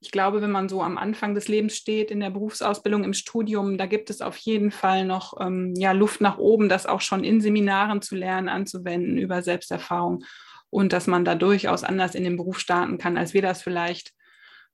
ich 0.00 0.10
glaube, 0.10 0.40
wenn 0.40 0.50
man 0.50 0.68
so 0.68 0.82
am 0.82 0.96
Anfang 0.96 1.34
des 1.34 1.48
Lebens 1.48 1.76
steht, 1.76 2.10
in 2.10 2.20
der 2.20 2.30
Berufsausbildung, 2.30 3.04
im 3.04 3.12
Studium, 3.12 3.76
da 3.76 3.86
gibt 3.86 4.08
es 4.08 4.22
auf 4.22 4.36
jeden 4.38 4.70
Fall 4.70 5.04
noch 5.04 5.34
ähm, 5.40 5.74
ja, 5.76 5.92
Luft 5.92 6.22
nach 6.22 6.38
oben, 6.38 6.70
das 6.70 6.86
auch 6.86 7.02
schon 7.02 7.22
in 7.22 7.40
Seminaren 7.40 8.00
zu 8.00 8.16
lernen, 8.16 8.48
anzuwenden 8.48 9.18
über 9.18 9.42
Selbsterfahrung 9.42 10.24
und 10.70 10.92
dass 10.94 11.06
man 11.06 11.24
da 11.24 11.34
durchaus 11.34 11.84
anders 11.84 12.14
in 12.14 12.24
den 12.24 12.36
Beruf 12.36 12.58
starten 12.58 12.96
kann, 12.96 13.18
als 13.18 13.34
wir 13.34 13.42
das 13.42 13.62
vielleicht 13.62 14.12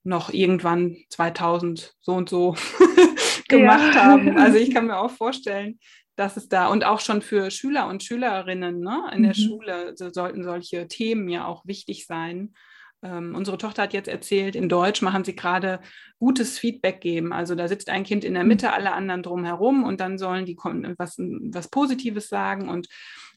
noch 0.05 0.33
irgendwann 0.33 0.97
2000 1.11 1.95
so 2.01 2.13
und 2.13 2.29
so 2.29 2.55
gemacht 3.49 3.95
ja. 3.95 4.05
haben. 4.05 4.39
Also 4.39 4.59
ich 4.59 4.73
kann 4.73 4.87
mir 4.87 4.99
auch 4.99 5.11
vorstellen, 5.11 5.81
dass 6.17 6.37
es 6.37 6.49
da 6.49 6.69
und 6.69 6.85
auch 6.85 7.01
schon 7.01 7.23
für 7.23 7.51
Schüler 7.51 7.89
und 7.89 8.03
Schülerinnen 8.03 8.81
ne, 8.81 9.11
in 9.13 9.21
mhm. 9.21 9.25
der 9.25 9.35
Schule 9.35 9.93
so 9.97 10.11
sollten 10.11 10.43
solche 10.43 10.89
Themen 10.89 11.29
ja 11.29 11.47
auch 11.47 11.67
wichtig 11.67 12.07
sein. 12.07 12.55
Ähm, 13.03 13.35
unsere 13.35 13.59
Tochter 13.59 13.83
hat 13.83 13.93
jetzt 13.93 14.09
erzählt, 14.09 14.57
in 14.57 14.69
Deutsch 14.69 15.03
machen 15.03 15.25
sie 15.25 15.37
gerade 15.37 15.81
gutes 16.19 16.59
Feedback 16.59 17.01
geben. 17.01 17.33
Also 17.33 17.55
da 17.55 17.69
sitzt 17.69 17.91
ein 17.91 18.05
Kind 18.05 18.25
in 18.25 18.35
der 18.35 18.43
mhm. 18.43 18.49
Mitte, 18.49 18.73
alle 18.73 18.93
anderen 18.93 19.23
drumherum 19.23 19.85
und 19.85 20.01
dann 20.01 20.19
sollen 20.19 20.47
die 20.47 20.57
was, 20.57 21.17
was 21.19 21.69
Positives 21.69 22.29
sagen 22.29 22.69
und, 22.69 22.89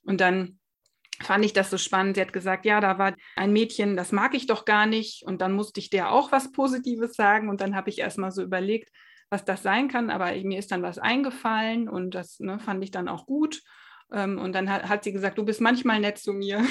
und 0.03 0.21
dann 0.21 0.59
fand 1.21 1.43
ich 1.43 1.53
das 1.53 1.69
so 1.69 1.77
spannend. 1.77 2.15
Sie 2.15 2.21
hat 2.21 2.33
gesagt, 2.33 2.65
ja, 2.65 2.79
da 2.79 2.97
war 2.97 3.13
ein 3.35 3.51
Mädchen, 3.51 3.97
das 3.97 4.11
mag 4.11 4.33
ich 4.33 4.47
doch 4.47 4.65
gar 4.65 4.85
nicht. 4.85 5.23
Und 5.25 5.41
dann 5.41 5.51
musste 5.51 5.79
ich 5.79 5.89
der 5.89 6.11
auch 6.11 6.31
was 6.31 6.51
Positives 6.51 7.13
sagen. 7.13 7.49
Und 7.49 7.61
dann 7.61 7.75
habe 7.75 7.89
ich 7.89 7.99
erst 7.99 8.17
mal 8.17 8.31
so 8.31 8.41
überlegt, 8.41 8.89
was 9.29 9.45
das 9.45 9.63
sein 9.63 9.87
kann. 9.87 10.09
Aber 10.09 10.31
mir 10.43 10.59
ist 10.59 10.71
dann 10.71 10.83
was 10.83 10.97
eingefallen 10.97 11.87
und 11.89 12.15
das 12.15 12.39
ne, 12.39 12.59
fand 12.59 12.83
ich 12.83 12.91
dann 12.91 13.07
auch 13.07 13.25
gut. 13.25 13.61
Ähm, 14.11 14.39
und 14.39 14.53
dann 14.53 14.69
hat, 14.69 14.89
hat, 14.89 15.03
sie 15.03 15.11
gesagt, 15.11 15.37
du 15.37 15.45
bist 15.45 15.61
manchmal 15.61 15.99
nett 15.99 16.17
zu 16.17 16.33
mir. 16.33 16.57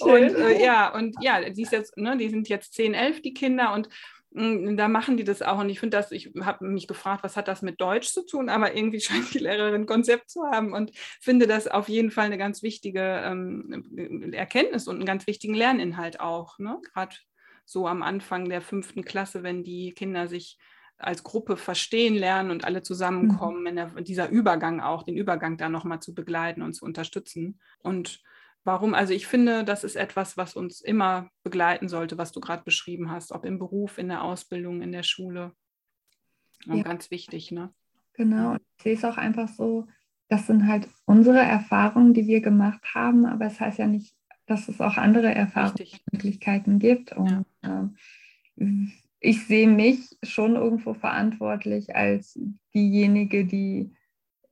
und 0.00 0.34
äh, 0.34 0.62
ja, 0.62 0.94
und 0.94 1.16
ja, 1.20 1.40
die, 1.48 1.62
ist 1.62 1.72
jetzt, 1.72 1.96
ne, 1.96 2.16
die 2.16 2.30
sind 2.30 2.48
jetzt 2.48 2.74
10, 2.74 2.94
11, 2.94 3.22
die 3.22 3.34
Kinder. 3.34 3.74
Und 3.74 3.88
hm, 4.34 4.76
da 4.76 4.88
machen 4.88 5.16
die 5.16 5.24
das 5.24 5.42
auch. 5.42 5.58
Und 5.58 5.68
ich 5.68 5.80
finde 5.80 5.96
das, 5.96 6.10
ich 6.12 6.30
habe 6.40 6.66
mich 6.66 6.86
gefragt, 6.86 7.22
was 7.22 7.36
hat 7.36 7.48
das 7.48 7.62
mit 7.62 7.80
Deutsch 7.80 8.08
zu 8.08 8.24
tun? 8.24 8.48
Aber 8.48 8.74
irgendwie 8.74 9.00
scheint 9.02 9.32
die 9.34 9.38
Lehrerin 9.38 9.82
ein 9.82 9.86
Konzept 9.86 10.30
zu 10.30 10.44
haben 10.46 10.72
und 10.72 10.92
finde 11.20 11.46
das 11.46 11.68
auf 11.68 11.88
jeden 11.88 12.10
Fall 12.10 12.26
eine 12.26 12.38
ganz 12.38 12.62
wichtige 12.62 13.22
ähm, 13.24 14.32
Erkenntnis 14.32 14.88
und 14.88 14.96
einen 14.96 15.06
ganz 15.06 15.26
wichtigen 15.26 15.54
Lerninhalt 15.54 16.20
auch. 16.20 16.58
Ne? 16.58 16.78
Gerade 16.92 17.16
so 17.66 17.86
am 17.86 18.02
Anfang 18.02 18.48
der 18.48 18.62
fünften 18.62 19.04
Klasse, 19.04 19.42
wenn 19.42 19.62
die 19.62 19.92
Kinder 19.92 20.28
sich 20.28 20.58
als 20.96 21.22
Gruppe 21.22 21.58
verstehen 21.58 22.14
lernen 22.14 22.50
und 22.50 22.64
alle 22.64 22.80
zusammenkommen, 22.80 23.60
mhm. 23.60 23.66
in 23.66 23.76
der, 23.76 23.86
dieser 24.00 24.30
Übergang 24.30 24.80
auch, 24.80 25.02
den 25.02 25.18
Übergang 25.18 25.58
da 25.58 25.68
nochmal 25.68 26.00
zu 26.00 26.14
begleiten 26.14 26.62
und 26.62 26.72
zu 26.72 26.86
unterstützen. 26.86 27.60
Und 27.80 28.22
Warum? 28.66 28.94
Also 28.94 29.14
ich 29.14 29.28
finde, 29.28 29.62
das 29.62 29.84
ist 29.84 29.94
etwas, 29.94 30.36
was 30.36 30.56
uns 30.56 30.80
immer 30.80 31.30
begleiten 31.44 31.88
sollte, 31.88 32.18
was 32.18 32.32
du 32.32 32.40
gerade 32.40 32.64
beschrieben 32.64 33.12
hast, 33.12 33.30
ob 33.30 33.44
im 33.44 33.60
Beruf, 33.60 33.96
in 33.96 34.08
der 34.08 34.24
Ausbildung, 34.24 34.82
in 34.82 34.90
der 34.90 35.04
Schule. 35.04 35.52
Ja. 36.64 36.82
Ganz 36.82 37.12
wichtig, 37.12 37.52
ne? 37.52 37.72
Genau. 38.14 38.56
Ich 38.56 38.82
sehe 38.82 38.94
es 38.94 39.04
auch 39.04 39.18
einfach 39.18 39.46
so, 39.46 39.86
das 40.28 40.48
sind 40.48 40.66
halt 40.66 40.88
unsere 41.04 41.38
Erfahrungen, 41.38 42.12
die 42.12 42.26
wir 42.26 42.40
gemacht 42.40 42.84
haben, 42.92 43.24
aber 43.24 43.46
es 43.46 43.52
das 43.52 43.60
heißt 43.60 43.78
ja 43.78 43.86
nicht, 43.86 44.16
dass 44.46 44.68
es 44.68 44.80
auch 44.80 44.96
andere 44.96 45.34
Erfahrungsmöglichkeiten 45.34 46.78
gibt. 46.78 47.12
Und 47.12 47.44
ja. 47.62 47.90
äh, 48.56 48.64
ich 49.20 49.46
sehe 49.46 49.68
mich 49.68 50.16
schon 50.22 50.54
irgendwo 50.54 50.94
verantwortlich 50.94 51.94
als 51.94 52.40
diejenige, 52.74 53.44
die 53.44 53.92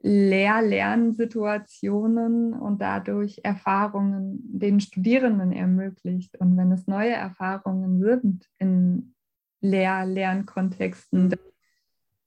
Lehr-Lernsituationen 0.02 2.52
und 2.52 2.82
dadurch 2.82 3.40
Erfahrungen 3.42 4.38
den 4.42 4.80
Studierenden 4.80 5.52
ermöglicht. 5.52 6.38
Und 6.38 6.58
wenn 6.58 6.70
es 6.72 6.86
neue 6.86 7.12
Erfahrungen 7.12 8.02
sind 8.02 8.46
in 8.58 9.14
Lehr-Lernkontexten, 9.62 11.34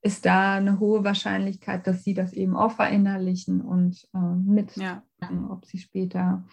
ist 0.02 0.26
da 0.26 0.54
eine 0.54 0.80
hohe 0.80 1.04
Wahrscheinlichkeit, 1.04 1.86
dass 1.86 2.02
sie 2.02 2.14
das 2.14 2.32
eben 2.32 2.56
auch 2.56 2.72
verinnerlichen 2.72 3.60
und 3.60 4.08
äh, 4.14 4.18
mit, 4.18 4.74
ja. 4.76 5.04
ob 5.48 5.64
sie 5.64 5.78
später 5.78 6.44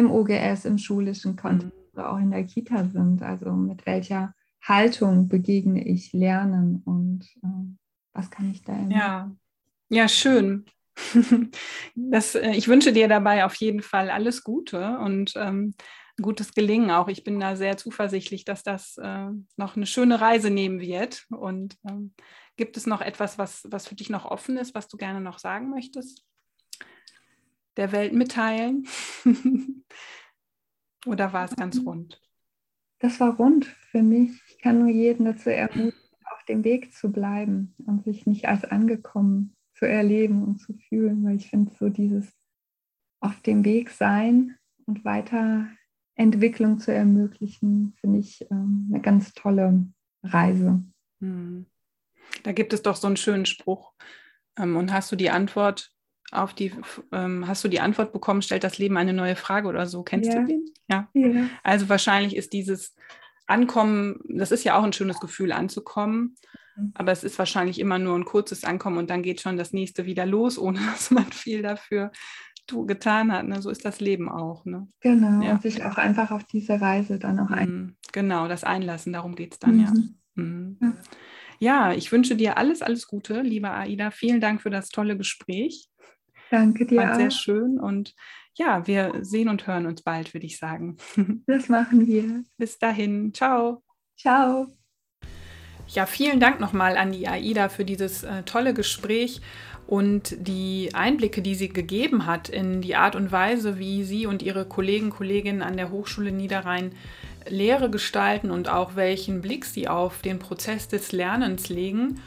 im 0.00 0.10
OGS, 0.10 0.64
im 0.64 0.78
schulischen 0.78 1.36
Kontext 1.36 1.76
mhm. 1.76 1.92
oder 1.92 2.12
auch 2.12 2.18
in 2.18 2.30
der 2.30 2.44
Kita 2.44 2.84
sind. 2.84 3.22
Also 3.22 3.52
mit 3.52 3.86
welcher 3.86 4.34
Haltung 4.62 5.28
begegne 5.28 5.86
ich 5.86 6.12
Lernen 6.12 6.82
und 6.84 7.24
äh, 7.42 7.76
was 8.12 8.30
kann 8.30 8.50
ich 8.50 8.62
da 8.62 8.76
Ja, 8.90 9.30
ja, 9.88 10.08
schön. 10.08 10.64
Das, 11.94 12.34
äh, 12.34 12.50
ich 12.52 12.68
wünsche 12.68 12.92
dir 12.92 13.08
dabei 13.08 13.44
auf 13.44 13.54
jeden 13.54 13.82
Fall 13.82 14.10
alles 14.10 14.42
Gute 14.42 14.98
und 14.98 15.32
ähm, 15.36 15.74
gutes 16.20 16.52
Gelingen 16.52 16.90
auch. 16.90 17.08
Ich 17.08 17.24
bin 17.24 17.40
da 17.40 17.56
sehr 17.56 17.76
zuversichtlich, 17.76 18.44
dass 18.44 18.62
das 18.62 18.98
äh, 18.98 19.28
noch 19.56 19.76
eine 19.76 19.86
schöne 19.86 20.20
Reise 20.20 20.50
nehmen 20.50 20.80
wird. 20.80 21.26
Und 21.30 21.76
ähm, 21.88 22.12
gibt 22.56 22.76
es 22.76 22.86
noch 22.86 23.00
etwas, 23.00 23.38
was, 23.38 23.66
was 23.70 23.86
für 23.88 23.94
dich 23.94 24.10
noch 24.10 24.24
offen 24.24 24.56
ist, 24.56 24.74
was 24.74 24.88
du 24.88 24.96
gerne 24.96 25.20
noch 25.20 25.38
sagen 25.38 25.70
möchtest? 25.70 26.24
Der 27.80 27.92
Welt 27.92 28.12
mitteilen? 28.12 28.86
Oder 31.06 31.32
war 31.32 31.46
es 31.46 31.56
ganz 31.56 31.80
rund? 31.86 32.20
Das 32.98 33.20
war 33.20 33.36
rund 33.36 33.64
für 33.64 34.02
mich. 34.02 34.38
Ich 34.48 34.58
kann 34.58 34.80
nur 34.80 34.90
jeden 34.90 35.24
dazu 35.24 35.48
ermutigen, 35.48 35.94
auf 36.30 36.44
dem 36.44 36.62
Weg 36.62 36.92
zu 36.92 37.10
bleiben 37.10 37.74
und 37.86 38.04
sich 38.04 38.26
nicht 38.26 38.46
als 38.46 38.64
angekommen 38.64 39.56
zu 39.72 39.86
erleben 39.86 40.44
und 40.44 40.58
zu 40.58 40.74
fühlen, 40.74 41.24
weil 41.24 41.36
ich 41.36 41.48
finde, 41.48 41.72
so 41.80 41.88
dieses 41.88 42.30
auf 43.20 43.40
dem 43.40 43.64
Weg 43.64 43.88
sein 43.88 44.58
und 44.84 45.06
weiter 45.06 45.66
Entwicklung 46.16 46.80
zu 46.80 46.92
ermöglichen, 46.92 47.94
finde 47.98 48.18
ich 48.18 48.46
ähm, 48.50 48.90
eine 48.92 49.00
ganz 49.00 49.32
tolle 49.32 49.86
Reise. 50.22 50.84
Hm. 51.20 51.64
Da 52.42 52.52
gibt 52.52 52.74
es 52.74 52.82
doch 52.82 52.96
so 52.96 53.06
einen 53.06 53.16
schönen 53.16 53.46
Spruch. 53.46 53.94
Ähm, 54.58 54.76
und 54.76 54.92
hast 54.92 55.10
du 55.10 55.16
die 55.16 55.30
Antwort 55.30 55.94
auf 56.32 56.54
die, 56.54 56.72
ähm, 57.12 57.46
hast 57.46 57.64
du 57.64 57.68
die 57.68 57.80
Antwort 57.80 58.12
bekommen, 58.12 58.42
stellt 58.42 58.64
das 58.64 58.78
Leben 58.78 58.96
eine 58.96 59.12
neue 59.12 59.36
Frage 59.36 59.68
oder 59.68 59.86
so? 59.86 60.02
Kennst 60.02 60.32
ja. 60.32 60.40
du 60.40 60.46
den? 60.46 60.64
Ja. 60.88 61.08
ja. 61.14 61.48
Also 61.62 61.88
wahrscheinlich 61.88 62.36
ist 62.36 62.52
dieses 62.52 62.94
Ankommen, 63.46 64.20
das 64.28 64.52
ist 64.52 64.64
ja 64.64 64.78
auch 64.78 64.84
ein 64.84 64.92
schönes 64.92 65.18
Gefühl, 65.20 65.52
anzukommen. 65.52 66.36
Mhm. 66.76 66.92
Aber 66.94 67.12
es 67.12 67.24
ist 67.24 67.38
wahrscheinlich 67.38 67.80
immer 67.80 67.98
nur 67.98 68.16
ein 68.16 68.24
kurzes 68.24 68.64
Ankommen 68.64 68.98
und 68.98 69.10
dann 69.10 69.22
geht 69.22 69.40
schon 69.40 69.56
das 69.56 69.72
nächste 69.72 70.06
wieder 70.06 70.26
los, 70.26 70.58
ohne 70.58 70.78
dass 70.92 71.10
man 71.10 71.30
viel 71.32 71.62
dafür 71.62 72.12
getan 72.86 73.32
hat. 73.32 73.48
Ne? 73.48 73.60
So 73.60 73.68
ist 73.68 73.84
das 73.84 73.98
Leben 73.98 74.28
auch. 74.28 74.64
Ne? 74.64 74.86
Genau, 75.00 75.44
ja. 75.44 75.54
und 75.54 75.62
sich 75.62 75.84
auch 75.84 75.96
einfach 75.96 76.30
auf 76.30 76.44
diese 76.44 76.80
Reise 76.80 77.18
dann 77.18 77.40
auch 77.40 77.50
ein. 77.50 77.68
Mhm. 77.68 77.96
Genau, 78.12 78.46
das 78.46 78.62
Einlassen, 78.62 79.12
darum 79.12 79.34
geht 79.34 79.54
es 79.54 79.58
dann, 79.58 79.76
mhm. 79.76 79.80
ja. 79.80 80.42
Mhm. 80.42 80.76
ja. 80.80 80.92
Ja, 81.62 81.92
ich 81.92 82.10
wünsche 82.10 82.36
dir 82.36 82.56
alles, 82.56 82.80
alles 82.80 83.06
Gute, 83.06 83.42
liebe 83.42 83.70
Aida. 83.70 84.10
Vielen 84.10 84.40
Dank 84.40 84.62
für 84.62 84.70
das 84.70 84.88
tolle 84.88 85.18
Gespräch. 85.18 85.89
Danke 86.50 86.86
dir. 86.86 86.98
War 86.98 87.14
sehr 87.14 87.30
schön 87.30 87.78
und 87.78 88.14
ja, 88.54 88.86
wir 88.86 89.20
sehen 89.22 89.48
und 89.48 89.66
hören 89.66 89.86
uns 89.86 90.02
bald, 90.02 90.34
würde 90.34 90.46
ich 90.46 90.58
sagen. 90.58 90.96
Das 91.46 91.68
machen 91.68 92.06
wir. 92.06 92.44
Bis 92.58 92.78
dahin. 92.78 93.32
Ciao. 93.32 93.82
Ciao. 94.18 94.66
Ja, 95.88 96.06
vielen 96.06 96.40
Dank 96.40 96.60
nochmal 96.60 96.96
an 96.96 97.12
die 97.12 97.26
AIDA 97.26 97.68
für 97.68 97.84
dieses 97.84 98.22
äh, 98.22 98.42
tolle 98.44 98.74
Gespräch 98.74 99.40
und 99.86 100.36
die 100.38 100.90
Einblicke, 100.92 101.42
die 101.42 101.56
sie 101.56 101.68
gegeben 101.68 102.26
hat 102.26 102.48
in 102.48 102.80
die 102.80 102.94
Art 102.94 103.16
und 103.16 103.32
Weise, 103.32 103.78
wie 103.78 104.04
sie 104.04 104.26
und 104.26 104.42
ihre 104.42 104.64
Kollegen, 104.64 105.10
Kolleginnen 105.10 105.62
an 105.62 105.76
der 105.76 105.90
Hochschule 105.90 106.30
Niederrhein 106.30 106.92
Lehre 107.48 107.90
gestalten 107.90 108.50
und 108.50 108.68
auch 108.68 108.94
welchen 108.94 109.40
Blick 109.40 109.64
sie 109.64 109.88
auf 109.88 110.20
den 110.22 110.38
Prozess 110.38 110.86
des 110.86 111.10
Lernens 111.10 111.68
legen. 111.68 112.20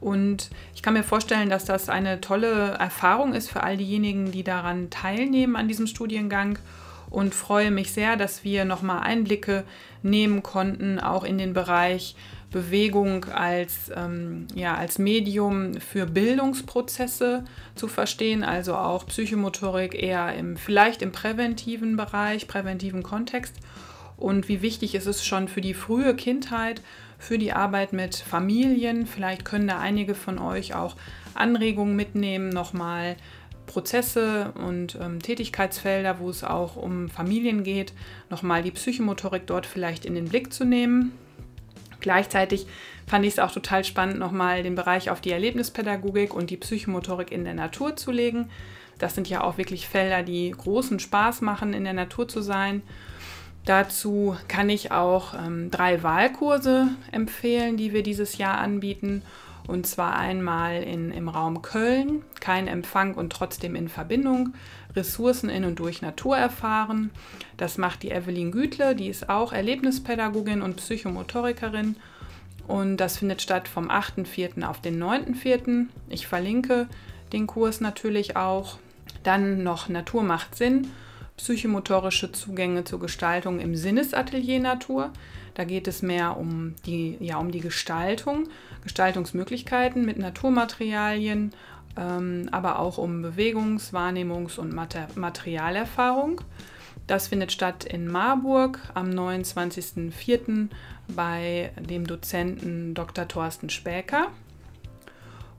Und 0.00 0.50
ich 0.74 0.82
kann 0.82 0.94
mir 0.94 1.02
vorstellen, 1.02 1.50
dass 1.50 1.64
das 1.64 1.88
eine 1.88 2.20
tolle 2.20 2.72
Erfahrung 2.78 3.34
ist 3.34 3.50
für 3.50 3.62
all 3.62 3.76
diejenigen, 3.76 4.30
die 4.30 4.44
daran 4.44 4.90
teilnehmen 4.90 5.56
an 5.56 5.68
diesem 5.68 5.86
Studiengang. 5.86 6.58
Und 7.10 7.34
freue 7.34 7.70
mich 7.70 7.92
sehr, 7.92 8.16
dass 8.16 8.44
wir 8.44 8.66
nochmal 8.66 9.00
Einblicke 9.00 9.64
nehmen 10.02 10.42
konnten, 10.42 11.00
auch 11.00 11.24
in 11.24 11.38
den 11.38 11.54
Bereich 11.54 12.14
Bewegung 12.50 13.26
als, 13.26 13.90
ähm, 13.94 14.46
ja, 14.54 14.74
als 14.74 14.98
Medium 14.98 15.74
für 15.74 16.06
Bildungsprozesse 16.06 17.44
zu 17.74 17.88
verstehen, 17.88 18.42
also 18.42 18.74
auch 18.74 19.06
Psychomotorik 19.06 19.94
eher 19.94 20.34
im, 20.34 20.56
vielleicht 20.56 21.02
im 21.02 21.12
präventiven 21.12 21.96
Bereich, 21.96 22.48
präventiven 22.48 23.02
Kontext. 23.02 23.54
Und 24.16 24.48
wie 24.48 24.62
wichtig 24.62 24.94
ist 24.94 25.06
es 25.06 25.24
schon 25.24 25.48
für 25.48 25.60
die 25.60 25.74
frühe 25.74 26.16
Kindheit, 26.16 26.82
für 27.18 27.38
die 27.38 27.52
Arbeit 27.52 27.92
mit 27.92 28.16
Familien. 28.16 29.06
Vielleicht 29.06 29.44
können 29.44 29.68
da 29.68 29.78
einige 29.78 30.14
von 30.14 30.38
euch 30.38 30.74
auch 30.74 30.96
Anregungen 31.34 31.96
mitnehmen, 31.96 32.48
nochmal 32.48 33.16
Prozesse 33.66 34.52
und 34.54 34.96
ähm, 35.00 35.20
Tätigkeitsfelder, 35.20 36.18
wo 36.18 36.30
es 36.30 36.42
auch 36.42 36.76
um 36.76 37.08
Familien 37.08 37.62
geht, 37.62 37.92
nochmal 38.30 38.62
die 38.62 38.70
Psychomotorik 38.70 39.46
dort 39.46 39.66
vielleicht 39.66 40.04
in 40.04 40.14
den 40.14 40.28
Blick 40.28 40.52
zu 40.52 40.64
nehmen. 40.64 41.12
Gleichzeitig 42.00 42.66
fand 43.06 43.24
ich 43.24 43.34
es 43.34 43.38
auch 43.38 43.52
total 43.52 43.84
spannend, 43.84 44.18
nochmal 44.18 44.62
den 44.62 44.74
Bereich 44.74 45.10
auf 45.10 45.20
die 45.20 45.32
Erlebnispädagogik 45.32 46.34
und 46.34 46.50
die 46.50 46.56
Psychomotorik 46.56 47.30
in 47.30 47.44
der 47.44 47.54
Natur 47.54 47.96
zu 47.96 48.10
legen. 48.10 48.50
Das 48.98 49.14
sind 49.14 49.28
ja 49.28 49.42
auch 49.42 49.58
wirklich 49.58 49.86
Felder, 49.86 50.22
die 50.22 50.50
großen 50.50 50.98
Spaß 50.98 51.40
machen, 51.40 51.72
in 51.72 51.84
der 51.84 51.92
Natur 51.92 52.28
zu 52.28 52.40
sein. 52.40 52.82
Dazu 53.68 54.34
kann 54.48 54.70
ich 54.70 54.92
auch 54.92 55.34
ähm, 55.34 55.70
drei 55.70 56.02
Wahlkurse 56.02 56.88
empfehlen, 57.12 57.76
die 57.76 57.92
wir 57.92 58.02
dieses 58.02 58.38
Jahr 58.38 58.56
anbieten. 58.56 59.20
Und 59.66 59.86
zwar 59.86 60.16
einmal 60.16 60.82
in, 60.82 61.10
im 61.10 61.28
Raum 61.28 61.60
Köln, 61.60 62.22
kein 62.40 62.66
Empfang 62.66 63.12
und 63.12 63.30
trotzdem 63.30 63.76
in 63.76 63.90
Verbindung, 63.90 64.54
Ressourcen 64.96 65.50
in 65.50 65.66
und 65.66 65.80
durch 65.80 66.00
Natur 66.00 66.38
erfahren. 66.38 67.10
Das 67.58 67.76
macht 67.76 68.02
die 68.02 68.10
Evelyn 68.10 68.52
Gütle, 68.52 68.94
die 68.94 69.08
ist 69.08 69.28
auch 69.28 69.52
Erlebnispädagogin 69.52 70.62
und 70.62 70.76
Psychomotorikerin. 70.76 71.96
Und 72.66 72.96
das 72.96 73.18
findet 73.18 73.42
statt 73.42 73.68
vom 73.68 73.90
8.4. 73.90 74.64
auf 74.64 74.80
den 74.80 74.98
9.4. 74.98 75.88
Ich 76.08 76.26
verlinke 76.26 76.88
den 77.34 77.46
Kurs 77.46 77.82
natürlich 77.82 78.34
auch. 78.34 78.78
Dann 79.24 79.62
noch 79.62 79.90
Natur 79.90 80.22
macht 80.22 80.54
Sinn 80.54 80.88
psychomotorische 81.38 82.30
Zugänge 82.32 82.84
zur 82.84 83.00
Gestaltung 83.00 83.60
im 83.60 83.74
Sinnesatelier 83.74 84.60
Natur. 84.60 85.12
Da 85.54 85.64
geht 85.64 85.88
es 85.88 86.02
mehr 86.02 86.36
um 86.36 86.74
die, 86.84 87.16
ja, 87.20 87.38
um 87.38 87.50
die 87.50 87.60
Gestaltung, 87.60 88.48
Gestaltungsmöglichkeiten 88.82 90.04
mit 90.04 90.18
Naturmaterialien, 90.18 91.52
ähm, 91.96 92.48
aber 92.52 92.78
auch 92.78 92.98
um 92.98 93.22
Bewegungs-, 93.22 93.92
Wahrnehmungs- 93.92 94.58
und 94.58 94.74
Mater 94.74 95.08
Materialerfahrung. 95.14 96.42
Das 97.06 97.28
findet 97.28 97.52
statt 97.52 97.84
in 97.84 98.06
Marburg 98.06 98.80
am 98.92 99.08
29.04. 99.08 100.68
bei 101.08 101.72
dem 101.80 102.06
Dozenten 102.06 102.92
Dr. 102.92 103.26
Thorsten 103.26 103.70
Späker. 103.70 104.26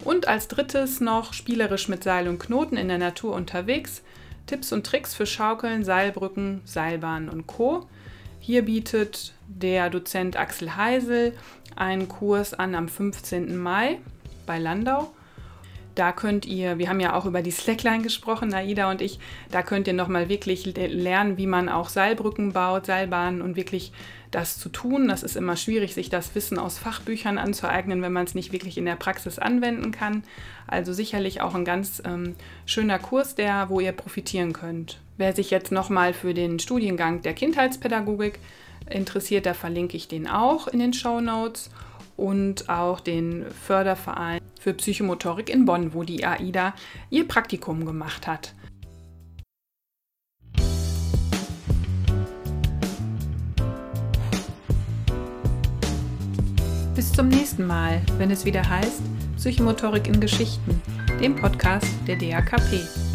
Und 0.05 0.27
als 0.27 0.47
drittes 0.47 1.01
noch 1.01 1.33
spielerisch 1.33 1.89
mit 1.89 2.03
Seil 2.03 2.27
und 2.27 2.39
Knoten 2.39 2.77
in 2.77 2.87
der 2.87 2.99
Natur 2.99 3.33
unterwegs 3.33 4.03
Tipps 4.49 4.71
und 4.71 4.83
Tricks 4.83 5.13
für 5.13 5.27
Schaukeln, 5.27 5.83
Seilbrücken, 5.83 6.61
Seilbahnen 6.65 7.29
und 7.29 7.45
Co. 7.45 7.87
Hier 8.39 8.65
bietet 8.65 9.33
der 9.47 9.91
Dozent 9.91 10.37
Axel 10.37 10.75
Heisel 10.75 11.37
einen 11.75 12.07
Kurs 12.07 12.55
an 12.55 12.73
am 12.73 12.89
15. 12.89 13.55
Mai 13.55 13.99
bei 14.47 14.57
Landau. 14.57 15.13
Da 15.99 16.13
könnt 16.13 16.45
ihr, 16.45 16.77
wir 16.77 16.87
haben 16.87 17.01
ja 17.01 17.13
auch 17.13 17.25
über 17.25 17.41
die 17.41 17.51
Slackline 17.51 18.01
gesprochen, 18.01 18.47
Naida 18.47 18.89
und 18.89 19.01
ich, 19.01 19.19
da 19.51 19.61
könnt 19.61 19.85
ihr 19.85 19.93
nochmal 19.93 20.29
wirklich 20.29 20.65
lernen, 20.77 21.35
wie 21.35 21.45
man 21.45 21.67
auch 21.67 21.89
Seilbrücken 21.89 22.53
baut, 22.53 22.85
Seilbahnen 22.85 23.41
und 23.41 23.57
wirklich 23.57 23.91
das 24.31 24.57
zu 24.57 24.69
tun. 24.69 25.09
Das 25.09 25.23
ist 25.23 25.35
immer 25.35 25.57
schwierig, 25.57 25.93
sich 25.93 26.09
das 26.09 26.33
Wissen 26.35 26.57
aus 26.57 26.77
Fachbüchern 26.77 27.37
anzueignen, 27.37 28.01
wenn 28.01 28.13
man 28.13 28.23
es 28.23 28.33
nicht 28.33 28.53
wirklich 28.53 28.77
in 28.77 28.85
der 28.85 28.95
Praxis 28.95 29.39
anwenden 29.39 29.91
kann. 29.91 30.23
Also 30.67 30.93
sicherlich 30.93 31.41
auch 31.41 31.53
ein 31.53 31.65
ganz 31.65 32.01
ähm, 32.05 32.35
schöner 32.65 32.99
Kurs, 32.99 33.35
der, 33.35 33.69
wo 33.69 33.81
ihr 33.81 33.91
profitieren 33.91 34.53
könnt. 34.53 35.01
Wer 35.17 35.35
sich 35.35 35.51
jetzt 35.51 35.73
nochmal 35.73 36.13
für 36.13 36.33
den 36.33 36.59
Studiengang 36.59 37.23
der 37.23 37.33
Kindheitspädagogik 37.33 38.39
interessiert, 38.89 39.45
da 39.45 39.53
verlinke 39.53 39.97
ich 39.97 40.07
den 40.07 40.29
auch 40.29 40.69
in 40.69 40.79
den 40.79 40.93
Show 40.93 41.19
Notes 41.19 41.69
und 42.15 42.69
auch 42.69 43.01
den 43.01 43.45
Förderverein 43.51 44.38
für 44.59 44.73
Psychomotorik 44.73 45.49
in 45.49 45.65
Bonn, 45.65 45.93
wo 45.93 46.03
die 46.03 46.25
AIDA 46.25 46.75
ihr 47.09 47.27
Praktikum 47.27 47.85
gemacht 47.85 48.27
hat. 48.27 48.53
Bis 56.95 57.13
zum 57.13 57.29
nächsten 57.29 57.65
Mal, 57.65 58.01
wenn 58.17 58.29
es 58.29 58.45
wieder 58.45 58.67
heißt 58.67 59.01
Psychomotorik 59.37 60.07
in 60.07 60.19
Geschichten, 60.19 60.81
dem 61.21 61.33
Podcast 61.37 61.87
der 62.05 62.17
DAKP. 62.17 63.08